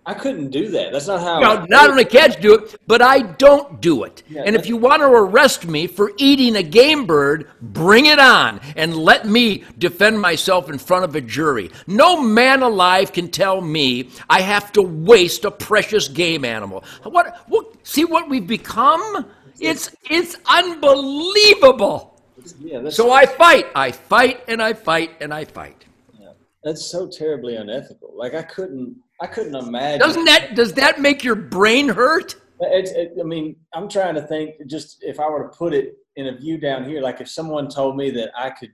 I 0.03 0.15
couldn't 0.15 0.49
do 0.49 0.69
that. 0.69 0.91
That's 0.91 1.07
not 1.07 1.21
how. 1.21 1.39
Now, 1.39 1.65
not 1.65 1.89
only 1.91 2.05
can't 2.05 2.35
you 2.35 2.41
do 2.41 2.53
it, 2.55 2.75
but 2.87 3.03
I 3.03 3.21
don't 3.21 3.79
do 3.81 4.03
it. 4.03 4.23
Yeah, 4.27 4.43
and 4.45 4.55
if 4.55 4.65
you 4.65 4.75
want 4.75 5.01
to 5.01 5.07
arrest 5.07 5.67
me 5.67 5.85
for 5.85 6.11
eating 6.17 6.55
a 6.55 6.63
game 6.63 7.05
bird, 7.05 7.47
bring 7.61 8.07
it 8.07 8.17
on 8.17 8.59
and 8.75 8.95
let 8.95 9.27
me 9.27 9.63
defend 9.77 10.19
myself 10.19 10.69
in 10.69 10.79
front 10.79 11.05
of 11.05 11.15
a 11.15 11.21
jury. 11.21 11.69
No 11.85 12.19
man 12.19 12.63
alive 12.63 13.13
can 13.13 13.29
tell 13.29 13.61
me 13.61 14.09
I 14.27 14.41
have 14.41 14.71
to 14.73 14.81
waste 14.81 15.45
a 15.45 15.51
precious 15.51 16.07
game 16.07 16.45
animal. 16.45 16.83
What? 17.03 17.43
what 17.47 17.75
see 17.83 18.05
what 18.05 18.27
we've 18.27 18.47
become? 18.47 19.27
It's 19.59 19.95
it's 20.09 20.35
unbelievable. 20.47 22.19
Yeah, 22.59 22.89
So 22.89 23.11
I 23.11 23.27
fight, 23.27 23.67
I 23.75 23.91
fight, 23.91 24.43
and 24.47 24.63
I 24.63 24.73
fight, 24.73 25.11
and 25.21 25.31
I 25.31 25.45
fight. 25.45 25.85
Yeah, 26.19 26.31
that's 26.63 26.85
so 26.85 27.07
terribly 27.07 27.55
unethical. 27.55 28.13
Like 28.15 28.33
I 28.33 28.41
couldn't. 28.41 28.95
I 29.21 29.27
couldn't 29.27 29.55
imagine. 29.55 29.99
Doesn't 29.99 30.25
that 30.25 30.55
does 30.55 30.73
that 30.73 30.99
make 30.99 31.23
your 31.23 31.36
brain 31.36 31.88
hurt? 31.88 32.36
It's, 32.60 32.91
it, 32.91 33.13
I 33.19 33.23
mean, 33.23 33.55
I'm 33.73 33.88
trying 33.88 34.15
to 34.15 34.21
think. 34.21 34.55
Just 34.67 34.97
if 35.01 35.19
I 35.19 35.29
were 35.29 35.43
to 35.43 35.49
put 35.49 35.73
it 35.73 35.97
in 36.15 36.27
a 36.27 36.36
view 36.36 36.57
down 36.57 36.84
here, 36.84 37.01
like 37.01 37.21
if 37.21 37.29
someone 37.29 37.69
told 37.69 37.95
me 37.97 38.09
that 38.11 38.32
I 38.36 38.49
could, 38.49 38.72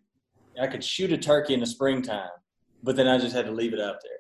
I 0.62 0.68
could 0.68 0.84
shoot 0.84 1.12
a 1.12 1.18
turkey 1.18 1.54
in 1.54 1.60
the 1.60 1.66
springtime, 1.66 2.30
but 2.82 2.96
then 2.96 3.08
I 3.08 3.18
just 3.18 3.36
had 3.36 3.46
to 3.46 3.52
leave 3.52 3.74
it 3.74 3.80
out 3.82 3.98
there. 4.04 4.20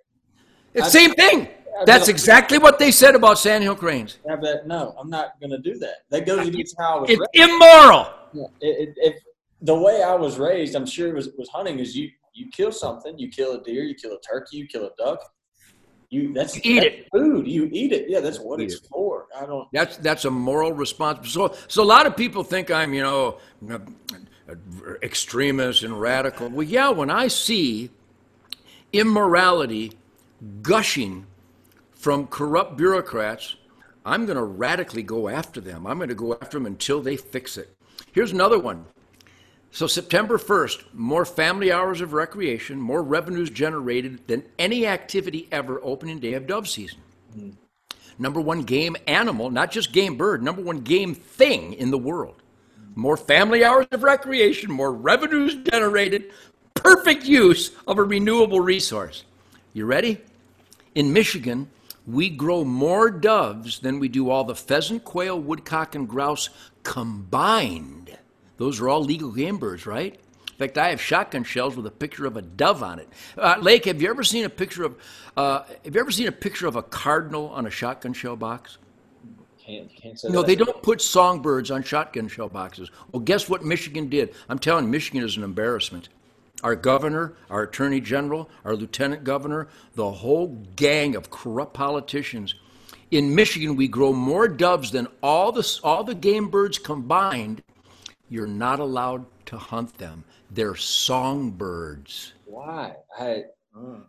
It's 0.73 0.85
the 0.93 0.99
same 0.99 1.13
thing. 1.13 1.47
That's 1.85 2.07
exactly 2.07 2.57
what 2.57 2.79
they 2.79 2.91
said 2.91 3.15
about 3.15 3.39
Sandhill 3.39 3.75
Cranes. 3.75 4.17
Have 4.27 4.41
that? 4.41 4.67
No, 4.67 4.95
I'm 4.99 5.09
not 5.09 5.39
going 5.39 5.51
to 5.51 5.59
do 5.59 5.77
that. 5.79 5.97
That 6.09 6.25
goes 6.25 6.47
against 6.47 6.75
how 6.79 6.97
I 6.97 7.01
was 7.01 7.09
It's 7.09 7.19
raised. 7.35 7.51
immoral. 7.51 8.09
Yeah, 8.33 8.43
it, 8.61 8.89
it, 8.89 8.93
if 8.97 9.23
the 9.61 9.75
way 9.75 10.03
I 10.03 10.13
was 10.15 10.37
raised, 10.39 10.75
I'm 10.75 10.85
sure 10.85 11.07
it 11.07 11.15
was 11.15 11.29
was 11.37 11.49
hunting 11.49 11.79
is 11.79 11.95
you 11.95 12.09
you 12.33 12.49
kill 12.51 12.71
something, 12.71 13.17
you 13.17 13.29
kill 13.29 13.53
a 13.53 13.63
deer, 13.63 13.83
you 13.83 13.95
kill 13.95 14.11
a 14.11 14.21
turkey, 14.21 14.57
you 14.57 14.67
kill 14.67 14.85
a 14.85 14.91
duck. 14.97 15.19
You 16.09 16.33
that's 16.33 16.55
You 16.55 16.61
eat 16.63 16.75
that's 16.79 16.85
it. 16.95 17.07
food. 17.11 17.47
You 17.47 17.69
eat 17.71 17.91
it. 17.91 18.05
Yeah, 18.09 18.21
that's 18.21 18.39
what 18.39 18.61
Eat 18.61 18.71
it's 18.71 18.87
for. 18.87 19.27
I 19.37 19.45
don't. 19.45 19.67
That's 19.73 19.97
that's 19.97 20.25
a 20.25 20.31
moral 20.31 20.71
response. 20.73 21.31
So 21.31 21.53
so 21.67 21.83
a 21.83 21.85
lot 21.85 22.05
of 22.05 22.15
people 22.15 22.43
think 22.43 22.71
I'm 22.71 22.93
you 22.93 23.03
know 23.03 23.37
a- 23.69 23.81
a 24.49 24.55
extremist 25.03 25.83
and 25.83 25.99
radical. 25.99 26.47
Well, 26.47 26.63
yeah, 26.65 26.89
when 26.89 27.09
I 27.09 27.27
see 27.27 27.89
immorality 28.93 29.91
gushing 30.61 31.25
from 31.91 32.27
corrupt 32.27 32.77
bureaucrats, 32.77 33.57
I'm 34.05 34.25
going 34.25 34.37
to 34.37 34.43
radically 34.43 35.03
go 35.03 35.27
after 35.27 35.59
them. 35.59 35.85
I'm 35.85 35.97
going 35.97 36.07
to 36.09 36.15
go 36.15 36.33
after 36.33 36.57
them 36.57 36.65
until 36.65 37.01
they 37.01 37.17
fix 37.17 37.57
it. 37.57 37.75
Here's 38.13 38.31
another 38.31 38.57
one. 38.59 38.85
So, 39.71 39.85
September 39.85 40.37
1st, 40.37 40.93
more 40.93 41.25
family 41.25 41.71
hours 41.71 42.01
of 42.01 42.13
recreation, 42.13 42.79
more 42.79 43.03
revenues 43.03 43.49
generated 43.49 44.25
than 44.27 44.43
any 44.57 44.87
activity 44.87 45.47
ever 45.51 45.79
opening 45.83 46.19
day 46.19 46.33
of 46.33 46.47
dove 46.47 46.67
season. 46.67 46.99
Hmm. 47.33 47.49
Number 48.17 48.41
one 48.41 48.63
game 48.63 48.95
animal, 49.05 49.51
not 49.51 49.71
just 49.71 49.93
game 49.93 50.17
bird, 50.17 50.41
number 50.41 50.61
one 50.61 50.79
game 50.81 51.13
thing 51.13 51.73
in 51.73 51.91
the 51.91 51.97
world. 51.97 52.41
More 52.95 53.17
family 53.17 53.63
hours 53.63 53.85
of 53.91 54.01
recreation, 54.01 54.71
more 54.71 54.91
revenues 54.91 55.55
generated, 55.55 56.31
perfect 56.73 57.25
use 57.25 57.71
of 57.85 57.99
a 57.99 58.03
renewable 58.03 58.59
resource. 58.59 59.23
You 59.73 59.85
ready? 59.85 60.19
In 60.95 61.13
Michigan, 61.13 61.69
we 62.07 62.29
grow 62.29 62.63
more 62.63 63.11
doves 63.11 63.79
than 63.79 63.99
we 63.99 64.07
do 64.07 64.31
all 64.31 64.45
the 64.45 64.55
pheasant, 64.55 65.03
quail, 65.03 65.39
woodcock, 65.39 65.93
and 65.93 66.07
grouse 66.07 66.49
combined. 66.81 67.96
Those 68.57 68.79
are 68.79 68.89
all 68.89 69.03
legal 69.03 69.31
game 69.31 69.57
birds, 69.57 69.85
right? 69.85 70.13
In 70.13 70.55
fact, 70.65 70.77
I 70.79 70.89
have 70.89 70.99
shotgun 70.99 71.43
shells 71.43 71.75
with 71.75 71.85
a 71.85 71.91
picture 71.91 72.25
of 72.25 72.35
a 72.35 72.41
dove 72.41 72.81
on 72.81 72.97
it. 72.97 73.07
Uh, 73.37 73.57
Lake, 73.61 73.85
have 73.85 74.01
you 74.01 74.09
ever 74.09 74.23
seen 74.23 74.43
a 74.43 74.49
picture 74.49 74.83
of? 74.83 74.97
Uh, 75.35 75.63
have 75.85 75.93
you 75.93 76.01
ever 76.01 76.09
seen 76.09 76.27
a 76.27 76.31
picture 76.31 76.65
of 76.65 76.75
a 76.75 76.81
cardinal 76.81 77.49
on 77.49 77.67
a 77.67 77.69
shotgun 77.69 78.13
shell 78.13 78.35
box? 78.35 78.79
Can't 79.63 79.93
can't 79.95 80.19
say 80.19 80.29
No, 80.29 80.41
they 80.41 80.55
don't 80.55 80.81
put 80.81 80.99
songbirds 81.01 81.69
on 81.69 81.83
shotgun 81.83 82.27
shell 82.27 82.49
boxes. 82.49 82.89
Well, 83.11 83.19
guess 83.19 83.47
what 83.47 83.63
Michigan 83.63 84.09
did? 84.09 84.33
I'm 84.49 84.57
telling 84.57 84.85
you, 84.85 84.91
Michigan 84.91 85.23
is 85.23 85.37
an 85.37 85.43
embarrassment. 85.43 86.09
Our 86.63 86.75
governor, 86.75 87.33
our 87.51 87.63
attorney 87.63 88.01
general, 88.01 88.49
our 88.65 88.75
lieutenant 88.75 89.23
governor, 89.23 89.67
the 89.93 90.09
whole 90.09 90.47
gang 90.75 91.15
of 91.15 91.29
corrupt 91.29 91.75
politicians. 91.75 92.55
In 93.11 93.35
Michigan, 93.35 93.75
we 93.75 93.87
grow 93.87 94.11
more 94.11 94.47
doves 94.47 94.89
than 94.89 95.07
all 95.21 95.51
the, 95.51 95.79
all 95.83 96.03
the 96.03 96.15
game 96.15 96.49
birds 96.49 96.79
combined. 96.79 97.61
You're 98.29 98.47
not 98.47 98.79
allowed 98.79 99.25
to 99.47 99.57
hunt 99.57 99.97
them. 99.97 100.23
They're 100.51 100.75
songbirds. 100.75 102.33
Why? 102.45 102.93
I. 103.19 103.43
uh, 103.75 103.99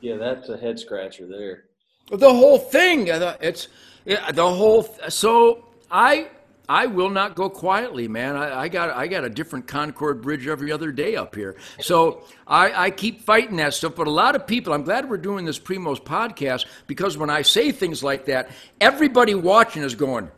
yeah, 0.00 0.16
that's 0.16 0.48
a 0.48 0.56
head 0.56 0.78
scratcher 0.78 1.26
there. 1.26 1.64
The 2.10 2.32
whole 2.32 2.58
thing. 2.58 3.10
uh, 3.10 3.36
It's 3.40 3.68
the 4.04 4.48
whole. 4.48 4.82
So 5.08 5.64
I 5.90 6.28
I 6.68 6.86
will 6.86 7.10
not 7.10 7.34
go 7.36 7.48
quietly, 7.48 8.08
man. 8.08 8.36
I, 8.36 8.62
I 8.62 8.68
got 8.68 8.90
I 8.90 9.06
got 9.06 9.24
a 9.24 9.30
different 9.30 9.66
Concord 9.68 10.20
Bridge 10.22 10.46
every 10.48 10.72
other 10.72 10.90
day 10.90 11.14
up 11.16 11.34
here. 11.34 11.56
So 11.80 12.24
I, 12.46 12.86
I 12.86 12.90
keep 12.90 13.22
fighting 13.22 13.56
that 13.56 13.74
stuff. 13.74 13.94
But 13.94 14.06
a 14.08 14.10
lot 14.10 14.34
of 14.34 14.46
people, 14.46 14.72
I'm 14.72 14.82
glad 14.82 15.08
we're 15.08 15.16
doing 15.18 15.44
this 15.44 15.58
Primos 15.58 16.00
podcast 16.02 16.66
because 16.86 17.16
when 17.16 17.30
I 17.30 17.42
say 17.42 17.70
things 17.72 18.02
like 18.02 18.24
that, 18.26 18.50
everybody 18.80 19.34
watching 19.34 19.82
is 19.84 19.94
going, 19.94 20.30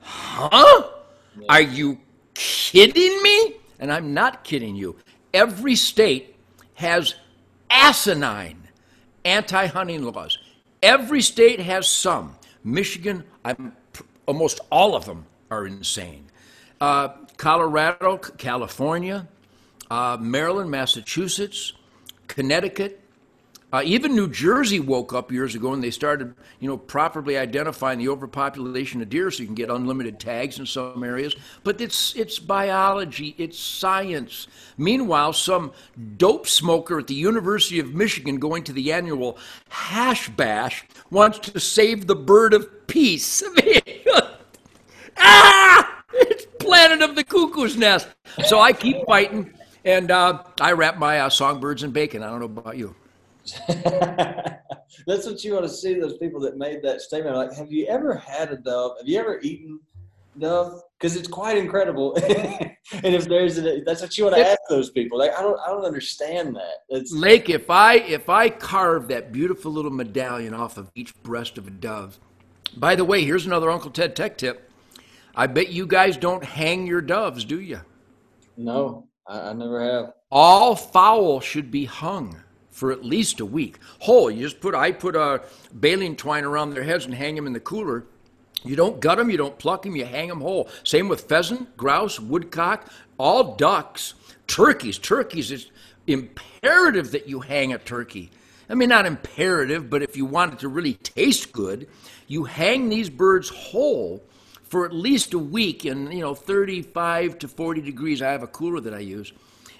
"Huh? 0.00 0.88
Are 1.48 1.60
you 1.60 1.98
kidding 2.34 3.22
me?" 3.22 3.56
And 3.78 3.92
I'm 3.92 4.12
not 4.14 4.44
kidding 4.44 4.76
you. 4.76 4.96
Every 5.32 5.76
state 5.76 6.36
has 6.74 7.14
asinine 7.70 8.68
anti-hunting 9.24 10.02
laws. 10.02 10.38
Every 10.82 11.22
state 11.22 11.60
has 11.60 11.88
some. 11.88 12.36
Michigan, 12.64 13.24
I'm, 13.44 13.74
almost 14.26 14.60
all 14.70 14.94
of 14.94 15.04
them 15.04 15.26
are 15.50 15.66
insane. 15.66 16.26
Uh, 16.80 17.08
Colorado, 17.36 18.16
California, 18.16 19.26
uh, 19.90 20.16
Maryland, 20.20 20.70
Massachusetts, 20.70 21.72
Connecticut, 22.26 22.99
uh, 23.72 23.82
even 23.84 24.16
New 24.16 24.28
Jersey 24.28 24.80
woke 24.80 25.12
up 25.12 25.30
years 25.30 25.54
ago 25.54 25.72
and 25.72 25.82
they 25.82 25.92
started, 25.92 26.34
you 26.58 26.68
know, 26.68 26.76
properly 26.76 27.38
identifying 27.38 27.98
the 27.98 28.08
overpopulation 28.08 29.00
of 29.00 29.08
deer 29.08 29.30
so 29.30 29.42
you 29.42 29.46
can 29.46 29.54
get 29.54 29.70
unlimited 29.70 30.18
tags 30.18 30.58
in 30.58 30.66
some 30.66 31.04
areas. 31.04 31.36
But 31.62 31.80
it's 31.80 32.14
it's 32.16 32.38
biology, 32.38 33.34
it's 33.38 33.58
science. 33.58 34.48
Meanwhile, 34.76 35.34
some 35.34 35.72
dope 36.16 36.48
smoker 36.48 36.98
at 36.98 37.06
the 37.06 37.14
University 37.14 37.78
of 37.78 37.94
Michigan 37.94 38.38
going 38.38 38.64
to 38.64 38.72
the 38.72 38.92
annual 38.92 39.38
hash 39.68 40.28
bash 40.30 40.84
wants 41.10 41.38
to 41.50 41.60
save 41.60 42.08
the 42.08 42.16
bird 42.16 42.54
of 42.54 42.86
peace. 42.88 43.42
I 43.46 43.50
mean, 43.64 44.14
ah, 45.16 46.02
it's 46.12 46.46
planet 46.58 47.02
of 47.02 47.14
the 47.14 47.22
cuckoo's 47.22 47.76
nest. 47.76 48.08
So 48.46 48.58
I 48.58 48.72
keep 48.72 49.04
fighting, 49.06 49.52
and 49.84 50.10
uh, 50.10 50.42
I 50.60 50.72
wrap 50.72 50.98
my 50.98 51.20
uh, 51.20 51.28
songbirds 51.30 51.84
in 51.84 51.92
bacon. 51.92 52.24
I 52.24 52.30
don't 52.30 52.40
know 52.40 52.46
about 52.46 52.76
you. 52.76 52.96
That's 55.06 55.26
what 55.26 55.42
you 55.44 55.54
want 55.54 55.64
to 55.64 55.72
see. 55.72 55.94
Those 55.94 56.18
people 56.18 56.40
that 56.40 56.56
made 56.56 56.82
that 56.82 57.00
statement, 57.00 57.36
like, 57.36 57.52
have 57.52 57.72
you 57.72 57.86
ever 57.86 58.14
had 58.14 58.52
a 58.52 58.56
dove? 58.56 58.92
Have 58.98 59.08
you 59.08 59.18
ever 59.18 59.40
eaten 59.42 59.80
dove? 60.38 60.80
Because 60.98 61.16
it's 61.16 61.28
quite 61.28 61.56
incredible. 61.56 62.14
and 62.22 63.14
if 63.14 63.26
there's, 63.26 63.58
a, 63.58 63.82
that's 63.84 64.02
what 64.02 64.16
you 64.18 64.24
want 64.24 64.36
to 64.36 64.46
ask 64.46 64.58
those 64.68 64.90
people. 64.90 65.18
Like, 65.18 65.32
I 65.36 65.42
don't, 65.42 65.58
I 65.60 65.68
don't 65.68 65.84
understand 65.84 66.56
that. 66.56 66.84
It's 66.88 67.12
Lake, 67.12 67.48
if 67.48 67.70
I 67.70 67.94
if 67.96 68.28
I 68.28 68.50
carve 68.50 69.08
that 69.08 69.32
beautiful 69.32 69.72
little 69.72 69.90
medallion 69.90 70.54
off 70.54 70.76
of 70.76 70.90
each 70.94 71.14
breast 71.22 71.58
of 71.58 71.66
a 71.66 71.70
dove. 71.70 72.18
By 72.76 72.94
the 72.94 73.04
way, 73.04 73.24
here's 73.24 73.46
another 73.46 73.70
Uncle 73.70 73.90
Ted 73.90 74.14
tech 74.14 74.38
tip. 74.38 74.70
I 75.34 75.46
bet 75.46 75.70
you 75.70 75.86
guys 75.86 76.16
don't 76.16 76.44
hang 76.44 76.86
your 76.86 77.00
doves, 77.00 77.44
do 77.44 77.60
you? 77.60 77.80
no, 78.56 79.08
I, 79.26 79.50
I 79.50 79.52
never 79.54 79.82
have. 79.82 80.12
All 80.30 80.76
fowl 80.76 81.40
should 81.40 81.70
be 81.70 81.86
hung 81.86 82.42
for 82.80 82.90
at 82.90 83.04
least 83.04 83.40
a 83.40 83.44
week. 83.44 83.78
Whole, 83.98 84.30
you 84.30 84.42
just 84.42 84.58
put 84.58 84.74
I 84.74 84.90
put 84.90 85.14
a 85.14 85.42
baling 85.78 86.16
twine 86.16 86.44
around 86.44 86.70
their 86.70 86.82
heads 86.82 87.04
and 87.04 87.14
hang 87.14 87.34
them 87.34 87.46
in 87.46 87.52
the 87.52 87.60
cooler. 87.60 88.06
You 88.64 88.74
don't 88.74 89.00
gut 89.00 89.18
them, 89.18 89.28
you 89.28 89.36
don't 89.36 89.58
pluck 89.58 89.82
them, 89.82 89.96
you 89.96 90.06
hang 90.06 90.28
them 90.28 90.40
whole. 90.40 90.70
Same 90.82 91.06
with 91.06 91.28
pheasant, 91.28 91.76
grouse, 91.76 92.18
woodcock, 92.18 92.90
all 93.18 93.54
ducks, 93.56 94.14
turkeys. 94.46 94.96
Turkeys 94.96 95.50
is 95.50 95.70
imperative 96.06 97.10
that 97.10 97.28
you 97.28 97.40
hang 97.40 97.74
a 97.74 97.78
turkey. 97.78 98.30
I 98.70 98.74
mean, 98.74 98.88
not 98.88 99.04
imperative, 99.04 99.90
but 99.90 100.02
if 100.02 100.16
you 100.16 100.24
want 100.24 100.54
it 100.54 100.58
to 100.60 100.68
really 100.68 100.94
taste 100.94 101.52
good, 101.52 101.86
you 102.28 102.44
hang 102.44 102.88
these 102.88 103.10
birds 103.10 103.50
whole 103.50 104.24
for 104.62 104.86
at 104.86 104.94
least 104.94 105.34
a 105.34 105.38
week 105.38 105.84
in 105.84 106.10
you 106.10 106.20
know 106.20 106.34
35 106.34 107.40
to 107.40 107.48
40 107.48 107.82
degrees. 107.82 108.22
I 108.22 108.30
have 108.30 108.42
a 108.42 108.46
cooler 108.46 108.80
that 108.80 108.94
I 108.94 109.00
use. 109.00 109.34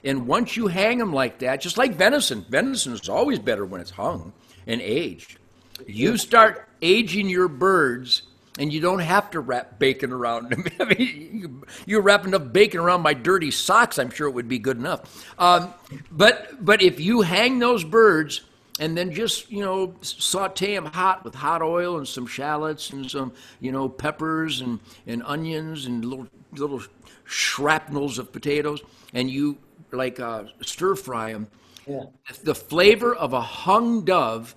And 0.05 0.27
once 0.27 0.57
you 0.57 0.67
hang 0.69 0.99
them 0.99 1.13
like 1.13 1.39
that, 1.41 1.61
just 1.61 1.79
like 1.79 1.95
venison, 1.95 2.45
venison 2.49 2.93
is 2.93 3.09
always 3.09 3.39
better 3.39 3.65
when 3.65 3.81
it's 3.81 3.91
hung 3.91 4.33
and 4.67 4.81
aged. 4.81 5.39
You 5.87 6.17
start 6.17 6.69
aging 6.83 7.29
your 7.29 7.49
birds, 7.49 8.23
and 8.59 8.73
you 8.73 8.81
don't 8.81 9.01
have 9.01 9.31
to 9.31 9.41
wrap 9.41 9.79
bacon 9.79 10.13
around 10.13 10.51
them. 10.51 10.65
I 10.81 10.85
mean, 10.85 11.65
you, 11.87 12.01
wrap 12.01 12.27
enough 12.27 12.53
bacon 12.53 12.81
around 12.81 13.03
my 13.03 13.15
dirty 13.15 13.51
socks, 13.51 13.99
I'm 13.99 14.11
sure 14.11 14.29
it 14.29 14.33
would 14.33 14.49
be 14.49 14.59
good 14.59 14.77
enough. 14.77 15.25
Um, 15.39 15.73
but 16.11 16.65
but 16.65 16.83
if 16.83 17.01
you 17.01 17.23
hang 17.23 17.59
those 17.59 17.85
birds 17.85 18.43
and 18.79 18.97
then 18.97 19.13
just 19.13 19.51
you 19.51 19.61
know 19.61 19.95
saute 20.03 20.75
them 20.75 20.87
hot 20.87 21.25
with 21.25 21.35
hot 21.35 21.63
oil 21.63 21.99
and 21.99 22.07
some 22.07 22.27
shallots 22.27 22.91
and 22.91 23.11
some 23.11 23.33
you 23.61 23.73
know 23.73 23.89
peppers 23.89 24.61
and, 24.61 24.81
and 25.07 25.23
onions 25.25 25.87
and 25.87 26.05
little 26.05 26.27
little 26.53 26.83
shrapnels 27.25 28.19
of 28.19 28.33
potatoes, 28.33 28.83
and 29.15 29.31
you 29.31 29.57
like 29.93 30.21
uh, 30.21 30.45
stir 30.63 30.95
fry 30.95 31.33
them. 31.33 31.49
Yeah. 31.87 32.05
The 32.45 32.55
flavor 32.55 33.15
of 33.15 33.33
a 33.33 33.41
hung 33.41 34.05
dove. 34.05 34.55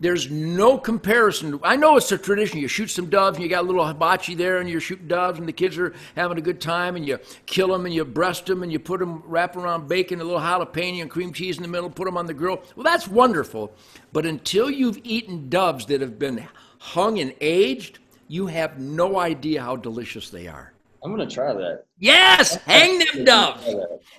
There's 0.00 0.28
no 0.28 0.76
comparison. 0.76 1.60
I 1.62 1.76
know 1.76 1.96
it's 1.96 2.10
a 2.10 2.18
tradition. 2.18 2.58
You 2.58 2.66
shoot 2.66 2.90
some 2.90 3.08
doves, 3.08 3.36
and 3.36 3.44
you 3.44 3.48
got 3.48 3.62
a 3.62 3.66
little 3.66 3.86
hibachi 3.86 4.34
there, 4.34 4.58
and 4.58 4.68
you're 4.68 4.80
shooting 4.80 5.06
doves, 5.06 5.38
and 5.38 5.46
the 5.46 5.52
kids 5.52 5.78
are 5.78 5.94
having 6.16 6.36
a 6.36 6.42
good 6.42 6.60
time, 6.60 6.96
and 6.96 7.06
you 7.06 7.18
kill 7.46 7.68
them, 7.68 7.86
and 7.86 7.94
you 7.94 8.04
breast 8.04 8.44
them, 8.46 8.64
and 8.64 8.72
you 8.72 8.80
put 8.80 8.98
them, 8.98 9.22
wrap 9.24 9.56
around 9.56 9.88
bacon, 9.88 10.20
a 10.20 10.24
little 10.24 10.40
jalapeno 10.40 11.00
and 11.00 11.10
cream 11.10 11.32
cheese 11.32 11.56
in 11.56 11.62
the 11.62 11.68
middle, 11.68 11.88
put 11.88 12.06
them 12.06 12.16
on 12.16 12.26
the 12.26 12.34
grill. 12.34 12.60
Well, 12.74 12.84
that's 12.84 13.06
wonderful. 13.06 13.72
But 14.12 14.26
until 14.26 14.68
you've 14.68 14.98
eaten 15.04 15.48
doves 15.48 15.86
that 15.86 16.00
have 16.00 16.18
been 16.18 16.46
hung 16.78 17.20
and 17.20 17.32
aged, 17.40 18.00
you 18.26 18.48
have 18.48 18.80
no 18.80 19.18
idea 19.18 19.62
how 19.62 19.76
delicious 19.76 20.28
they 20.28 20.48
are. 20.48 20.73
I'm 21.04 21.10
gonna 21.10 21.28
try 21.28 21.52
that. 21.52 21.84
Yes, 21.98 22.56
hang 22.64 22.98
them 22.98 23.24
doves. 23.26 23.62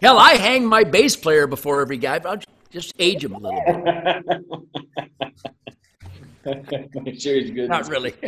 Hell, 0.01 0.19
I 0.19 0.36
hang 0.36 0.65
my 0.65 0.83
bass 0.83 1.15
player 1.15 1.47
before 1.47 1.81
every 1.81 1.97
guy. 1.97 2.19
but 2.19 2.29
I'll 2.29 2.39
just 2.69 2.93
age 2.99 3.23
him 3.23 3.33
a 3.33 3.39
little 3.39 3.59
bit. 3.65 4.45
Make 7.03 7.19
sure 7.19 7.33
he's 7.33 7.49
good. 7.49 7.69
Not 7.69 7.89
really. 7.89 8.13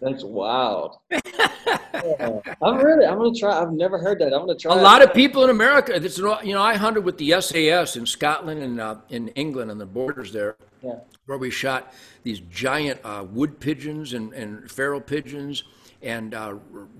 That's 0.00 0.24
wild. 0.24 0.96
I'm 1.12 2.78
really. 2.78 3.06
I'm 3.06 3.18
gonna 3.18 3.32
try. 3.32 3.62
I've 3.62 3.70
never 3.72 3.96
heard 3.98 4.18
that. 4.18 4.34
I'm 4.34 4.46
gonna 4.46 4.56
try. 4.56 4.74
A 4.74 4.82
lot 4.82 5.00
of 5.00 5.14
people 5.14 5.44
in 5.44 5.50
America. 5.50 5.94
It's, 5.94 6.18
you 6.18 6.54
know, 6.54 6.60
I 6.60 6.74
hunted 6.74 7.04
with 7.04 7.18
the 7.18 7.40
SAS 7.40 7.94
in 7.94 8.04
Scotland 8.04 8.64
and 8.64 8.80
uh, 8.80 8.96
in 9.10 9.28
England 9.28 9.70
on 9.70 9.78
the 9.78 9.86
borders 9.86 10.32
there, 10.32 10.56
Yeah. 10.82 10.96
where 11.26 11.38
we 11.38 11.50
shot 11.50 11.92
these 12.24 12.40
giant 12.40 12.98
uh, 13.04 13.24
wood 13.30 13.60
pigeons 13.60 14.12
and, 14.12 14.32
and 14.32 14.68
feral 14.68 15.00
pigeons 15.00 15.62
and 16.04 16.34
uh, 16.34 16.54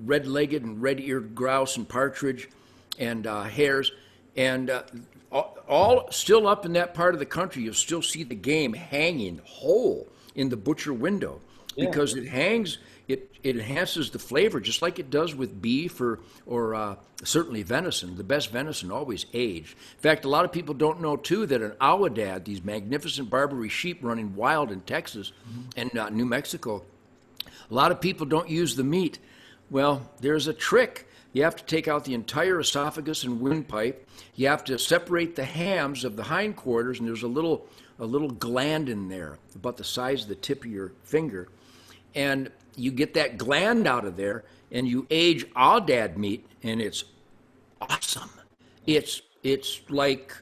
red-legged 0.04 0.62
and 0.64 0.82
red-eared 0.82 1.34
grouse 1.34 1.76
and 1.76 1.88
partridge 1.88 2.48
and 2.98 3.26
uh, 3.26 3.42
hares, 3.44 3.92
and 4.36 4.70
uh, 4.70 4.82
all, 5.68 6.08
still 6.10 6.46
up 6.46 6.64
in 6.64 6.72
that 6.72 6.94
part 6.94 7.14
of 7.14 7.20
the 7.20 7.26
country. 7.26 7.62
You'll 7.62 7.74
still 7.74 8.02
see 8.02 8.22
the 8.24 8.34
game 8.34 8.72
hanging 8.72 9.40
whole 9.44 10.08
in 10.34 10.48
the 10.48 10.56
butcher 10.56 10.92
window 10.92 11.40
Yeah. 11.76 11.86
because 11.86 12.14
it 12.16 12.26
hangs. 12.26 12.78
It, 13.06 13.30
it 13.42 13.56
enhances 13.56 14.10
the 14.10 14.18
flavor 14.18 14.60
just 14.60 14.80
like 14.80 14.98
it 14.98 15.10
does 15.10 15.34
with 15.34 15.60
beef 15.60 16.00
or, 16.00 16.20
or 16.46 16.74
uh, 16.74 16.94
certainly 17.22 17.62
venison. 17.62 18.16
The 18.16 18.24
best 18.24 18.50
venison 18.50 18.90
always 18.90 19.26
aged. 19.34 19.72
In 19.72 20.00
fact, 20.00 20.24
a 20.24 20.28
lot 20.30 20.46
of 20.46 20.52
people 20.52 20.72
don't 20.72 21.02
know 21.02 21.16
too 21.16 21.44
that 21.46 21.60
an 21.60 21.72
aoudad, 21.82 22.44
these 22.46 22.64
magnificent 22.64 23.28
Barbary 23.28 23.68
sheep 23.68 23.98
running 24.00 24.34
wild 24.34 24.72
in 24.72 24.80
Texas 24.80 25.32
and 25.76 25.94
uh, 25.98 26.08
New 26.08 26.24
Mexico, 26.24 26.82
a 27.70 27.74
lot 27.74 27.90
of 27.90 28.00
people 28.00 28.26
don't 28.26 28.48
use 28.48 28.76
the 28.76 28.84
meat. 28.84 29.18
Well, 29.70 30.10
there's 30.20 30.46
a 30.46 30.52
trick. 30.52 31.08
You 31.32 31.42
have 31.42 31.56
to 31.56 31.64
take 31.64 31.88
out 31.88 32.04
the 32.04 32.14
entire 32.14 32.60
esophagus 32.60 33.24
and 33.24 33.40
windpipe. 33.40 34.08
You 34.36 34.48
have 34.48 34.64
to 34.64 34.78
separate 34.78 35.34
the 35.36 35.44
hams 35.44 36.04
of 36.04 36.16
the 36.16 36.24
hindquarters, 36.24 36.98
and 36.98 37.08
there's 37.08 37.22
a 37.22 37.28
little 37.28 37.66
a 37.98 38.04
little 38.04 38.30
gland 38.30 38.88
in 38.88 39.08
there, 39.08 39.38
about 39.54 39.76
the 39.76 39.84
size 39.84 40.22
of 40.22 40.28
the 40.28 40.34
tip 40.34 40.64
of 40.64 40.70
your 40.70 40.92
finger. 41.04 41.48
And 42.14 42.50
you 42.76 42.90
get 42.90 43.14
that 43.14 43.38
gland 43.38 43.86
out 43.86 44.04
of 44.04 44.16
there, 44.16 44.44
and 44.72 44.86
you 44.88 45.06
age 45.10 45.46
aoudad 45.52 46.16
meat, 46.16 46.46
and 46.62 46.80
it's 46.80 47.04
awesome. 47.80 48.30
It's 48.86 49.22
it's 49.42 49.80
like 49.88 50.36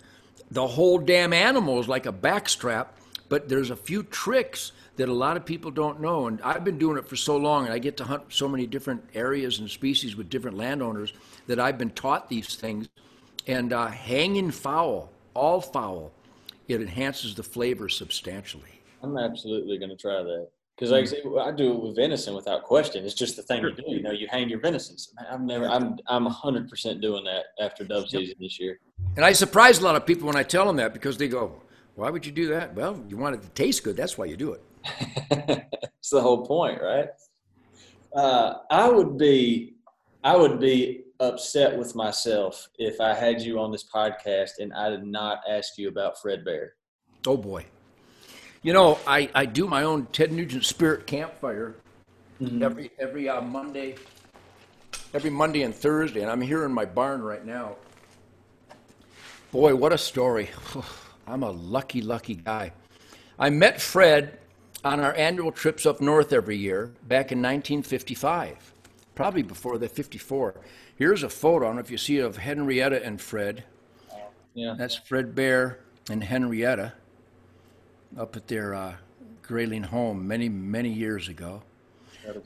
the 0.51 0.67
whole 0.67 0.99
damn 0.99 1.33
animal 1.33 1.81
is 1.81 1.89
like 1.89 2.07
a 2.07 2.13
backstrap, 2.13 2.89
but 3.29 3.49
there's 3.49 3.71
a 3.71 3.77
few 3.77 4.03
tricks 4.03 4.73
that 5.03 5.09
a 5.09 5.13
lot 5.13 5.37
of 5.37 5.45
people 5.45 5.73
don't 5.73 6.01
know. 6.01 6.29
And 6.29 6.41
I've 6.43 6.63
been 6.63 6.79
doing 6.79 6.97
it 6.97 7.09
for 7.09 7.17
so 7.17 7.37
long, 7.37 7.65
and 7.65 7.75
I 7.75 7.81
get 7.81 7.97
to 7.97 8.05
hunt 8.05 8.23
so 8.29 8.47
many 8.47 8.69
different 8.69 9.03
areas 9.15 9.59
and 9.59 9.69
species 9.69 10.15
with 10.15 10.31
different 10.31 10.57
landowners 10.57 11.13
that 11.49 11.59
I've 11.59 11.77
been 11.77 11.91
taught 11.91 12.29
these 12.29 12.55
things. 12.55 12.89
And 13.49 13.73
uh, 13.73 13.89
hanging 13.89 14.53
fowl, 14.53 15.11
all 15.35 15.61
fowl, 15.61 16.13
it 16.69 16.81
enhances 16.81 17.35
the 17.35 17.43
flavor 17.43 17.89
substantially. 17.89 18.81
I'm 19.03 19.19
absolutely 19.19 19.77
gonna 19.77 19.97
try 19.97 20.23
that. 20.23 20.51
Because 20.77 20.93
like 20.93 21.03
I, 21.03 21.07
say, 21.07 21.23
I 21.41 21.51
do 21.51 21.73
it 21.73 21.83
with 21.83 21.97
venison 21.97 22.37
without 22.37 22.63
question. 22.63 23.05
It's 23.05 23.15
just 23.15 23.35
the 23.35 23.43
thing 23.43 23.63
you 23.63 23.73
do. 23.73 23.83
You 23.89 24.03
know, 24.03 24.13
you 24.13 24.29
hang 24.31 24.49
your 24.49 24.61
venison. 24.61 24.95
I've 25.29 25.41
never. 25.41 25.69
I'm. 25.69 25.99
I'm 26.07 26.27
100 26.27 26.71
percent 26.71 27.01
doing 27.01 27.25
that 27.25 27.47
after 27.61 27.83
dove 27.83 28.09
season 28.09 28.37
this 28.39 28.61
year. 28.61 28.79
And 29.17 29.25
I 29.25 29.33
surprise 29.33 29.81
a 29.81 29.83
lot 29.83 29.97
of 29.97 30.07
people 30.07 30.29
when 30.29 30.37
I 30.37 30.45
tell 30.45 30.65
them 30.65 30.77
that 30.77 30.93
because 30.93 31.19
they 31.19 31.27
go, 31.27 31.61
"Why 31.97 32.09
would 32.09 32.25
you 32.25 32.31
do 32.31 32.47
that?" 32.51 32.73
Well, 32.77 33.03
you 33.09 33.17
want 33.17 33.35
it 33.35 33.43
to 33.43 33.49
taste 33.49 33.83
good. 33.83 33.97
That's 33.97 34.17
why 34.17 34.27
you 34.27 34.37
do 34.37 34.53
it. 34.53 34.63
It's 36.03 36.11
the 36.11 36.21
whole 36.21 36.45
point, 36.45 36.83
right? 36.83 37.07
Uh, 38.13 38.55
I 38.71 38.89
would 38.89 39.17
be. 39.17 39.77
I 40.25 40.37
would 40.37 40.59
be 40.59 41.05
upset 41.21 41.79
with 41.79 41.95
myself 41.95 42.69
if 42.77 43.01
I 43.01 43.15
had 43.15 43.41
you 43.41 43.61
on 43.61 43.71
this 43.71 43.85
podcast 43.85 44.51
and 44.59 44.73
I 44.73 44.91
did 44.91 45.05
not 45.05 45.39
ask 45.49 45.79
you 45.79 45.89
about 45.89 46.21
Fred 46.21 46.45
Bear. 46.45 46.75
Oh 47.27 47.37
boy. 47.37 47.65
You 48.63 48.73
know, 48.73 48.99
I, 49.07 49.29
I 49.35 49.47
do 49.47 49.67
my 49.67 49.85
own 49.85 50.07
Ted 50.07 50.33
Nugent 50.33 50.65
Spirit 50.65 51.07
Campfire 51.07 51.77
every 52.61 52.91
every 52.99 53.29
uh, 53.29 53.41
Monday, 53.41 53.95
every 55.15 55.31
Monday 55.31 55.63
and 55.63 55.75
Thursday, 55.75 56.23
and 56.23 56.31
I'm 56.31 56.41
here 56.41 56.65
in 56.65 56.73
my 56.73 56.85
barn 56.85 57.23
right 57.23 57.45
now. 57.45 57.77
Boy, 59.53 59.75
what 59.75 59.93
a 59.93 59.99
story! 59.99 60.51
I'm 61.27 61.43
a 61.43 61.51
lucky, 61.51 62.03
lucky 62.03 62.35
guy. 62.35 62.73
I 63.39 63.51
met 63.51 63.81
Fred 63.81 64.39
on 64.85 65.01
our 65.01 65.15
annual 65.15 65.53
trips 65.53 65.87
up 65.87 66.01
north 66.01 66.33
every 66.33 66.57
year 66.57 66.93
back 67.03 67.33
in 67.33 67.39
1955, 67.39 68.73
probably 69.15 69.43
before 69.43 69.79
the 69.79 69.89
54. 69.89 70.55
Here's 70.97 71.23
a 71.23 71.29
photo. 71.29 71.67
I 71.67 71.69
don't 71.69 71.77
know 71.77 71.81
if 71.81 71.91
you 71.91 71.99
see 71.99 72.19
it 72.19 72.25
of 72.25 72.37
Henrietta 72.37 73.05
and 73.05 73.21
Fred. 73.21 73.65
Yeah. 74.55 74.75
That's 74.77 74.95
Fred 74.95 75.35
Bear 75.35 75.81
and 76.11 76.23
Henrietta 76.23 76.93
up 78.19 78.37
at 78.37 78.49
their 78.49 78.75
uh, 78.75 78.95
Grayling 79.43 79.85
home 79.85 80.27
many, 80.27 80.49
many 80.49 80.91
years 80.91 81.29
ago. 81.29 81.63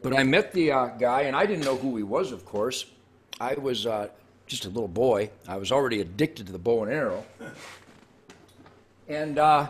But 0.03 0.17
I 0.17 0.23
met 0.23 0.53
the 0.53 0.73
uh, 0.73 0.87
guy, 0.87 1.23
and 1.23 1.37
I 1.37 1.45
didn't 1.45 1.65
know 1.65 1.77
who 1.77 1.97
he 1.97 2.03
was, 2.03 2.33
of 2.33 2.45
course. 2.47 2.87
I 3.39 3.55
was 3.55 3.87
uh, 3.87 4.09
just 4.47 4.65
a 4.65 4.69
little 4.69 4.89
boy. 4.89 5.31
I 5.47 5.57
was 5.57 5.71
already 5.71 6.01
addicted 6.01 6.47
to 6.47 6.53
the 6.53 6.59
bow 6.59 6.85
and 6.85 6.93
arrow. 6.93 7.25
And 9.09 9.39
uh, 9.39 9.69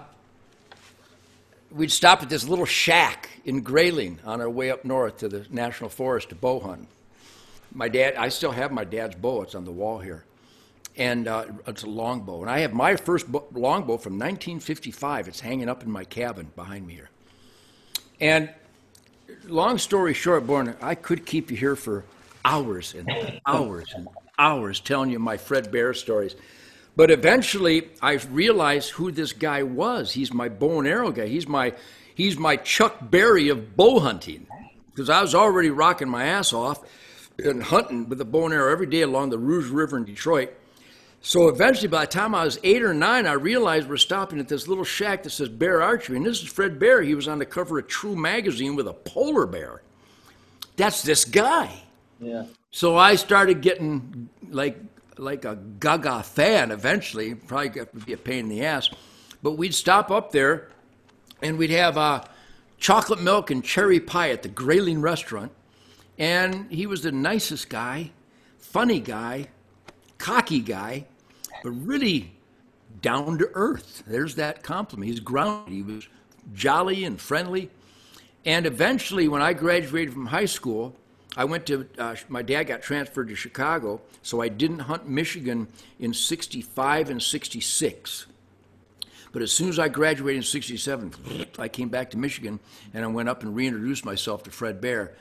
we'd 1.70 1.92
stop 1.92 2.22
at 2.22 2.28
this 2.28 2.48
little 2.48 2.66
shack 2.66 3.30
in 3.44 3.62
Grayling 3.62 4.18
on 4.24 4.40
our 4.40 4.50
way 4.50 4.70
up 4.70 4.84
north 4.84 5.18
to 5.18 5.28
the 5.28 5.46
National 5.50 5.90
Forest 5.90 6.30
to 6.30 6.34
bow 6.34 6.60
hunt. 6.60 6.88
My 7.72 7.88
dad, 7.88 8.14
I 8.16 8.28
still 8.28 8.52
have 8.52 8.72
my 8.72 8.84
dad's 8.84 9.16
bow. 9.16 9.42
It's 9.42 9.54
on 9.54 9.64
the 9.64 9.72
wall 9.72 9.98
here 9.98 10.24
and 10.96 11.28
uh, 11.28 11.44
it's 11.66 11.82
a 11.82 11.88
longbow. 11.88 12.42
And 12.42 12.50
I 12.50 12.60
have 12.60 12.72
my 12.72 12.96
first 12.96 13.30
bo- 13.30 13.46
longbow 13.52 13.98
from 13.98 14.14
1955. 14.14 15.28
It's 15.28 15.40
hanging 15.40 15.68
up 15.68 15.82
in 15.82 15.90
my 15.90 16.04
cabin 16.04 16.50
behind 16.56 16.86
me 16.86 16.94
here. 16.94 17.10
And 18.20 18.50
long 19.44 19.78
story 19.78 20.14
short, 20.14 20.46
Born, 20.46 20.74
I 20.80 20.94
could 20.94 21.26
keep 21.26 21.50
you 21.50 21.56
here 21.56 21.76
for 21.76 22.04
hours 22.44 22.94
and 22.94 23.40
hours 23.46 23.92
and 23.94 24.08
hours 24.38 24.80
telling 24.80 25.10
you 25.10 25.18
my 25.18 25.36
Fred 25.36 25.70
Bear 25.70 25.92
stories. 25.92 26.34
But 26.96 27.10
eventually, 27.10 27.90
I 28.00 28.14
realized 28.30 28.90
who 28.92 29.12
this 29.12 29.34
guy 29.34 29.62
was. 29.62 30.12
He's 30.12 30.32
my 30.32 30.48
bow 30.48 30.78
and 30.78 30.88
arrow 30.88 31.12
guy. 31.12 31.26
He's 31.26 31.46
my 31.46 31.74
he's 32.14 32.38
my 32.38 32.56
Chuck 32.56 32.96
Berry 33.02 33.50
of 33.50 33.76
bow 33.76 34.00
hunting 34.00 34.46
because 34.90 35.10
I 35.10 35.20
was 35.20 35.34
already 35.34 35.68
rocking 35.68 36.08
my 36.08 36.24
ass 36.24 36.54
off 36.54 36.82
and 37.38 37.62
hunting 37.62 38.08
with 38.08 38.18
a 38.20 38.24
bow 38.24 38.46
and 38.46 38.54
arrow 38.54 38.72
every 38.72 38.86
day 38.86 39.02
along 39.02 39.28
the 39.28 39.38
Rouge 39.38 39.68
River 39.68 39.98
in 39.98 40.04
Detroit. 40.04 40.54
So 41.20 41.48
eventually, 41.48 41.88
by 41.88 42.02
the 42.02 42.10
time 42.10 42.34
I 42.34 42.44
was 42.44 42.58
eight 42.62 42.82
or 42.82 42.94
nine, 42.94 43.26
I 43.26 43.32
realized 43.32 43.88
we're 43.88 43.96
stopping 43.96 44.38
at 44.38 44.48
this 44.48 44.68
little 44.68 44.84
shack 44.84 45.24
that 45.24 45.30
says 45.30 45.48
Bear 45.48 45.82
Archery. 45.82 46.16
And 46.16 46.24
this 46.24 46.40
is 46.40 46.48
Fred 46.48 46.78
Bear. 46.78 47.02
He 47.02 47.14
was 47.14 47.26
on 47.28 47.38
the 47.38 47.46
cover 47.46 47.78
of 47.78 47.88
True 47.88 48.16
Magazine 48.16 48.76
with 48.76 48.86
a 48.86 48.92
polar 48.92 49.44
bear. 49.44 49.82
That's 50.76 51.02
this 51.02 51.24
guy. 51.24 51.70
Yeah. 52.20 52.44
So 52.70 52.96
I 52.96 53.16
started 53.16 53.60
getting 53.60 54.28
like 54.48 54.78
like 55.18 55.44
a 55.44 55.56
gaga 55.78 56.22
fan 56.22 56.70
eventually. 56.70 57.34
Probably 57.34 57.82
be 58.04 58.12
a 58.12 58.16
pain 58.16 58.40
in 58.40 58.48
the 58.48 58.64
ass. 58.64 58.90
But 59.42 59.52
we'd 59.52 59.74
stop 59.74 60.10
up 60.10 60.32
there 60.32 60.68
and 61.42 61.58
we'd 61.58 61.70
have 61.70 61.96
uh, 61.98 62.24
chocolate 62.78 63.20
milk 63.20 63.50
and 63.50 63.64
cherry 63.64 64.00
pie 64.00 64.30
at 64.30 64.42
the 64.42 64.48
Grayling 64.48 65.00
restaurant. 65.00 65.52
And 66.18 66.70
he 66.70 66.86
was 66.86 67.02
the 67.02 67.12
nicest 67.12 67.68
guy, 67.68 68.10
funny 68.58 69.00
guy, 69.00 69.48
cocky 70.18 70.60
guy, 70.60 71.06
but 71.62 71.70
really 71.70 72.32
down 73.02 73.38
to 73.38 73.50
earth. 73.54 74.02
There's 74.06 74.34
that 74.36 74.62
compliment. 74.62 75.10
He's 75.10 75.20
grounded. 75.20 75.74
He 75.74 75.82
was 75.82 76.08
jolly 76.54 77.04
and 77.04 77.20
friendly. 77.20 77.70
And 78.44 78.64
eventually, 78.64 79.28
when 79.28 79.42
I 79.42 79.52
graduated 79.52 80.14
from 80.14 80.26
high 80.26 80.46
school, 80.46 80.96
I 81.36 81.44
went 81.44 81.66
to, 81.66 81.86
uh, 81.98 82.16
my 82.28 82.42
dad 82.42 82.64
got 82.64 82.82
transferred 82.82 83.28
to 83.28 83.34
Chicago, 83.34 84.00
so 84.22 84.40
I 84.40 84.48
didn't 84.48 84.80
hunt 84.80 85.08
Michigan 85.08 85.68
in 85.98 86.14
65 86.14 87.10
and 87.10 87.22
66. 87.22 88.26
But 89.32 89.42
as 89.42 89.52
soon 89.52 89.68
as 89.68 89.78
I 89.78 89.88
graduated 89.88 90.38
in 90.38 90.42
67, 90.42 91.12
I 91.58 91.68
came 91.68 91.90
back 91.90 92.10
to 92.12 92.18
Michigan 92.18 92.58
and 92.94 93.04
I 93.04 93.08
went 93.08 93.28
up 93.28 93.42
and 93.42 93.54
reintroduced 93.54 94.04
myself 94.04 94.44
to 94.44 94.50
Fred 94.50 94.80
Bear. 94.80 95.12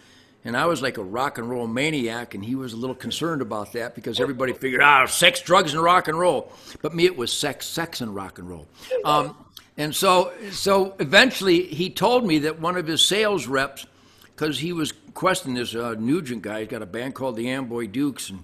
And 0.45 0.55
I 0.55 0.67
was 0.67 0.81
like 0.81 0.97
a 0.97 1.03
rock 1.03 1.39
and 1.39 1.49
roll 1.49 1.65
maniac, 1.65 2.35
and 2.35 2.45
he 2.45 2.53
was 2.53 2.71
a 2.71 2.77
little 2.77 2.95
concerned 2.95 3.41
about 3.41 3.73
that 3.73 3.95
because 3.95 4.19
everybody 4.19 4.53
figured, 4.53 4.79
ah, 4.81 5.07
sex, 5.07 5.41
drugs, 5.41 5.73
and 5.73 5.81
rock 5.81 6.07
and 6.07 6.17
roll. 6.19 6.53
But 6.83 6.93
me, 6.93 7.05
it 7.05 7.17
was 7.17 7.33
sex, 7.33 7.65
sex, 7.65 7.99
and 7.99 8.13
rock 8.13 8.37
and 8.37 8.47
roll. 8.47 8.67
Um, 9.03 9.35
and 9.75 9.93
so, 9.93 10.31
so 10.51 10.93
eventually, 10.99 11.63
he 11.63 11.89
told 11.89 12.27
me 12.27 12.39
that 12.39 12.59
one 12.59 12.77
of 12.77 12.85
his 12.85 13.03
sales 13.03 13.47
reps, 13.47 13.87
because 14.35 14.59
he 14.59 14.73
was 14.73 14.91
questioning 15.13 15.55
this 15.55 15.75
uh, 15.75 15.95
Nugent 15.97 16.41
guy, 16.41 16.59
he's 16.59 16.67
got 16.67 16.81
a 16.81 16.85
band 16.85 17.15
called 17.15 17.37
the 17.37 17.49
Amboy 17.49 17.87
Dukes, 17.87 18.29
and 18.29 18.43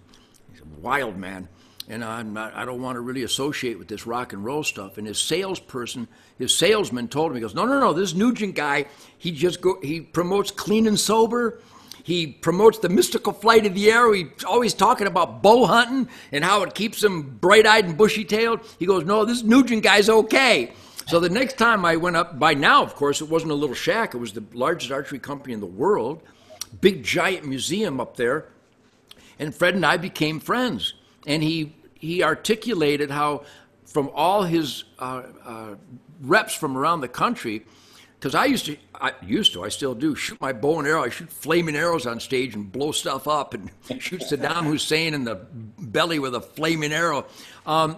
he's 0.51 0.61
a 0.61 0.81
wild 0.81 1.17
man. 1.17 1.49
And 1.89 2.05
I'm 2.05 2.33
not, 2.33 2.55
I 2.55 2.63
don't 2.63 2.81
want 2.81 2.95
to 2.95 3.01
really 3.01 3.23
associate 3.23 3.77
with 3.77 3.89
this 3.89 4.07
rock 4.07 4.31
and 4.31 4.45
roll 4.45 4.63
stuff. 4.63 4.97
And 4.97 5.05
his 5.05 5.19
salesperson, 5.19 6.07
his 6.37 6.57
salesman 6.57 7.09
told 7.09 7.31
him, 7.31 7.35
he 7.35 7.41
goes, 7.41 7.55
no, 7.55 7.65
no, 7.65 7.79
no, 7.79 7.91
this 7.91 8.13
Nugent 8.13 8.55
guy, 8.55 8.85
he 9.17 9.31
just 9.31 9.59
go, 9.59 9.77
he 9.81 9.99
promotes 9.99 10.51
clean 10.51 10.87
and 10.87 10.97
sober. 10.97 11.59
He 12.03 12.27
promotes 12.27 12.79
the 12.79 12.87
mystical 12.87 13.33
flight 13.33 13.65
of 13.65 13.73
the 13.73 13.91
arrow. 13.91 14.13
He's 14.13 14.43
always 14.45 14.73
talking 14.73 15.07
about 15.07 15.43
bow 15.43 15.65
hunting 15.65 16.07
and 16.31 16.43
how 16.43 16.63
it 16.63 16.73
keeps 16.73 17.03
him 17.03 17.37
bright 17.37 17.67
eyed 17.67 17.85
and 17.85 17.97
bushy 17.97 18.23
tailed. 18.23 18.61
He 18.79 18.85
goes, 18.85 19.03
No, 19.03 19.25
this 19.25 19.43
Nugent 19.43 19.83
guy's 19.83 20.09
okay. 20.09 20.71
So 21.07 21.19
the 21.19 21.29
next 21.29 21.57
time 21.57 21.83
I 21.85 21.95
went 21.97 22.15
up, 22.15 22.39
by 22.39 22.53
now, 22.53 22.83
of 22.83 22.95
course, 22.95 23.21
it 23.21 23.29
wasn't 23.29 23.51
a 23.51 23.55
little 23.55 23.75
shack, 23.75 24.13
it 24.13 24.17
was 24.17 24.33
the 24.33 24.43
largest 24.53 24.91
archery 24.91 25.19
company 25.19 25.53
in 25.53 25.59
the 25.59 25.65
world, 25.65 26.21
big 26.79 27.03
giant 27.03 27.45
museum 27.45 27.99
up 27.99 28.15
there. 28.17 28.45
and 29.39 29.53
Fred 29.53 29.75
and 29.75 29.85
I 29.85 29.97
became 29.97 30.39
friends. 30.39 30.93
And 31.27 31.43
he 31.43 31.75
he 31.95 32.23
articulated 32.23 33.11
how, 33.11 33.43
from 33.85 34.09
all 34.15 34.43
his 34.43 34.85
uh, 34.97 35.23
uh, 35.45 35.75
reps 36.21 36.55
from 36.55 36.75
around 36.75 37.01
the 37.01 37.07
country, 37.07 37.63
because 38.19 38.33
I 38.33 38.45
used 38.45 38.65
to, 38.67 38.77
I 38.95 39.13
used 39.23 39.53
to, 39.53 39.63
I 39.63 39.69
still 39.69 39.93
do, 39.95 40.15
shoot 40.15 40.39
my 40.41 40.53
bow 40.53 40.79
and 40.79 40.87
arrow. 40.87 41.03
I 41.03 41.09
shoot 41.09 41.31
flaming 41.31 41.75
arrows 41.75 42.05
on 42.07 42.19
stage 42.19 42.55
and 42.55 42.71
blow 42.71 42.91
stuff 42.91 43.27
up 43.27 43.53
and 43.53 43.69
shoot 43.99 44.21
Saddam 44.21 44.63
Hussein 44.65 45.13
in 45.13 45.23
the 45.25 45.35
belly 45.79 46.19
with 46.19 46.35
a 46.35 46.41
flaming 46.41 46.93
arrow. 46.93 47.25
Um, 47.65 47.97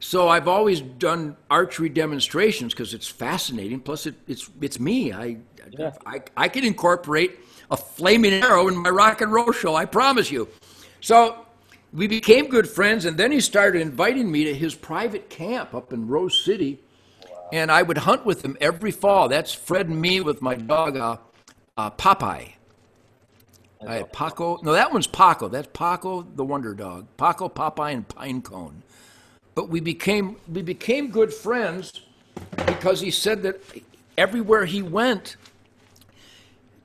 so 0.00 0.28
I've 0.28 0.48
always 0.48 0.80
done 0.80 1.36
archery 1.50 1.88
demonstrations 1.88 2.72
because 2.72 2.94
it's 2.94 3.08
fascinating. 3.08 3.80
Plus, 3.80 4.06
it, 4.06 4.14
it's 4.26 4.48
it's 4.60 4.78
me. 4.78 5.12
I, 5.12 5.38
Yeah. 5.70 5.92
I 6.06 6.22
I 6.36 6.48
can 6.48 6.64
incorporate 6.64 7.38
a 7.70 7.76
flaming 7.76 8.32
arrow 8.32 8.68
in 8.68 8.76
my 8.76 8.90
rock 8.90 9.20
and 9.20 9.32
roll 9.32 9.52
show. 9.52 9.74
I 9.74 9.84
promise 9.84 10.30
you. 10.30 10.48
So 11.00 11.46
we 11.92 12.06
became 12.06 12.48
good 12.48 12.68
friends, 12.68 13.04
and 13.04 13.16
then 13.16 13.32
he 13.32 13.40
started 13.40 13.82
inviting 13.82 14.30
me 14.30 14.44
to 14.44 14.54
his 14.54 14.74
private 14.74 15.30
camp 15.30 15.74
up 15.74 15.92
in 15.92 16.06
Rose 16.06 16.44
City, 16.44 16.80
and 17.52 17.70
I 17.70 17.82
would 17.82 17.98
hunt 17.98 18.24
with 18.24 18.44
him 18.44 18.56
every 18.60 18.90
fall. 18.90 19.28
That's 19.28 19.52
Fred 19.52 19.88
and 19.88 20.00
me 20.00 20.20
with 20.20 20.42
my 20.42 20.54
dog 20.54 20.96
uh, 20.96 21.16
uh, 21.76 21.90
Popeye. 21.90 22.52
I 23.86 23.94
had 23.94 24.12
Paco. 24.12 24.58
No, 24.62 24.72
that 24.72 24.92
one's 24.92 25.06
Paco. 25.06 25.48
That's 25.48 25.68
Paco, 25.72 26.22
the 26.22 26.44
Wonder 26.44 26.74
Dog. 26.74 27.06
Paco, 27.16 27.48
Popeye, 27.48 27.94
and 27.94 28.08
Pinecone. 28.08 28.82
But 29.58 29.70
we 29.70 29.80
became 29.80 30.36
we 30.46 30.62
became 30.62 31.10
good 31.10 31.34
friends 31.34 32.02
because 32.64 33.00
he 33.00 33.10
said 33.10 33.42
that 33.42 33.60
everywhere 34.16 34.66
he 34.66 34.82
went 34.82 35.36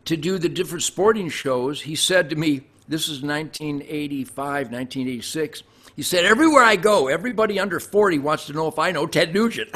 to 0.06 0.18
do 0.18 0.40
the 0.40 0.50
different 0.50 0.82
sporting 0.82 1.30
shows, 1.30 1.84
he 1.84 1.94
said 1.94 2.32
to 2.32 2.36
me, 2.36 2.62
this 2.88 3.04
is 3.04 3.22
1985, 3.22 4.36
1986. 4.72 5.62
He 5.96 6.02
said, 6.02 6.26
everywhere 6.26 6.64
I 6.64 6.76
go, 6.76 7.10
everybody 7.10 7.60
under 7.60 7.80
40 7.80 8.18
wants 8.18 8.48
to 8.48 8.54
know 8.54 8.68
if 8.70 8.80
I 8.80 8.92
know 8.92 9.06
Ted 9.06 9.36
Nugent. 9.36 9.70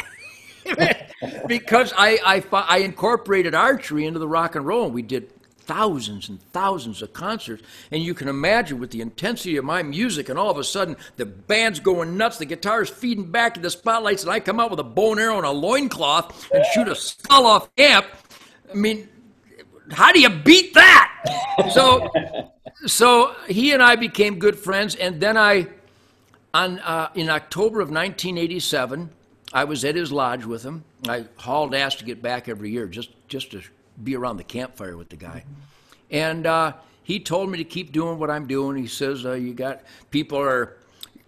because 1.47 1.93
I, 1.95 2.17
I, 2.25 2.43
I 2.51 2.79
incorporated 2.79 3.53
archery 3.53 4.07
into 4.07 4.17
the 4.17 4.27
rock 4.27 4.55
and 4.55 4.65
roll, 4.65 4.85
and 4.85 4.93
we 4.95 5.03
did 5.03 5.31
thousands 5.67 6.29
and 6.29 6.41
thousands 6.51 7.01
of 7.01 7.13
concerts. 7.13 7.61
And 7.91 8.01
you 8.01 8.13
can 8.13 8.29
imagine 8.29 8.79
with 8.79 8.91
the 8.91 9.01
intensity 9.01 9.57
of 9.57 9.65
my 9.65 9.83
music, 9.83 10.29
and 10.29 10.39
all 10.39 10.49
of 10.49 10.57
a 10.57 10.63
sudden 10.63 10.95
the 11.17 11.25
band's 11.25 11.79
going 11.79 12.17
nuts, 12.17 12.37
the 12.37 12.45
guitar's 12.45 12.89
feeding 12.89 13.29
back 13.29 13.53
to 13.53 13.59
the 13.59 13.69
spotlights, 13.69 14.23
and 14.23 14.31
I 14.31 14.39
come 14.39 14.59
out 14.59 14.71
with 14.71 14.79
a 14.79 14.83
bow 14.83 15.11
and 15.11 15.19
arrow 15.21 15.37
and 15.37 15.45
a 15.45 15.51
loincloth 15.51 16.49
and 16.51 16.65
shoot 16.73 16.87
a 16.87 16.95
skull 16.95 17.45
off 17.45 17.69
amp. 17.77 18.07
I 18.71 18.73
mean, 18.73 19.09
how 19.91 20.11
do 20.11 20.19
you 20.19 20.29
beat 20.29 20.73
that? 20.73 21.13
So, 21.71 22.07
so 22.85 23.35
he 23.47 23.73
and 23.73 23.81
I 23.81 23.95
became 23.95 24.37
good 24.37 24.57
friends, 24.57 24.95
and 24.95 25.19
then 25.19 25.35
I, 25.35 25.67
on 26.53 26.77
uh, 26.79 27.09
in 27.15 27.29
October 27.29 27.81
of 27.81 27.89
1987, 27.89 29.09
I 29.51 29.63
was 29.63 29.83
at 29.83 29.95
his 29.95 30.11
lodge 30.11 30.45
with 30.45 30.63
him. 30.63 30.83
I 31.07 31.25
hauled 31.37 31.73
ass 31.73 31.95
to 31.95 32.05
get 32.05 32.21
back 32.21 32.47
every 32.47 32.69
year, 32.69 32.85
just 32.85 33.09
just 33.27 33.51
to 33.51 33.61
be 34.03 34.15
around 34.15 34.37
the 34.37 34.43
campfire 34.43 34.97
with 34.97 35.09
the 35.09 35.15
guy, 35.15 35.43
and 36.11 36.45
uh, 36.45 36.73
he 37.03 37.19
told 37.19 37.49
me 37.49 37.57
to 37.57 37.63
keep 37.63 37.91
doing 37.91 38.19
what 38.19 38.29
I'm 38.29 38.47
doing. 38.47 38.77
He 38.77 38.87
says, 38.87 39.25
uh, 39.25 39.33
"You 39.33 39.53
got 39.53 39.81
people 40.11 40.39
are 40.39 40.77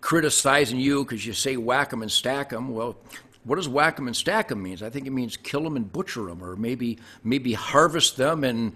criticizing 0.02 0.80
you 0.80 1.04
because 1.04 1.26
you 1.26 1.34
say 1.34 1.58
whack 1.58 1.94
'em 1.94 2.02
and 2.02 2.12
stack 2.12 2.54
'em." 2.54 2.74
Well, 2.74 2.96
what 3.44 3.56
does 3.56 3.70
whack 3.70 4.00
'em 4.00 4.08
and 4.08 4.16
stack 4.16 4.52
'em 4.52 4.62
means? 4.62 4.84
I 4.84 4.90
think 4.90 5.08
it 5.08 5.12
means 5.12 5.38
kill 5.38 5.66
'em 5.66 5.76
and 5.76 5.92
butcher 5.92 6.30
'em, 6.30 6.44
or 6.44 6.56
maybe 6.56 7.00
maybe 7.24 7.54
harvest 7.54 8.18
them 8.18 8.44
and 8.44 8.74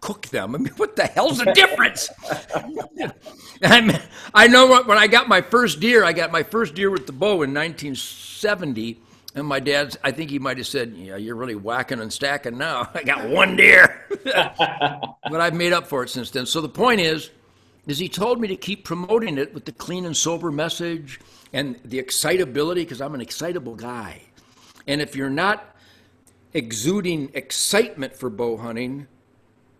cook 0.00 0.26
them. 0.28 0.54
I 0.54 0.58
mean, 0.58 0.72
what 0.76 0.96
the 0.96 1.04
hell's 1.06 1.38
the 1.38 1.52
difference? 1.52 2.08
I, 3.62 4.00
I 4.34 4.46
know 4.46 4.82
when 4.82 4.98
I 4.98 5.06
got 5.06 5.28
my 5.28 5.40
first 5.40 5.80
deer, 5.80 6.04
I 6.04 6.12
got 6.12 6.32
my 6.32 6.42
first 6.42 6.74
deer 6.74 6.90
with 6.90 7.06
the 7.06 7.12
bow 7.12 7.42
in 7.42 7.52
1970. 7.52 8.98
And 9.34 9.46
my 9.46 9.60
dad's, 9.60 9.96
I 10.02 10.10
think 10.10 10.30
he 10.30 10.38
might 10.38 10.58
have 10.58 10.66
said, 10.66 10.94
Yeah, 10.96 11.16
you're 11.16 11.36
really 11.36 11.54
whacking 11.54 12.00
and 12.00 12.12
stacking 12.12 12.58
now. 12.58 12.90
I 12.94 13.02
got 13.02 13.28
one 13.28 13.56
deer. 13.56 14.04
but 14.24 15.40
I've 15.40 15.54
made 15.54 15.72
up 15.72 15.86
for 15.86 16.02
it 16.02 16.10
since 16.10 16.30
then. 16.30 16.46
So 16.46 16.60
the 16.60 16.68
point 16.68 17.00
is, 17.00 17.30
is 17.86 17.98
he 17.98 18.08
told 18.08 18.40
me 18.40 18.48
to 18.48 18.56
keep 18.56 18.84
promoting 18.84 19.38
it 19.38 19.54
with 19.54 19.64
the 19.64 19.72
clean 19.72 20.04
and 20.04 20.16
sober 20.16 20.50
message 20.50 21.20
and 21.52 21.78
the 21.84 21.98
excitability, 21.98 22.82
because 22.82 23.00
I'm 23.00 23.14
an 23.14 23.20
excitable 23.20 23.74
guy. 23.74 24.22
And 24.86 25.00
if 25.00 25.16
you're 25.16 25.30
not 25.30 25.76
exuding 26.52 27.30
excitement 27.34 28.14
for 28.14 28.30
bow 28.30 28.56
hunting, 28.56 29.06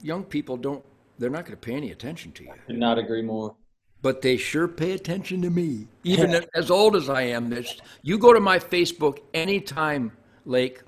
young 0.02 0.24
people 0.24 0.56
don't, 0.56 0.84
they're 1.18 1.30
not 1.30 1.44
going 1.44 1.56
to 1.56 1.60
pay 1.60 1.74
any 1.74 1.90
attention 1.90 2.32
to 2.32 2.44
you 2.44 2.52
Could 2.66 2.78
not 2.78 2.98
agree 2.98 3.22
more. 3.22 3.54
But 4.02 4.22
they 4.22 4.36
sure 4.36 4.66
pay 4.68 4.92
attention 4.92 5.42
to 5.42 5.50
me. 5.50 5.86
Even 6.04 6.44
as 6.54 6.70
old 6.70 6.96
as 6.96 7.08
I 7.08 7.22
am, 7.22 7.54
you 8.02 8.18
go 8.18 8.32
to 8.32 8.40
my 8.40 8.58
Facebook 8.58 9.18
anytime, 9.34 10.12
Lake, 10.44 10.80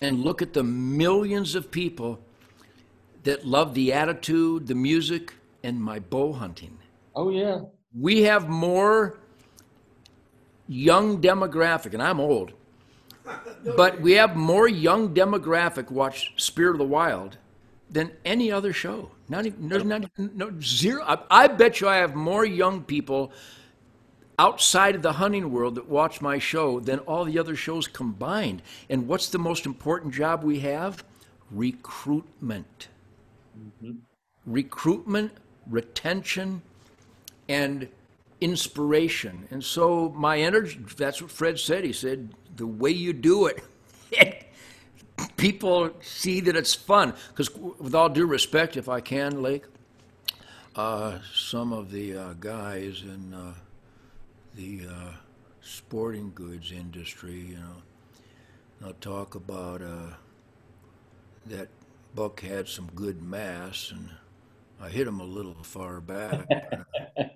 and 0.00 0.20
look 0.20 0.40
at 0.40 0.52
the 0.52 0.62
millions 0.62 1.54
of 1.54 1.70
people 1.70 2.20
that 3.24 3.46
love 3.46 3.74
the 3.74 3.92
attitude, 3.92 4.66
the 4.66 4.74
music, 4.74 5.34
and 5.62 5.80
my 5.82 5.98
bow 5.98 6.32
hunting. 6.32 6.78
Oh 7.14 7.30
yeah. 7.30 7.60
We 7.98 8.22
have 8.22 8.48
more 8.48 9.18
young 10.68 11.20
demographic, 11.20 11.92
and 11.92 12.02
I'm 12.02 12.20
old, 12.20 12.52
but 13.76 14.00
we 14.00 14.12
have 14.12 14.36
more 14.36 14.68
young 14.68 15.12
demographic 15.12 15.90
watch 15.90 16.32
Spirit 16.36 16.72
of 16.72 16.78
the 16.78 16.84
Wild 16.84 17.36
than 17.90 18.12
any 18.24 18.52
other 18.52 18.72
show. 18.72 19.10
Not 19.28 19.46
even, 19.46 19.68
there's 19.68 19.84
not 19.84 20.10
no 20.18 20.52
zero. 20.60 21.02
I, 21.06 21.18
I 21.30 21.48
bet 21.48 21.80
you 21.80 21.88
I 21.88 21.96
have 21.96 22.14
more 22.14 22.44
young 22.44 22.82
people 22.82 23.32
outside 24.38 24.94
of 24.94 25.02
the 25.02 25.12
hunting 25.12 25.52
world 25.52 25.74
that 25.74 25.88
watch 25.88 26.20
my 26.20 26.38
show 26.38 26.80
than 26.80 26.98
all 27.00 27.24
the 27.24 27.38
other 27.38 27.54
shows 27.54 27.86
combined. 27.86 28.62
And 28.88 29.06
what's 29.06 29.28
the 29.28 29.38
most 29.38 29.66
important 29.66 30.14
job 30.14 30.42
we 30.42 30.60
have? 30.60 31.04
Recruitment. 31.50 32.88
Mm-hmm. 33.58 33.98
Recruitment, 34.46 35.32
retention, 35.68 36.62
and 37.48 37.88
inspiration. 38.40 39.46
And 39.50 39.62
so 39.62 40.10
my 40.16 40.40
energy, 40.40 40.80
that's 40.96 41.20
what 41.20 41.30
Fred 41.30 41.58
said. 41.58 41.84
He 41.84 41.92
said, 41.92 42.34
the 42.56 42.66
way 42.66 42.90
you 42.90 43.12
do 43.12 43.46
it, 43.46 43.62
people 45.36 45.90
see 46.00 46.40
that 46.40 46.56
it's 46.56 46.74
fun. 46.74 47.14
Because 47.28 47.50
with 47.54 47.94
all 47.94 48.08
due 48.08 48.26
respect, 48.26 48.76
if 48.76 48.88
I 48.88 49.00
can, 49.00 49.42
Lake, 49.42 49.64
uh, 50.76 51.18
some 51.34 51.72
of 51.72 51.90
the 51.90 52.16
uh, 52.16 52.32
guys 52.34 53.02
in 53.02 53.34
uh, 53.34 53.54
the 54.54 54.82
uh, 54.88 55.12
sporting 55.60 56.32
goods 56.34 56.72
industry, 56.72 57.34
you 57.34 57.56
know, 57.56 57.82
they'll 58.80 58.92
talk 58.94 59.34
about 59.34 59.82
uh, 59.82 60.14
that 61.46 61.68
Buck 62.14 62.40
had 62.40 62.68
some 62.68 62.88
good 62.94 63.22
mass, 63.22 63.92
and 63.92 64.10
I 64.80 64.88
hit 64.88 65.06
him 65.06 65.20
a 65.20 65.24
little 65.24 65.56
far 65.62 66.00
back. 66.00 66.48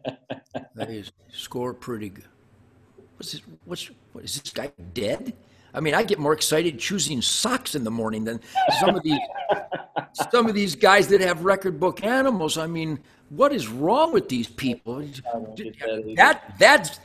they 0.74 1.04
score 1.32 1.74
pretty 1.74 2.10
good. 2.10 2.28
What's 3.16 3.32
this, 3.32 3.42
what's 3.64 3.90
what 4.12 4.24
is 4.24 4.40
this 4.40 4.52
guy 4.52 4.72
dead? 4.92 5.34
I 5.74 5.80
mean, 5.80 5.94
I 5.94 6.04
get 6.04 6.18
more 6.18 6.32
excited 6.32 6.78
choosing 6.78 7.20
socks 7.20 7.74
in 7.74 7.82
the 7.84 7.90
morning 7.90 8.24
than 8.24 8.40
some 8.80 8.94
of 8.94 9.02
these 9.02 9.18
some 10.30 10.46
of 10.46 10.54
these 10.54 10.74
guys 10.76 11.08
that 11.08 11.20
have 11.20 11.44
record 11.44 11.80
book 11.80 12.04
animals. 12.04 12.56
I 12.56 12.66
mean, 12.66 13.00
what 13.30 13.52
is 13.52 13.68
wrong 13.68 14.12
with 14.12 14.28
these 14.28 14.46
people? 14.46 14.98
that. 14.98 16.14
That 16.16 16.54
that's 16.58 17.00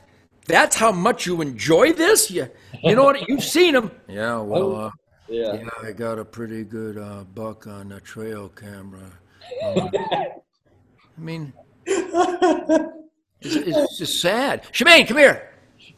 that's 0.46 0.76
how 0.76 0.92
much 0.92 1.26
you 1.26 1.40
enjoy 1.42 1.92
this. 1.92 2.30
You 2.30 2.48
you 2.82 2.94
know 2.94 3.04
what? 3.04 3.20
You've 3.28 3.44
seen 3.44 3.74
them. 3.74 3.90
Yeah. 4.08 4.38
Well. 4.40 4.76
Uh, 4.76 4.90
Yeah. 5.28 5.54
yeah, 5.54 5.68
I 5.88 5.92
got 5.92 6.18
a 6.18 6.24
pretty 6.24 6.64
good 6.64 6.98
uh, 6.98 7.22
buck 7.22 7.68
on 7.68 7.90
the 7.90 8.00
trail 8.00 8.48
camera. 8.48 9.10
Um, 9.64 9.90
I 9.94 11.20
mean, 11.20 11.52
it's, 11.86 13.56
it's 13.56 13.98
just 13.98 14.20
sad. 14.20 14.64
Shemane, 14.72 15.06
come 15.08 15.18
here. 15.18 15.49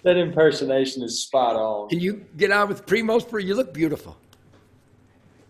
That 0.03 0.17
impersonation 0.17 1.03
is 1.03 1.21
spot 1.23 1.57
on. 1.57 1.89
Can 1.89 2.01
you 2.01 2.25
get 2.37 2.51
out 2.51 2.69
with 2.69 2.87
Primos? 2.87 3.29
For 3.29 3.39
you 3.39 3.55
look 3.55 3.73
beautiful. 3.73 4.17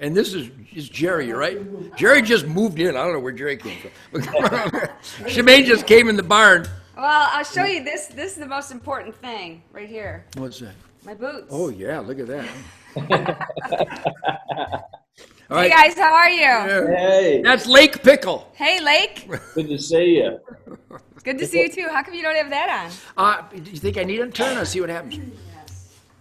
And 0.00 0.16
this 0.16 0.34
is, 0.34 0.50
is 0.74 0.88
Jerry, 0.88 1.32
right? 1.32 1.96
Jerry 1.96 2.22
just 2.22 2.46
moved 2.46 2.80
in. 2.80 2.96
I 2.96 3.04
don't 3.04 3.12
know 3.12 3.20
where 3.20 3.32
Jerry 3.32 3.56
came 3.56 3.78
from. 3.78 4.22
Shemane 4.22 5.64
just 5.64 5.86
came 5.86 6.08
in 6.08 6.16
the 6.16 6.24
barn. 6.24 6.66
Well, 6.96 7.28
I'll 7.32 7.44
show 7.44 7.64
you 7.64 7.84
this. 7.84 8.08
This 8.08 8.32
is 8.32 8.38
the 8.38 8.46
most 8.46 8.72
important 8.72 9.14
thing 9.16 9.62
right 9.72 9.88
here. 9.88 10.26
What's 10.36 10.58
that? 10.58 10.74
My 11.04 11.14
boots. 11.14 11.46
Oh 11.50 11.68
yeah, 11.68 12.00
look 12.00 12.18
at 12.18 12.26
that. 12.26 12.48
All 15.50 15.58
Hey 15.58 15.68
guys, 15.68 15.94
how 15.94 16.14
are 16.14 16.30
you? 16.30 16.86
Hey, 16.96 17.42
that's 17.42 17.66
Lake 17.66 18.02
Pickle. 18.02 18.48
Hey 18.54 18.80
Lake, 18.80 19.28
good 19.54 19.68
to 19.68 19.78
see 19.78 20.16
you. 20.18 20.38
good 21.24 21.38
to 21.38 21.46
see 21.46 21.62
you 21.62 21.68
too. 21.70 21.88
How 21.90 22.02
come 22.02 22.14
you 22.14 22.22
don't 22.22 22.36
have 22.36 22.50
that 22.50 22.90
on? 23.16 23.42
Uh, 23.42 23.42
do 23.50 23.70
you 23.70 23.76
think 23.78 23.98
I 23.98 24.04
need 24.04 24.20
a 24.20 24.28
turn? 24.30 24.56
I'll 24.56 24.64
see 24.64 24.80
what 24.80 24.88
happens. 24.90 25.14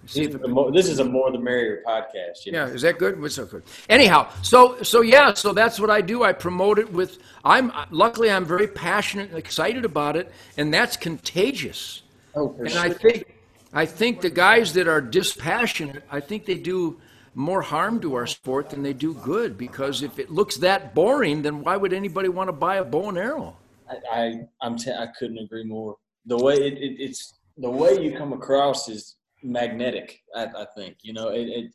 See 0.08 0.26
This 0.26 0.36
if 0.36 0.42
is, 0.42 0.42
a 0.44 0.48
more, 0.50 0.72
this 0.72 0.90
is 0.90 1.00
a 1.00 1.06
more 1.06 1.32
the 1.32 1.38
merrier 1.38 1.84
podcast. 1.88 2.46
You 2.46 2.52
know? 2.52 2.66
Yeah, 2.66 2.74
is 2.74 2.82
that 2.82 2.98
good? 2.98 3.22
What's 3.22 3.36
so 3.36 3.46
good? 3.46 3.64
Anyhow, 3.88 4.30
so 4.42 4.82
so 4.84 5.02
yeah, 5.02 5.34
so 5.34 5.54
that's 5.54 5.80
what 5.80 5.90
I 5.90 6.02
do. 6.02 6.24
I 6.24 6.34
promote 6.34 6.80
it 6.80 6.92
with. 6.92 7.20
I'm 7.46 7.72
luckily 7.92 8.30
I'm 8.32 8.44
very 8.46 8.68
passionate 8.68 9.30
and 9.30 9.38
excited 9.38 9.86
about 9.86 10.18
it, 10.18 10.30
and 10.58 10.74
that's 10.74 10.98
contagious. 10.98 12.02
Oh, 12.36 12.50
for 12.50 12.64
And 12.64 12.72
sure. 12.72 12.82
I 12.82 12.90
think 12.90 13.36
I 13.74 13.86
think 13.86 14.20
the 14.20 14.30
guys 14.30 14.74
that 14.74 14.88
are 14.90 15.00
dispassionate, 15.00 16.04
I 16.12 16.20
think 16.20 16.46
they 16.46 16.56
do 16.56 17.00
more 17.34 17.62
harm 17.62 18.00
to 18.02 18.16
our 18.16 18.28
sport 18.28 18.70
than 18.70 18.84
they 18.84 18.94
do 18.94 19.14
good. 19.16 19.58
Because 19.58 20.04
if 20.04 20.20
it 20.20 20.30
looks 20.30 20.58
that 20.58 20.94
boring, 20.94 21.42
then 21.42 21.62
why 21.62 21.78
would 21.78 21.94
anybody 21.94 22.30
want 22.30 22.48
to 22.50 22.54
buy 22.54 22.78
a 22.78 22.86
bow 22.86 23.10
and 23.10 23.18
arrow? 23.18 23.58
I, 23.90 23.96
I 24.12 24.40
I'm 24.62 24.78
t- 24.78 24.92
I 24.92 25.08
couldn't 25.18 25.38
agree 25.38 25.64
more. 25.64 25.98
The 26.26 26.38
way 26.38 26.56
it, 26.56 26.74
it, 26.74 27.00
it's 27.00 27.34
the 27.58 27.70
way 27.70 28.00
you 28.02 28.18
come 28.18 28.34
across 28.34 28.90
is 28.90 29.18
magnetic. 29.44 30.22
I, 30.36 30.46
I 30.46 30.66
think 30.76 30.98
you 31.02 31.14
know 31.14 31.30
it. 31.30 31.48
it 31.48 31.72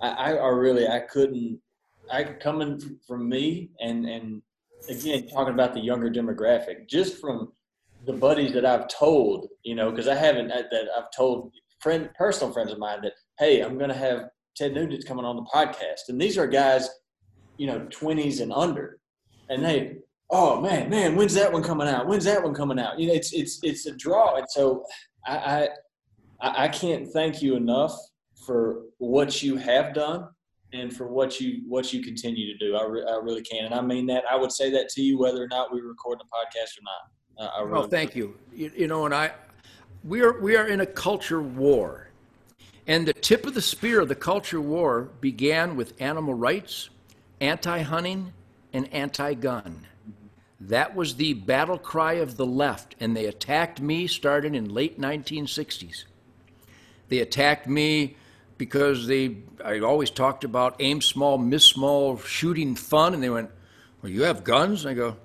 I, 0.00 0.34
I 0.34 0.48
really 0.48 0.88
I 0.88 1.00
couldn't. 1.00 1.60
I 2.10 2.24
coming 2.24 2.98
from 3.06 3.28
me 3.28 3.70
and 3.80 4.06
and 4.06 4.42
again 4.88 5.28
talking 5.28 5.54
about 5.54 5.74
the 5.74 5.80
younger 5.80 6.10
demographic, 6.10 6.88
just 6.88 7.20
from 7.20 7.52
the 8.04 8.12
buddies 8.12 8.52
that 8.52 8.66
I've 8.66 8.88
told, 8.88 9.48
you 9.62 9.76
know, 9.76 9.90
because 9.90 10.08
I 10.08 10.14
haven't 10.14 10.48
that 10.48 10.86
I've 10.96 11.10
told 11.16 11.52
friend 11.80 12.10
personal 12.16 12.52
friends 12.52 12.72
of 12.72 12.78
mine 12.78 13.00
that 13.02 13.14
hey, 13.38 13.60
I'm 13.60 13.78
to 13.90 13.96
have 13.96 14.28
Ted 14.56 14.74
Nugent's 14.74 15.04
coming 15.04 15.24
on 15.24 15.36
the 15.36 15.42
podcast, 15.42 16.08
and 16.08 16.20
these 16.20 16.36
are 16.38 16.46
guys, 16.46 16.88
you 17.56 17.66
know, 17.66 17.80
20s 17.90 18.40
and 18.40 18.52
under, 18.52 18.98
and 19.48 19.64
they 19.64 19.96
oh 20.30 20.60
man, 20.60 20.88
man, 20.88 21.14
when's 21.14 21.34
that 21.34 21.52
one 21.52 21.62
coming 21.62 21.86
out? 21.86 22.06
When's 22.08 22.24
that 22.24 22.42
one 22.42 22.54
coming 22.54 22.78
out? 22.78 22.98
You 22.98 23.08
know, 23.08 23.14
it's 23.14 23.32
it's 23.32 23.60
it's 23.62 23.86
a 23.86 23.92
draw, 23.92 24.36
and 24.36 24.46
so 24.48 24.84
I 25.26 25.68
I, 26.40 26.64
I 26.64 26.68
can't 26.68 27.08
thank 27.12 27.42
you 27.42 27.54
enough 27.54 27.96
for 28.46 28.82
what 28.98 29.42
you 29.42 29.56
have 29.56 29.94
done 29.94 30.28
and 30.72 30.94
for 30.94 31.06
what 31.06 31.40
you 31.40 31.62
what 31.68 31.92
you 31.92 32.02
continue 32.02 32.46
to 32.52 32.58
do. 32.58 32.76
I, 32.76 32.84
re- 32.84 33.04
I 33.08 33.16
really 33.22 33.42
can, 33.42 33.66
and 33.66 33.74
I 33.74 33.80
mean 33.82 34.06
that. 34.06 34.24
I 34.30 34.36
would 34.36 34.52
say 34.52 34.70
that 34.70 34.88
to 34.90 35.02
you 35.02 35.18
whether 35.18 35.42
or 35.42 35.48
not 35.48 35.72
we 35.72 35.80
record 35.80 36.18
the 36.18 36.24
podcast 36.24 36.78
or 36.78 36.82
not. 36.84 37.46
Uh, 37.46 37.50
I 37.56 37.60
really 37.60 37.72
Well, 37.72 37.88
thank 37.88 38.16
you. 38.16 38.36
you. 38.54 38.72
You 38.74 38.88
know, 38.88 39.04
and 39.04 39.14
I, 39.14 39.32
we 40.04 40.22
are 40.22 40.40
we 40.40 40.56
are 40.56 40.66
in 40.66 40.80
a 40.80 40.86
culture 40.86 41.42
war, 41.42 42.08
and 42.86 43.06
the 43.06 43.12
tip 43.12 43.46
of 43.46 43.54
the 43.54 43.62
spear 43.62 44.00
of 44.00 44.08
the 44.08 44.14
culture 44.14 44.60
war 44.60 45.10
began 45.20 45.76
with 45.76 46.00
animal 46.00 46.34
rights, 46.34 46.90
anti-hunting, 47.40 48.32
and 48.72 48.92
anti-gun. 48.92 49.86
That 50.60 50.94
was 50.94 51.16
the 51.16 51.34
battle 51.34 51.78
cry 51.78 52.14
of 52.14 52.36
the 52.36 52.46
left, 52.46 52.94
and 53.00 53.16
they 53.16 53.26
attacked 53.26 53.80
me 53.80 54.06
starting 54.06 54.54
in 54.54 54.72
late 54.72 55.00
1960s. 55.00 56.04
They 57.08 57.18
attacked 57.18 57.66
me 57.66 58.16
because 58.58 59.06
they 59.06 59.36
I 59.64 59.80
always 59.80 60.10
talked 60.10 60.44
about 60.44 60.76
aim 60.78 61.00
small, 61.00 61.36
miss 61.36 61.66
small, 61.66 62.16
shooting 62.18 62.76
fun, 62.76 63.12
and 63.12 63.22
they 63.22 63.28
went, 63.28 63.50
"Well, 64.00 64.10
you 64.12 64.22
have 64.22 64.44
guns?" 64.44 64.86
I 64.86 64.94
go, 64.94 65.16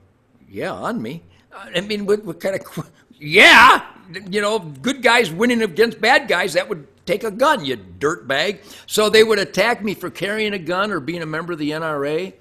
"Yeah, 0.49 0.73
on 0.73 1.01
me." 1.01 1.23
I 1.53 1.81
mean, 1.81 2.05
what, 2.05 2.25
what 2.25 2.39
kind 2.39 2.55
of 2.55 2.91
yeah, 3.19 3.85
you 4.29 4.41
know, 4.41 4.59
good 4.59 5.01
guys 5.03 5.31
winning 5.31 5.61
against 5.61 6.01
bad 6.01 6.27
guys 6.27 6.53
that 6.53 6.67
would 6.67 6.87
take 7.07 7.23
a 7.23 7.31
gun, 7.31 7.65
you 7.65 7.77
dirtbag. 7.77 8.59
So 8.85 9.09
they 9.09 9.23
would 9.23 9.39
attack 9.39 9.83
me 9.83 9.93
for 9.93 10.09
carrying 10.09 10.53
a 10.53 10.59
gun 10.59 10.91
or 10.91 10.99
being 10.99 11.21
a 11.21 11.27
member 11.27 11.53
of 11.53 11.59
the 11.59 11.71
NRA, 11.71 12.33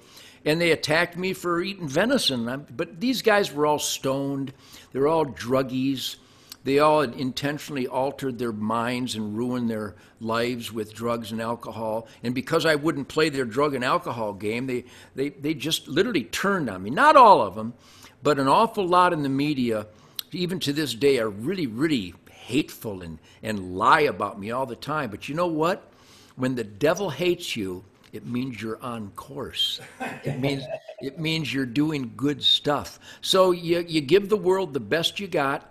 and 0.45 0.61
they 0.61 0.71
attacked 0.71 1.17
me 1.17 1.33
for 1.33 1.61
eating 1.61 1.87
venison. 1.87 2.65
But 2.75 2.99
these 2.99 3.21
guys 3.21 3.51
were 3.51 3.65
all 3.65 3.79
stoned. 3.79 4.53
They're 4.91 5.07
all 5.07 5.25
druggies. 5.25 6.17
They 6.63 6.79
all 6.79 6.99
had 6.99 7.13
intentionally 7.13 7.87
altered 7.87 8.37
their 8.37 8.51
minds 8.51 9.15
and 9.15 9.37
ruined 9.37 9.69
their 9.69 9.95
lives 10.19 10.69
with 10.69 10.93
drugs 10.93 11.31
and 11.31 11.41
alcohol. 11.41 12.09
And 12.23 12.35
because 12.35 12.65
I 12.65 12.75
wouldn't 12.75 13.07
play 13.07 13.29
their 13.29 13.45
drug 13.45 13.73
and 13.73 13.85
alcohol 13.85 14.33
game, 14.33 14.67
they, 14.67 14.83
they, 15.15 15.29
they 15.29 15.53
just 15.53 15.87
literally 15.87 16.25
turned 16.25 16.69
on 16.69 16.83
me. 16.83 16.89
Not 16.89 17.15
all 17.15 17.41
of 17.41 17.55
them, 17.55 17.73
but 18.21 18.37
an 18.37 18.49
awful 18.49 18.85
lot 18.85 19.13
in 19.13 19.23
the 19.23 19.29
media, 19.29 19.87
even 20.33 20.59
to 20.59 20.73
this 20.73 20.93
day, 20.93 21.19
are 21.19 21.29
really, 21.29 21.67
really 21.67 22.13
hateful 22.47 23.01
and, 23.01 23.19
and 23.43 23.77
lie 23.77 24.01
about 24.01 24.39
me 24.39 24.51
all 24.51 24.65
the 24.65 24.75
time. 24.75 25.09
But 25.09 25.27
you 25.27 25.35
know 25.35 25.47
what? 25.47 25.91
When 26.37 26.55
the 26.55 26.63
devil 26.63 27.09
hates 27.09 27.55
you, 27.55 27.83
it 28.13 28.25
means 28.25 28.61
you're 28.61 28.81
on 28.81 29.11
course. 29.11 29.81
It 30.23 30.39
means 30.39 30.63
it 31.01 31.19
means 31.19 31.53
you're 31.53 31.65
doing 31.65 32.13
good 32.15 32.41
stuff. 32.41 32.99
So 33.21 33.51
you, 33.51 33.85
you 33.87 34.01
give 34.01 34.29
the 34.29 34.37
world 34.37 34.73
the 34.73 34.79
best 34.79 35.19
you 35.19 35.27
got 35.27 35.69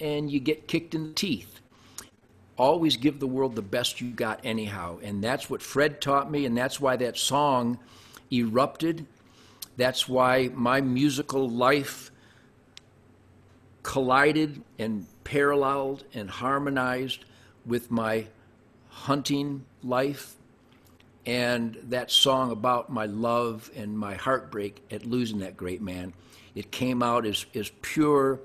and 0.00 0.30
you 0.30 0.40
get 0.40 0.68
kicked 0.68 0.94
in 0.94 1.08
the 1.08 1.14
teeth. 1.14 1.60
Always 2.58 2.96
give 2.96 3.20
the 3.20 3.26
world 3.26 3.54
the 3.54 3.62
best 3.62 4.00
you 4.00 4.10
got 4.10 4.40
anyhow. 4.44 4.98
And 5.02 5.22
that's 5.22 5.48
what 5.48 5.62
Fred 5.62 6.00
taught 6.00 6.30
me, 6.30 6.44
and 6.44 6.56
that's 6.56 6.80
why 6.80 6.96
that 6.96 7.16
song 7.16 7.78
erupted. 8.32 9.06
That's 9.76 10.08
why 10.08 10.50
my 10.54 10.80
musical 10.80 11.48
life 11.48 12.10
collided 13.82 14.62
and 14.78 15.06
paralleled 15.26 16.04
and 16.14 16.30
harmonized 16.30 17.24
with 17.66 17.90
my 17.90 18.24
hunting 18.88 19.64
life 19.82 20.36
and 21.26 21.76
that 21.88 22.12
song 22.12 22.52
about 22.52 22.90
my 22.90 23.06
love 23.06 23.68
and 23.74 23.98
my 23.98 24.14
heartbreak 24.14 24.80
at 24.92 25.04
losing 25.04 25.40
that 25.40 25.56
great 25.56 25.82
man. 25.82 26.12
It 26.54 26.70
came 26.70 27.02
out 27.02 27.26
as, 27.26 27.44
as 27.56 27.72
pure 27.82 28.38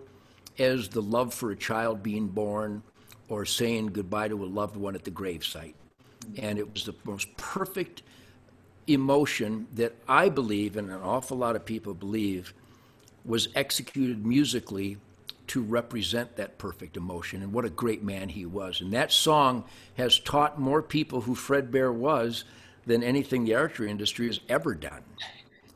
as 0.57 0.89
the 0.89 1.03
love 1.03 1.35
for 1.35 1.51
a 1.51 1.55
child 1.55 2.01
being 2.01 2.27
born 2.27 2.81
or 3.29 3.45
saying 3.45 3.87
goodbye 3.87 4.29
to 4.29 4.43
a 4.43 4.47
loved 4.47 4.75
one 4.75 4.95
at 4.95 5.03
the 5.03 5.11
gravesite. 5.11 5.75
And 6.37 6.57
it 6.57 6.73
was 6.73 6.85
the 6.85 6.95
most 7.03 7.37
perfect 7.37 8.01
emotion 8.87 9.67
that 9.75 9.93
i 10.07 10.27
believe 10.27 10.75
and 10.75 10.89
an 10.89 10.99
awful 11.01 11.37
lot 11.37 11.55
of 11.55 11.63
people 11.63 11.93
believe 11.93 12.51
was 13.23 13.47
executed 13.53 14.25
musically 14.25 14.97
to 15.51 15.61
represent 15.61 16.37
that 16.37 16.57
perfect 16.57 16.95
emotion 16.95 17.43
and 17.43 17.51
what 17.51 17.65
a 17.65 17.69
great 17.69 18.01
man 18.01 18.29
he 18.29 18.45
was. 18.45 18.79
And 18.79 18.93
that 18.93 19.11
song 19.11 19.65
has 19.95 20.17
taught 20.17 20.57
more 20.57 20.81
people 20.81 21.19
who 21.19 21.35
fred 21.35 21.71
bear 21.71 21.91
was 21.91 22.45
than 22.85 23.03
anything 23.03 23.43
the 23.43 23.55
archery 23.55 23.91
industry 23.91 24.27
has 24.27 24.39
ever 24.47 24.73
done. 24.73 25.03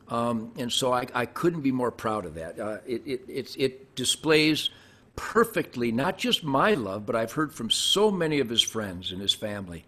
Um, 0.08 0.52
and 0.56 0.72
so 0.72 0.94
I, 0.94 1.06
I 1.12 1.26
couldn't 1.26 1.60
be 1.60 1.72
more 1.72 1.90
proud 1.90 2.24
of 2.24 2.34
that. 2.36 2.58
Uh, 2.58 2.78
it, 2.86 3.02
it, 3.04 3.20
it's, 3.28 3.54
it 3.56 3.94
displays 3.94 4.70
perfectly 5.14 5.92
not 5.92 6.18
just 6.18 6.44
my 6.44 6.74
love 6.74 7.06
but 7.06 7.16
i've 7.16 7.32
heard 7.32 7.50
from 7.50 7.70
so 7.70 8.10
many 8.10 8.38
of 8.38 8.50
his 8.50 8.60
friends 8.60 9.12
and 9.12 9.20
his 9.22 9.32
family 9.32 9.82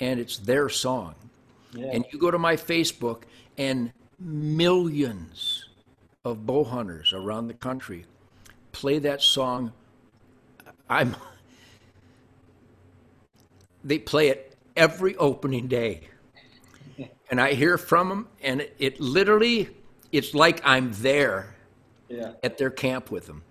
and 0.00 0.20
it's 0.20 0.36
their 0.36 0.68
song. 0.68 1.14
And 1.74 2.04
you 2.10 2.18
go 2.18 2.30
to 2.30 2.38
my 2.38 2.56
facebook 2.56 3.22
and 3.56 3.92
millions 4.18 5.66
of 6.24 6.44
bow 6.44 6.64
hunters 6.64 7.12
around 7.12 7.48
the 7.48 7.54
country 7.54 8.04
play 8.72 8.98
that 9.00 9.22
song. 9.22 9.72
I'm 10.88 11.16
they 13.84 13.98
play 13.98 14.28
it 14.28 14.56
every 14.76 15.16
opening 15.16 15.68
day. 15.68 16.02
And 17.30 17.40
I 17.40 17.54
hear 17.54 17.78
from 17.78 18.08
them 18.08 18.28
and 18.42 18.60
it, 18.60 18.76
it 18.78 19.00
literally 19.00 19.68
it's 20.12 20.34
like 20.34 20.60
I'm 20.64 20.92
there 20.94 21.54
Yeah. 22.08 22.32
at 22.42 22.58
their 22.58 22.70
camp 22.70 23.10
with 23.10 23.26
them. 23.26 23.42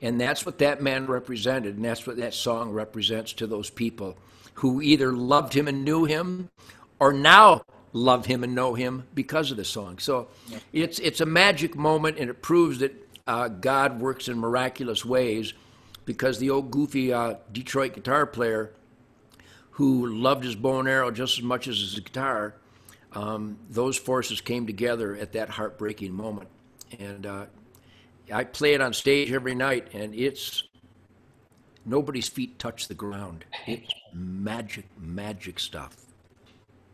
And 0.00 0.20
that's 0.20 0.46
what 0.46 0.58
that 0.58 0.80
man 0.80 1.06
represented, 1.06 1.74
and 1.74 1.84
that's 1.84 2.06
what 2.06 2.18
that 2.18 2.32
song 2.32 2.70
represents 2.70 3.32
to 3.32 3.48
those 3.48 3.68
people 3.68 4.16
who 4.54 4.80
either 4.80 5.12
loved 5.12 5.54
him 5.54 5.66
and 5.66 5.84
knew 5.84 6.04
him 6.04 6.50
or 7.00 7.12
now 7.12 7.62
love 7.92 8.26
him 8.26 8.44
and 8.44 8.54
know 8.54 8.74
him 8.74 9.04
because 9.14 9.50
of 9.50 9.56
the 9.56 9.64
song. 9.64 9.98
So 9.98 10.28
it's, 10.72 11.00
it's 11.00 11.20
a 11.20 11.26
magic 11.26 11.74
moment, 11.74 12.18
and 12.18 12.30
it 12.30 12.42
proves 12.42 12.78
that 12.78 13.07
uh, 13.28 13.48
God 13.48 14.00
works 14.00 14.26
in 14.26 14.38
miraculous 14.38 15.04
ways 15.04 15.52
because 16.06 16.38
the 16.38 16.48
old 16.50 16.70
goofy 16.70 17.12
uh, 17.12 17.34
Detroit 17.52 17.92
guitar 17.92 18.26
player 18.26 18.72
who 19.72 20.06
loved 20.06 20.42
his 20.42 20.56
bow 20.56 20.80
and 20.80 20.88
arrow 20.88 21.10
just 21.10 21.38
as 21.38 21.44
much 21.44 21.68
as 21.68 21.78
his 21.78 22.00
guitar, 22.00 22.54
um, 23.12 23.58
those 23.68 23.96
forces 23.98 24.40
came 24.40 24.66
together 24.66 25.14
at 25.14 25.32
that 25.32 25.50
heartbreaking 25.50 26.12
moment. 26.12 26.48
And 26.98 27.26
uh, 27.26 27.46
I 28.32 28.44
play 28.44 28.72
it 28.72 28.80
on 28.80 28.94
stage 28.94 29.30
every 29.30 29.54
night, 29.54 29.88
and 29.92 30.14
it's 30.14 30.62
nobody's 31.84 32.28
feet 32.28 32.58
touch 32.58 32.88
the 32.88 32.94
ground. 32.94 33.44
It's 33.66 33.92
magic, 34.14 34.86
magic 34.98 35.60
stuff. 35.60 35.96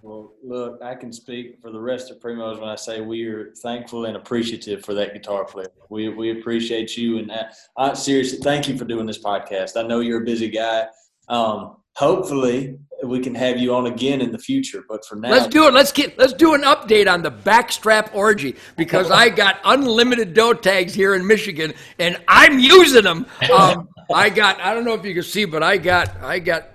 Well, 0.05 0.35
look, 0.43 0.83
I 0.83 0.95
can 0.95 1.15
speak 1.15 1.63
for 1.63 1.71
the 1.71 1.81
rest 1.81 2.11
of 2.11 2.21
Primos 2.21 2.61
when 2.61 2.69
I 2.69 2.75
say 2.75 3.01
we 3.01 3.25
are 3.25 3.55
thankful 3.63 4.05
and 4.05 4.19
appreciative 4.19 4.85
for 4.85 4.93
that 4.93 5.15
guitar 5.15 5.47
player. 5.47 5.73
We 5.89 6.11
we 6.11 6.39
appreciate 6.39 6.95
you 6.95 7.17
and 7.17 7.31
that. 7.31 7.55
I, 7.79 7.95
seriously, 7.95 8.41
thank 8.43 8.69
you 8.69 8.77
for 8.77 8.85
doing 8.85 9.07
this 9.07 9.23
podcast. 9.23 9.83
I 9.83 9.87
know 9.87 10.01
you're 10.01 10.21
a 10.21 10.25
busy 10.27 10.51
guy. 10.51 10.89
Um, 11.31 11.77
hopefully, 11.97 12.79
we 13.03 13.19
can 13.19 13.35
have 13.35 13.57
you 13.57 13.75
on 13.75 13.87
again 13.87 14.21
in 14.21 14.31
the 14.31 14.39
future. 14.39 14.85
But 14.87 15.07
for 15.07 15.17
now, 15.17 15.31
Let's 15.31 15.47
do 15.47 15.69
it. 15.69 15.73
Let's 15.73 15.91
get. 15.91 16.19
Let's 16.19 16.35
do 16.35 16.53
an 16.53 16.65
update 16.65 17.11
on 17.11 17.23
the 17.23 17.33
backstrap 17.33 18.15
orgy 18.15 18.57
because 18.77 19.11
I 19.11 19.31
got 19.31 19.59
unlimited 19.65 20.35
doe 20.35 20.53
tags 20.53 20.93
here 20.93 21.15
in 21.15 21.27
Michigan, 21.27 21.73
and 21.99 22.23
I'm 22.29 22.59
using 22.59 23.05
them. 23.05 23.25
Um, 23.51 23.89
I 24.13 24.29
got. 24.29 24.61
I 24.61 24.75
don't 24.75 24.85
know 24.85 24.93
if 24.93 25.03
you 25.07 25.15
can 25.15 25.23
see, 25.23 25.47
but 25.47 25.63
I 25.63 25.79
got. 25.79 26.15
I 26.21 26.41
got 26.41 26.69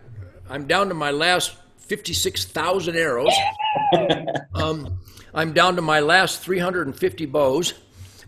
I'm 0.50 0.66
down 0.66 0.88
to 0.88 0.96
my 0.96 1.12
last 1.12 1.58
56,000 1.90 2.96
arrows. 2.96 3.34
um, 4.56 5.00
I'm 5.34 5.54
down 5.54 5.76
to 5.76 5.82
my 5.82 6.00
last 6.00 6.42
350 6.42 7.26
bows. 7.26 7.74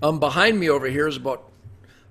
Um, 0.02 0.20
behind 0.20 0.60
me 0.60 0.70
over 0.70 0.88
here 0.88 1.08
is 1.08 1.16
about 1.16 1.48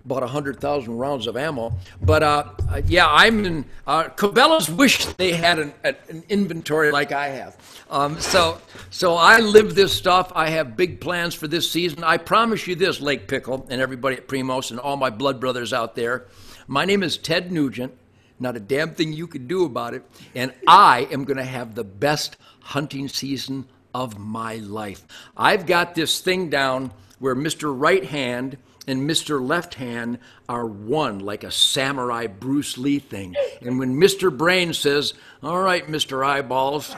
about 0.06 0.22
100,000 0.22 0.96
rounds 0.96 1.26
of 1.26 1.36
ammo. 1.36 1.72
But 2.00 2.22
uh, 2.22 2.44
yeah, 2.86 3.06
I'm 3.06 3.44
in. 3.44 3.64
Uh, 3.86 4.04
Cabela's 4.04 4.70
wish 4.70 5.04
they 5.04 5.32
had 5.32 5.58
an, 5.58 5.74
an 5.84 6.24
inventory 6.30 6.90
like 6.90 7.12
I 7.12 7.28
have. 7.28 7.84
Um, 7.90 8.18
so, 8.18 8.58
so 8.88 9.14
I 9.16 9.40
live 9.40 9.74
this 9.74 9.92
stuff. 9.92 10.32
I 10.34 10.48
have 10.50 10.74
big 10.76 11.00
plans 11.00 11.34
for 11.34 11.48
this 11.48 11.70
season. 11.70 12.02
I 12.02 12.16
promise 12.16 12.66
you 12.66 12.76
this, 12.76 13.00
Lake 13.00 13.28
Pickle, 13.28 13.66
and 13.68 13.80
everybody 13.80 14.16
at 14.16 14.26
Primos 14.26 14.70
and 14.70 14.80
all 14.80 14.96
my 14.96 15.10
blood 15.10 15.38
brothers 15.38 15.72
out 15.72 15.96
there. 15.96 16.26
My 16.66 16.86
name 16.86 17.02
is 17.02 17.18
Ted 17.18 17.52
Nugent. 17.52 17.92
Not 18.40 18.56
a 18.56 18.60
damn 18.60 18.94
thing 18.94 19.12
you 19.12 19.26
can 19.26 19.46
do 19.46 19.64
about 19.64 19.94
it. 19.94 20.02
And 20.34 20.52
I 20.66 21.06
am 21.12 21.24
going 21.24 21.36
to 21.36 21.44
have 21.44 21.74
the 21.74 21.84
best 21.84 22.38
hunting 22.60 23.08
season 23.08 23.68
of 23.94 24.18
my 24.18 24.56
life. 24.56 25.06
I've 25.36 25.66
got 25.66 25.94
this 25.94 26.20
thing 26.20 26.48
down 26.48 26.92
where 27.18 27.36
Mr. 27.36 27.72
Right 27.78 28.04
Hand 28.04 28.56
and 28.86 29.08
Mr. 29.08 29.46
Left 29.46 29.74
Hand 29.74 30.18
are 30.48 30.66
one, 30.66 31.20
like 31.20 31.44
a 31.44 31.50
samurai 31.50 32.26
Bruce 32.26 32.78
Lee 32.78 32.98
thing. 32.98 33.36
And 33.60 33.78
when 33.78 33.94
Mr. 33.94 34.34
Brain 34.34 34.72
says, 34.72 35.14
All 35.42 35.60
right, 35.60 35.86
Mr. 35.86 36.26
Eyeballs, 36.26 36.96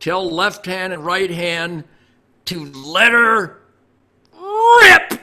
tell 0.00 0.28
left 0.28 0.66
hand 0.66 0.92
and 0.92 1.04
right 1.04 1.30
hand 1.30 1.84
to 2.46 2.64
let 2.66 3.12
her 3.12 3.60
rip. 4.82 5.20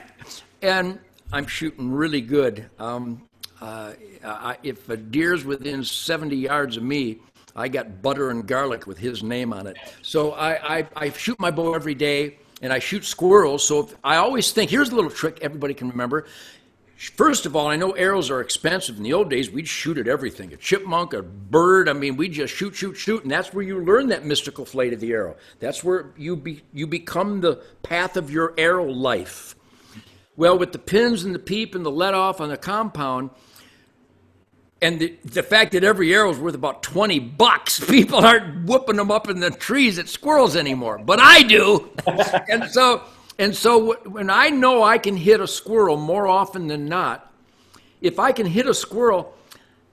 And 0.62 0.98
I'm 1.32 1.46
shooting 1.46 1.92
really 1.92 2.20
good. 2.20 2.70
Um, 2.78 3.25
uh, 3.60 3.92
I, 4.24 4.58
if 4.62 4.88
a 4.88 4.96
deer's 4.96 5.44
within 5.44 5.84
70 5.84 6.36
yards 6.36 6.76
of 6.76 6.82
me, 6.82 7.18
I 7.54 7.68
got 7.68 8.02
butter 8.02 8.30
and 8.30 8.46
garlic 8.46 8.86
with 8.86 8.98
his 8.98 9.22
name 9.22 9.52
on 9.52 9.66
it. 9.66 9.78
So 10.02 10.32
I, 10.32 10.78
I, 10.78 10.88
I 10.94 11.10
shoot 11.10 11.40
my 11.40 11.50
bow 11.50 11.74
every 11.74 11.94
day 11.94 12.38
and 12.60 12.72
I 12.72 12.78
shoot 12.78 13.04
squirrels. 13.04 13.66
So 13.66 13.88
I 14.04 14.16
always 14.16 14.52
think 14.52 14.70
here's 14.70 14.90
a 14.90 14.94
little 14.94 15.10
trick 15.10 15.38
everybody 15.40 15.72
can 15.72 15.88
remember. 15.88 16.26
First 16.96 17.44
of 17.44 17.54
all, 17.54 17.68
I 17.68 17.76
know 17.76 17.92
arrows 17.92 18.30
are 18.30 18.40
expensive. 18.40 18.96
In 18.96 19.02
the 19.02 19.12
old 19.12 19.28
days, 19.28 19.50
we'd 19.50 19.68
shoot 19.68 19.98
at 19.98 20.08
everything 20.08 20.52
a 20.54 20.56
chipmunk, 20.56 21.12
a 21.12 21.22
bird. 21.22 21.90
I 21.90 21.92
mean, 21.92 22.16
we 22.16 22.28
just 22.28 22.54
shoot, 22.54 22.74
shoot, 22.74 22.94
shoot. 22.94 23.22
And 23.22 23.30
that's 23.30 23.52
where 23.52 23.62
you 23.62 23.84
learn 23.84 24.08
that 24.08 24.24
mystical 24.24 24.64
flight 24.64 24.94
of 24.94 25.00
the 25.00 25.12
arrow. 25.12 25.36
That's 25.60 25.84
where 25.84 26.12
you, 26.16 26.36
be, 26.36 26.62
you 26.72 26.86
become 26.86 27.42
the 27.42 27.56
path 27.82 28.16
of 28.16 28.30
your 28.30 28.54
arrow 28.56 28.86
life. 28.86 29.54
Well, 30.36 30.58
with 30.58 30.72
the 30.72 30.78
pins 30.78 31.24
and 31.24 31.34
the 31.34 31.38
peep 31.38 31.74
and 31.74 31.84
the 31.84 31.90
let 31.90 32.14
off 32.14 32.40
on 32.40 32.48
the 32.48 32.56
compound, 32.56 33.30
and 34.82 35.00
the, 35.00 35.16
the 35.24 35.42
fact 35.42 35.72
that 35.72 35.84
every 35.84 36.14
arrow 36.14 36.30
is 36.30 36.38
worth 36.38 36.54
about 36.54 36.82
20 36.82 37.18
bucks, 37.18 37.80
people 37.88 38.18
aren't 38.18 38.66
whooping 38.66 38.96
them 38.96 39.10
up 39.10 39.28
in 39.28 39.40
the 39.40 39.50
trees 39.50 39.98
at 39.98 40.08
squirrels 40.08 40.56
anymore. 40.56 40.98
But 40.98 41.18
I 41.20 41.42
do. 41.42 41.90
and 42.48 42.70
so 42.70 43.02
and 43.38 43.54
so 43.54 43.94
when 44.04 44.30
I 44.30 44.48
know 44.48 44.82
I 44.82 44.98
can 44.98 45.16
hit 45.16 45.40
a 45.40 45.46
squirrel 45.46 45.96
more 45.96 46.26
often 46.26 46.68
than 46.68 46.86
not, 46.86 47.32
if 48.00 48.18
I 48.18 48.32
can 48.32 48.46
hit 48.46 48.66
a 48.66 48.74
squirrel, 48.74 49.34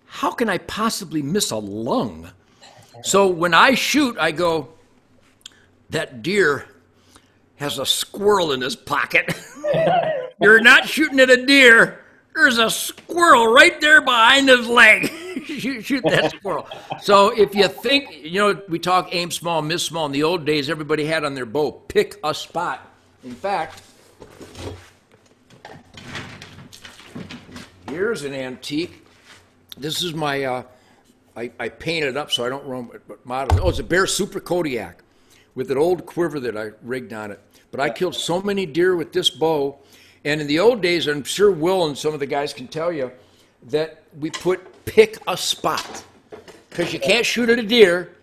how 0.05 0.31
can 0.31 0.49
I 0.49 0.59
possibly 0.59 1.21
miss 1.21 1.51
a 1.51 1.57
lung? 1.57 2.29
So 3.03 3.27
when 3.27 3.53
I 3.53 3.73
shoot, 3.73 4.17
I 4.17 4.31
go, 4.31 4.69
that 5.89 6.21
deer 6.21 6.67
has 7.55 7.79
a 7.79 7.85
squirrel 7.85 8.51
in 8.51 8.61
his 8.61 8.75
pocket. 8.75 9.33
You're 10.41 10.61
not 10.61 10.87
shooting 10.87 11.19
at 11.19 11.29
a 11.29 11.45
deer. 11.45 12.02
There's 12.35 12.57
a 12.57 12.69
squirrel 12.69 13.47
right 13.53 13.79
there 13.79 14.01
behind 14.01 14.49
his 14.49 14.67
leg. 14.67 15.07
shoot, 15.45 15.85
shoot 15.85 16.03
that 16.03 16.31
squirrel. 16.31 16.67
So 17.01 17.29
if 17.29 17.53
you 17.53 17.67
think, 17.67 18.23
you 18.23 18.39
know, 18.39 18.61
we 18.67 18.79
talk 18.79 19.09
aim 19.13 19.31
small, 19.31 19.61
miss 19.61 19.83
small. 19.83 20.07
In 20.07 20.11
the 20.11 20.23
old 20.23 20.45
days, 20.45 20.69
everybody 20.69 21.05
had 21.05 21.23
on 21.23 21.35
their 21.35 21.45
bow, 21.45 21.71
pick 21.71 22.19
a 22.23 22.33
spot. 22.33 22.89
In 23.23 23.33
fact, 23.33 23.81
here's 27.89 28.23
an 28.23 28.33
antique. 28.33 29.05
This 29.77 30.03
is 30.03 30.13
my, 30.13 30.43
uh, 30.43 30.63
I, 31.35 31.51
I 31.59 31.69
painted 31.69 32.09
it 32.09 32.17
up 32.17 32.31
so 32.31 32.45
I 32.45 32.49
don't 32.49 32.65
run 32.65 32.87
with 32.87 33.25
models. 33.25 33.59
Oh, 33.61 33.69
it's 33.69 33.79
a 33.79 33.83
Bear 33.83 34.07
Super 34.07 34.39
Kodiak 34.39 35.03
with 35.55 35.71
an 35.71 35.77
old 35.77 36.05
quiver 36.05 36.39
that 36.39 36.57
I 36.57 36.71
rigged 36.81 37.13
on 37.13 37.31
it. 37.31 37.39
But 37.71 37.79
I 37.79 37.89
killed 37.89 38.15
so 38.15 38.41
many 38.41 38.65
deer 38.65 38.95
with 38.95 39.13
this 39.13 39.29
bow. 39.29 39.79
And 40.25 40.39
in 40.41 40.47
the 40.47 40.59
old 40.59 40.81
days, 40.81 41.07
I'm 41.07 41.23
sure 41.23 41.51
Will 41.51 41.85
and 41.87 41.97
some 41.97 42.13
of 42.13 42.19
the 42.19 42.25
guys 42.25 42.53
can 42.53 42.67
tell 42.67 42.91
you 42.91 43.11
that 43.63 44.03
we 44.19 44.29
put 44.29 44.85
pick 44.85 45.17
a 45.27 45.37
spot. 45.37 46.03
Because 46.69 46.93
you 46.93 46.99
can't 46.99 47.25
shoot 47.25 47.49
at 47.49 47.59
a 47.59 47.63
deer, 47.63 48.15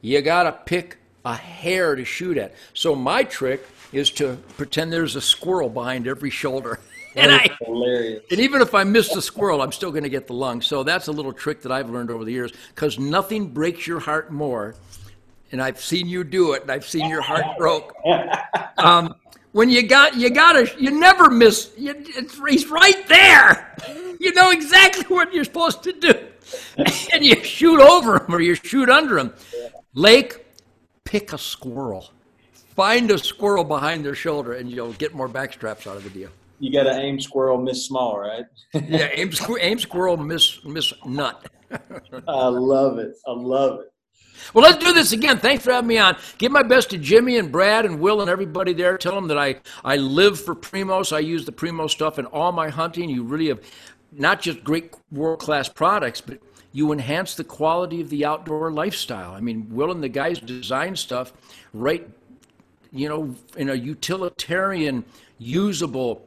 you 0.00 0.20
got 0.22 0.44
to 0.44 0.52
pick 0.52 0.98
a 1.24 1.34
hair 1.34 1.96
to 1.96 2.04
shoot 2.04 2.38
at. 2.38 2.54
So 2.72 2.94
my 2.94 3.24
trick 3.24 3.66
is 3.92 4.10
to 4.12 4.36
pretend 4.56 4.92
there's 4.92 5.16
a 5.16 5.20
squirrel 5.20 5.68
behind 5.68 6.06
every 6.06 6.30
shoulder. 6.30 6.78
and 7.16 7.32
I, 7.32 7.50
hilarious. 7.60 8.22
And 8.30 8.40
even 8.40 8.60
if 8.60 8.74
I 8.74 8.84
miss 8.84 9.12
the 9.12 9.22
squirrel, 9.22 9.62
I'm 9.62 9.72
still 9.72 9.90
going 9.90 10.04
to 10.04 10.10
get 10.10 10.26
the 10.26 10.34
lung. 10.34 10.60
So 10.60 10.82
that's 10.82 11.08
a 11.08 11.12
little 11.12 11.32
trick 11.32 11.62
that 11.62 11.72
I've 11.72 11.90
learned 11.90 12.10
over 12.10 12.24
the 12.24 12.32
years 12.32 12.52
because 12.74 12.98
nothing 12.98 13.48
breaks 13.48 13.86
your 13.86 13.98
heart 14.00 14.30
more. 14.30 14.76
And 15.52 15.62
I've 15.62 15.80
seen 15.80 16.08
you 16.08 16.24
do 16.24 16.52
it, 16.54 16.62
and 16.62 16.70
I've 16.72 16.86
seen 16.86 17.08
your 17.08 17.22
heart 17.22 17.44
broke. 17.58 17.94
Um, 18.78 19.14
when 19.56 19.70
you 19.70 19.82
got, 19.86 20.16
you 20.16 20.30
gotta, 20.30 20.70
you 20.78 20.90
never 20.90 21.30
miss. 21.30 21.72
You, 21.76 21.94
it's, 21.96 22.38
he's 22.48 22.68
right 22.68 23.08
there. 23.08 23.76
You 24.20 24.32
know 24.34 24.50
exactly 24.50 25.04
what 25.14 25.32
you're 25.32 25.44
supposed 25.44 25.82
to 25.84 25.92
do, 25.92 26.14
and 27.12 27.24
you 27.24 27.42
shoot 27.42 27.80
over 27.80 28.22
him 28.22 28.34
or 28.34 28.40
you 28.40 28.54
shoot 28.54 28.90
under 28.90 29.18
him. 29.18 29.32
Lake, 29.94 30.44
pick 31.04 31.32
a 31.32 31.38
squirrel 31.38 32.10
find 32.76 33.10
a 33.10 33.18
squirrel 33.18 33.64
behind 33.64 34.04
their 34.04 34.14
shoulder 34.14 34.52
and 34.52 34.70
you'll 34.70 34.92
get 34.92 35.14
more 35.14 35.28
backstraps 35.28 35.86
out 35.86 35.96
of 35.96 36.04
the 36.04 36.10
deal. 36.10 36.28
You 36.60 36.70
got 36.70 36.84
to 36.84 37.00
aim 37.00 37.18
squirrel, 37.20 37.58
miss 37.58 37.86
small, 37.86 38.18
right? 38.20 38.44
yeah, 38.74 39.08
aim, 39.12 39.30
aim 39.60 39.78
squirrel, 39.78 40.16
miss 40.16 40.64
miss 40.64 40.92
nut. 41.04 41.50
I 41.70 42.48
love 42.48 42.98
it. 42.98 43.14
I 43.26 43.32
love 43.32 43.80
it. 43.80 43.86
Well, 44.54 44.64
let's 44.64 44.82
do 44.82 44.92
this 44.92 45.12
again. 45.12 45.38
Thanks 45.38 45.64
for 45.64 45.72
having 45.72 45.88
me 45.88 45.98
on. 45.98 46.16
Give 46.38 46.52
my 46.52 46.62
best 46.62 46.90
to 46.90 46.98
Jimmy 46.98 47.38
and 47.38 47.50
Brad 47.50 47.84
and 47.84 48.00
Will 48.00 48.20
and 48.20 48.30
everybody 48.30 48.72
there. 48.72 48.98
Tell 48.98 49.14
them 49.14 49.28
that 49.28 49.38
I, 49.38 49.56
I 49.84 49.96
live 49.96 50.40
for 50.40 50.54
Primos. 50.54 51.14
I 51.14 51.20
use 51.20 51.44
the 51.44 51.52
Primos 51.52 51.90
stuff 51.90 52.18
in 52.18 52.26
all 52.26 52.52
my 52.52 52.68
hunting. 52.68 53.08
You 53.08 53.22
really 53.22 53.48
have 53.48 53.60
not 54.12 54.40
just 54.40 54.64
great 54.64 54.94
world 55.10 55.40
class 55.40 55.68
products, 55.68 56.20
but 56.20 56.38
you 56.72 56.92
enhance 56.92 57.34
the 57.34 57.44
quality 57.44 58.00
of 58.00 58.10
the 58.10 58.24
outdoor 58.24 58.70
lifestyle. 58.70 59.32
I 59.32 59.40
mean, 59.40 59.66
Will 59.70 59.90
and 59.90 60.02
the 60.02 60.08
guys 60.08 60.38
design 60.38 60.96
stuff 60.96 61.32
right 61.72 62.08
you 62.96 63.08
know, 63.08 63.34
in 63.56 63.68
a 63.68 63.74
utilitarian, 63.74 65.04
usable, 65.38 66.26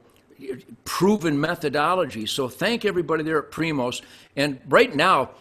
proven 0.85 1.39
methodology. 1.39 2.25
So 2.25 2.47
thank 2.47 2.85
everybody 2.85 3.23
there 3.23 3.39
at 3.39 3.51
Primos. 3.51 4.01
And 4.35 4.59
right 4.67 4.93
now, 4.95 5.31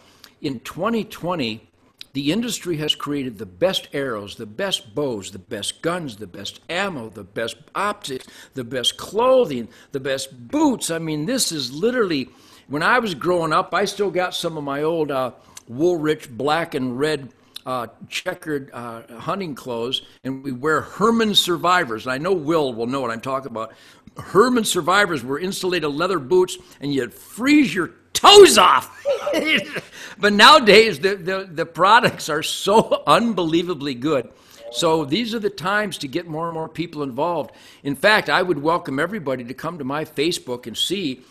in 0.41 0.59
2020, 0.61 1.68
the 2.13 2.31
industry 2.31 2.77
has 2.77 2.95
created 2.95 3.37
the 3.37 3.45
best 3.45 3.87
arrows, 3.93 4.35
the 4.35 4.45
best 4.45 4.95
bows, 4.95 5.31
the 5.31 5.39
best 5.39 5.81
guns, 5.81 6.17
the 6.17 6.27
best 6.27 6.59
ammo, 6.69 7.09
the 7.09 7.23
best 7.23 7.57
optics, 7.75 8.25
the 8.55 8.63
best 8.63 8.97
clothing, 8.97 9.67
the 9.91 9.99
best 9.99 10.47
boots. 10.47 10.89
I 10.89 10.99
mean, 10.99 11.25
this 11.25 11.51
is 11.51 11.71
literally, 11.71 12.29
when 12.67 12.83
I 12.83 12.99
was 12.99 13.13
growing 13.13 13.53
up, 13.53 13.73
I 13.73 13.85
still 13.85 14.11
got 14.11 14.33
some 14.33 14.57
of 14.57 14.63
my 14.63 14.81
old 14.81 15.11
uh, 15.11 15.31
Woolrich 15.69 16.29
black 16.29 16.73
and 16.73 16.97
red 16.97 17.29
uh, 17.65 17.87
checkered 18.07 18.71
uh, 18.73 19.03
hunting 19.19 19.53
clothes, 19.53 20.01
and 20.23 20.43
we 20.43 20.51
wear 20.51 20.81
Herman 20.81 21.35
survivors. 21.35 22.05
And 22.05 22.13
I 22.13 22.17
know 22.17 22.33
Will 22.33 22.73
will 22.73 22.87
know 22.87 23.01
what 23.01 23.11
I'm 23.11 23.21
talking 23.21 23.51
about. 23.51 23.73
Herman 24.17 24.63
survivors 24.63 25.23
were 25.23 25.39
insulated 25.39 25.91
leather 25.91 26.19
boots, 26.19 26.57
and 26.81 26.93
you'd 26.93 27.13
freeze 27.13 27.73
your 27.73 27.91
toes 28.19 28.57
off. 28.57 28.95
but 30.19 30.33
nowadays, 30.33 30.99
the, 30.99 31.15
the, 31.15 31.49
the 31.51 31.65
products 31.65 32.29
are 32.29 32.43
so 32.43 33.03
unbelievably 33.07 33.95
good. 33.95 34.29
So 34.71 35.05
these 35.05 35.33
are 35.33 35.39
the 35.39 35.49
times 35.49 35.97
to 35.99 36.07
get 36.07 36.27
more 36.27 36.45
and 36.45 36.53
more 36.53 36.69
people 36.69 37.01
involved. 37.01 37.51
In 37.83 37.95
fact, 37.95 38.29
I 38.29 38.41
would 38.41 38.61
welcome 38.61 38.99
everybody 38.99 39.43
to 39.45 39.53
come 39.53 39.77
to 39.79 39.83
my 39.83 40.05
Facebook 40.05 40.67
and 40.67 40.77
see 40.77 41.21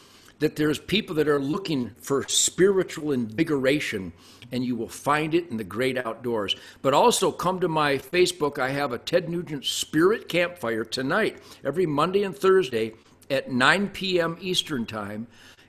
that 0.40 0.56
there's 0.56 0.78
people 0.78 1.16
that 1.16 1.28
are 1.28 1.40
looking 1.40 1.90
for 1.98 2.26
spiritual 2.28 3.12
invigoration 3.12 4.12
and 4.50 4.64
you 4.64 4.76
will 4.76 4.88
find 4.88 5.34
it 5.34 5.50
in 5.50 5.56
the 5.56 5.64
great 5.64 5.98
outdoors. 5.98 6.56
But 6.80 6.94
also 6.94 7.30
come 7.30 7.60
to 7.60 7.68
my 7.68 7.98
Facebook. 7.98 8.58
I 8.58 8.70
have 8.70 8.92
a 8.92 8.98
Ted 8.98 9.28
Nugent 9.28 9.64
Spirit 9.64 10.28
Campfire 10.28 10.84
tonight, 10.84 11.38
every 11.64 11.86
Monday 11.86 12.22
and 12.22 12.36
Thursday 12.36 12.94
at 13.30 13.50
9 13.50 13.90
p.m. 13.90 14.38
Eastern 14.40 14.86
Time. 14.86 15.26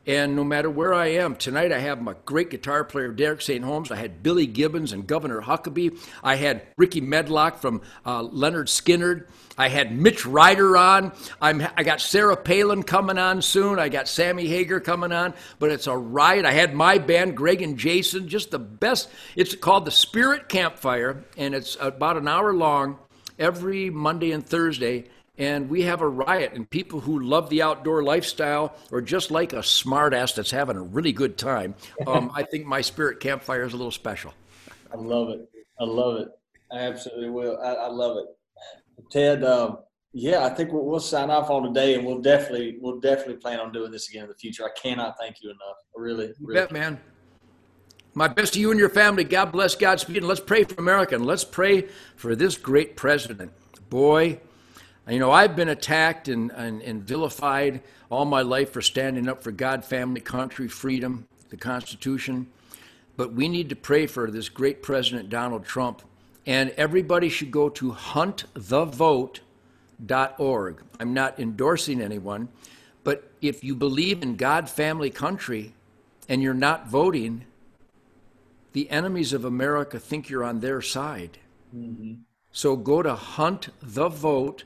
And 0.07 0.35
no 0.35 0.43
matter 0.43 0.69
where 0.69 0.93
I 0.93 1.07
am, 1.07 1.35
tonight 1.35 1.71
I 1.71 1.79
have 1.79 2.01
my 2.01 2.15
great 2.25 2.49
guitar 2.49 2.83
player, 2.83 3.09
Derek 3.09 3.41
St. 3.41 3.63
Holmes. 3.63 3.91
I 3.91 3.97
had 3.97 4.23
Billy 4.23 4.47
Gibbons 4.47 4.91
and 4.91 5.05
Governor 5.05 5.41
Huckabee. 5.41 5.99
I 6.23 6.35
had 6.35 6.63
Rickey 6.77 7.01
Medlocke 7.01 7.57
from 7.57 7.81
uh, 8.05 8.23
Lynyrd 8.23 8.67
Skynyrd. 8.67 9.27
I 9.57 9.67
had 9.67 9.91
Mitch 9.91 10.25
Ryder 10.25 10.77
on. 10.77 11.11
I'm, 11.41 11.61
I 11.75 11.83
got 11.83 11.99
Sarah 11.99 12.37
Palin 12.37 12.83
coming 12.83 13.17
on 13.17 13.41
soon. 13.41 13.77
I 13.77 13.89
got 13.89 14.07
Sammy 14.07 14.47
Hagar 14.47 14.79
coming 14.79 15.11
on. 15.11 15.33
But 15.59 15.71
it's 15.71 15.87
a 15.87 15.97
riot. 15.97 16.45
I 16.45 16.53
had 16.53 16.73
my 16.73 16.97
band, 16.97 17.35
Greg 17.35 17.61
and 17.61 17.77
Jason, 17.77 18.29
just 18.29 18.51
the 18.51 18.59
best. 18.59 19.09
It's 19.35 19.53
called 19.53 19.85
the 19.85 19.91
Spirit 19.91 20.47
Campfire, 20.47 21.25
and 21.37 21.53
it's 21.53 21.77
about 21.79 22.17
an 22.17 22.27
hour 22.27 22.53
long 22.53 22.97
every 23.37 23.89
Monday 23.89 24.31
and 24.31 24.45
Thursday 24.45 25.05
and 25.39 25.69
we 25.69 25.81
have 25.83 26.01
a 26.01 26.07
riot 26.07 26.51
and 26.53 26.69
people 26.69 26.99
who 26.99 27.21
love 27.21 27.49
the 27.49 27.61
outdoor 27.61 28.03
lifestyle 28.03 28.75
or 28.91 29.01
just 29.01 29.31
like 29.31 29.53
a 29.53 29.59
smartass 29.59 30.35
that's 30.35 30.51
having 30.51 30.75
a 30.75 30.81
really 30.81 31.13
good 31.13 31.37
time. 31.37 31.73
Um, 32.05 32.31
i 32.35 32.43
think 32.43 32.65
my 32.65 32.81
spirit 32.81 33.19
campfire 33.19 33.63
is 33.63 33.73
a 33.73 33.77
little 33.77 33.91
special. 33.91 34.33
I 34.91 34.97
love 34.97 35.29
it. 35.29 35.49
I 35.79 35.85
love 35.85 36.19
it. 36.19 36.27
I 36.71 36.79
absolutely 36.79 37.29
will. 37.29 37.57
I, 37.63 37.73
I 37.73 37.87
love 37.87 38.17
it. 38.17 38.25
Ted 39.11 39.43
um, 39.43 39.79
yeah 40.11 40.43
i 40.43 40.49
think 40.49 40.73
we'll, 40.73 40.83
we'll, 40.83 40.99
sign 40.99 41.29
off 41.29 41.49
on 41.51 41.63
today 41.63 41.93
and 41.93 42.03
we'll 42.05 42.19
definitely 42.19 42.77
we'll 42.81 42.99
definitely 42.99 43.35
plan 43.35 43.59
on 43.59 43.71
doing 43.71 43.91
this 43.91 44.09
again 44.09 44.23
in 44.23 44.29
the 44.29 44.35
future. 44.35 44.65
I 44.65 44.79
cannot 44.79 45.15
thank 45.19 45.41
you 45.41 45.49
enough. 45.49 45.77
I 45.97 46.01
really, 46.01 46.33
really 46.41 46.61
bet 46.61 46.71
man. 46.71 46.99
My 48.15 48.27
best 48.27 48.53
to 48.53 48.59
you 48.59 48.71
and 48.71 48.79
your 48.79 48.89
family. 48.89 49.23
God 49.23 49.51
bless. 49.51 49.75
Godspeed. 49.75 50.17
And 50.17 50.27
let's 50.27 50.41
pray 50.41 50.63
for 50.63 50.75
America. 50.79 51.15
And 51.15 51.25
let's 51.25 51.43
pray 51.43 51.87
for 52.15 52.35
this 52.35 52.57
great 52.57 52.97
president. 52.97 53.53
Boy, 53.89 54.39
you 55.07 55.19
know, 55.19 55.31
I've 55.31 55.55
been 55.55 55.69
attacked 55.69 56.27
and, 56.27 56.51
and, 56.51 56.81
and 56.81 57.03
vilified 57.03 57.81
all 58.09 58.25
my 58.25 58.41
life 58.41 58.71
for 58.71 58.81
standing 58.81 59.29
up 59.29 59.43
for 59.43 59.51
God, 59.51 59.85
family, 59.85 60.21
country, 60.21 60.67
freedom, 60.67 61.27
the 61.49 61.57
Constitution. 61.57 62.47
But 63.17 63.33
we 63.33 63.47
need 63.47 63.69
to 63.69 63.75
pray 63.75 64.07
for 64.07 64.31
this 64.31 64.49
great 64.49 64.81
President, 64.83 65.29
Donald 65.29 65.65
Trump. 65.65 66.01
And 66.45 66.69
everybody 66.71 67.29
should 67.29 67.51
go 67.51 67.69
to 67.69 67.91
huntthevote.org. 67.91 70.83
I'm 70.99 71.13
not 71.13 71.39
endorsing 71.39 72.01
anyone, 72.01 72.49
but 73.03 73.31
if 73.41 73.63
you 73.63 73.75
believe 73.75 74.23
in 74.23 74.35
God, 74.35 74.67
family, 74.69 75.09
country, 75.09 75.73
and 76.27 76.41
you're 76.41 76.53
not 76.53 76.87
voting, 76.87 77.45
the 78.73 78.89
enemies 78.89 79.31
of 79.33 79.45
America 79.45 79.99
think 79.99 80.29
you're 80.29 80.43
on 80.43 80.59
their 80.59 80.81
side. 80.81 81.37
Mm-hmm. 81.75 82.15
So 82.51 82.75
go 82.75 83.03
to 83.03 83.15
huntthevote.org 83.15 84.63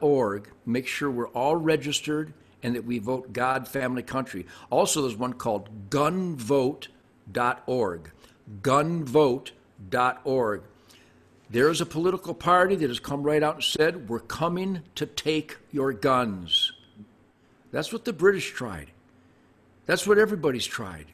org. 0.00 0.50
Make 0.66 0.86
sure 0.86 1.10
we're 1.10 1.28
all 1.28 1.56
registered 1.56 2.34
and 2.62 2.74
that 2.74 2.84
we 2.84 2.98
vote 2.98 3.32
God, 3.32 3.66
family, 3.66 4.02
country. 4.02 4.46
Also, 4.70 5.02
there's 5.02 5.16
one 5.16 5.32
called 5.32 5.90
gunvote.org. 5.90 6.88
Gunvote.org. 8.62 10.62
There's 11.50 11.80
a 11.80 11.86
political 11.86 12.34
party 12.34 12.76
that 12.76 12.88
has 12.88 13.00
come 13.00 13.22
right 13.22 13.42
out 13.42 13.56
and 13.56 13.64
said, 13.64 14.08
We're 14.08 14.20
coming 14.20 14.82
to 14.94 15.06
take 15.06 15.56
your 15.72 15.92
guns. 15.92 16.72
That's 17.72 17.92
what 17.92 18.04
the 18.04 18.12
British 18.12 18.52
tried. 18.52 18.90
That's 19.86 20.06
what 20.06 20.18
everybody's 20.18 20.66
tried. 20.66 21.06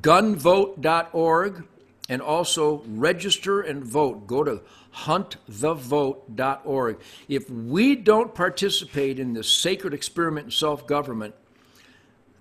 Gunvote.org 0.00 1.64
and 2.08 2.22
also 2.22 2.82
register 2.86 3.60
and 3.60 3.84
vote. 3.84 4.26
Go 4.26 4.44
to 4.44 4.62
huntthevote.org. 4.94 6.98
If 7.28 7.50
we 7.50 7.96
don't 7.96 8.34
participate 8.34 9.18
in 9.18 9.34
this 9.34 9.50
sacred 9.50 9.92
experiment 9.92 10.46
in 10.46 10.50
self 10.50 10.86
government, 10.86 11.34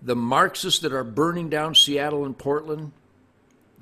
the 0.01 0.15
Marxists 0.15 0.79
that 0.81 0.93
are 0.93 1.03
burning 1.03 1.49
down 1.49 1.75
Seattle 1.75 2.25
and 2.25 2.37
Portland, 2.37 2.91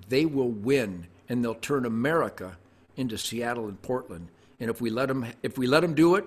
they 0.09 0.25
will 0.25 0.49
win 0.49 1.07
and 1.29 1.43
they'll 1.43 1.55
turn 1.55 1.85
America 1.85 2.57
into 2.95 3.17
Seattle 3.17 3.67
and 3.67 3.81
Portland. 3.81 4.27
And 4.59 4.69
if 4.69 4.79
we 4.79 4.89
let 4.89 5.07
them, 5.07 5.25
if 5.41 5.57
we 5.57 5.67
let 5.67 5.81
them 5.81 5.93
do 5.93 6.15
it, 6.15 6.25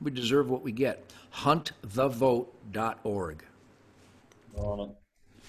we 0.00 0.10
deserve 0.10 0.50
what 0.50 0.62
we 0.62 0.72
get. 0.72 1.12
Huntthevote.org. 1.34 3.44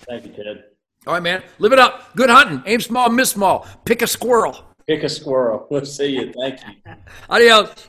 Thank 0.07 0.25
you, 0.25 0.31
Ted. 0.31 0.63
All 1.07 1.13
right, 1.13 1.23
man. 1.23 1.43
Live 1.59 1.71
it 1.71 1.79
up. 1.79 2.13
Good 2.15 2.29
hunting. 2.29 2.61
Aim 2.65 2.81
small, 2.81 3.09
miss 3.09 3.31
small. 3.31 3.65
Pick 3.85 4.01
a 4.01 4.07
squirrel. 4.07 4.65
Pick 4.85 5.03
a 5.03 5.09
squirrel. 5.09 5.65
We'll 5.69 5.85
see 5.85 6.07
you. 6.07 6.33
Thank 6.33 6.59
you. 6.61 6.93
Adios. 7.29 7.87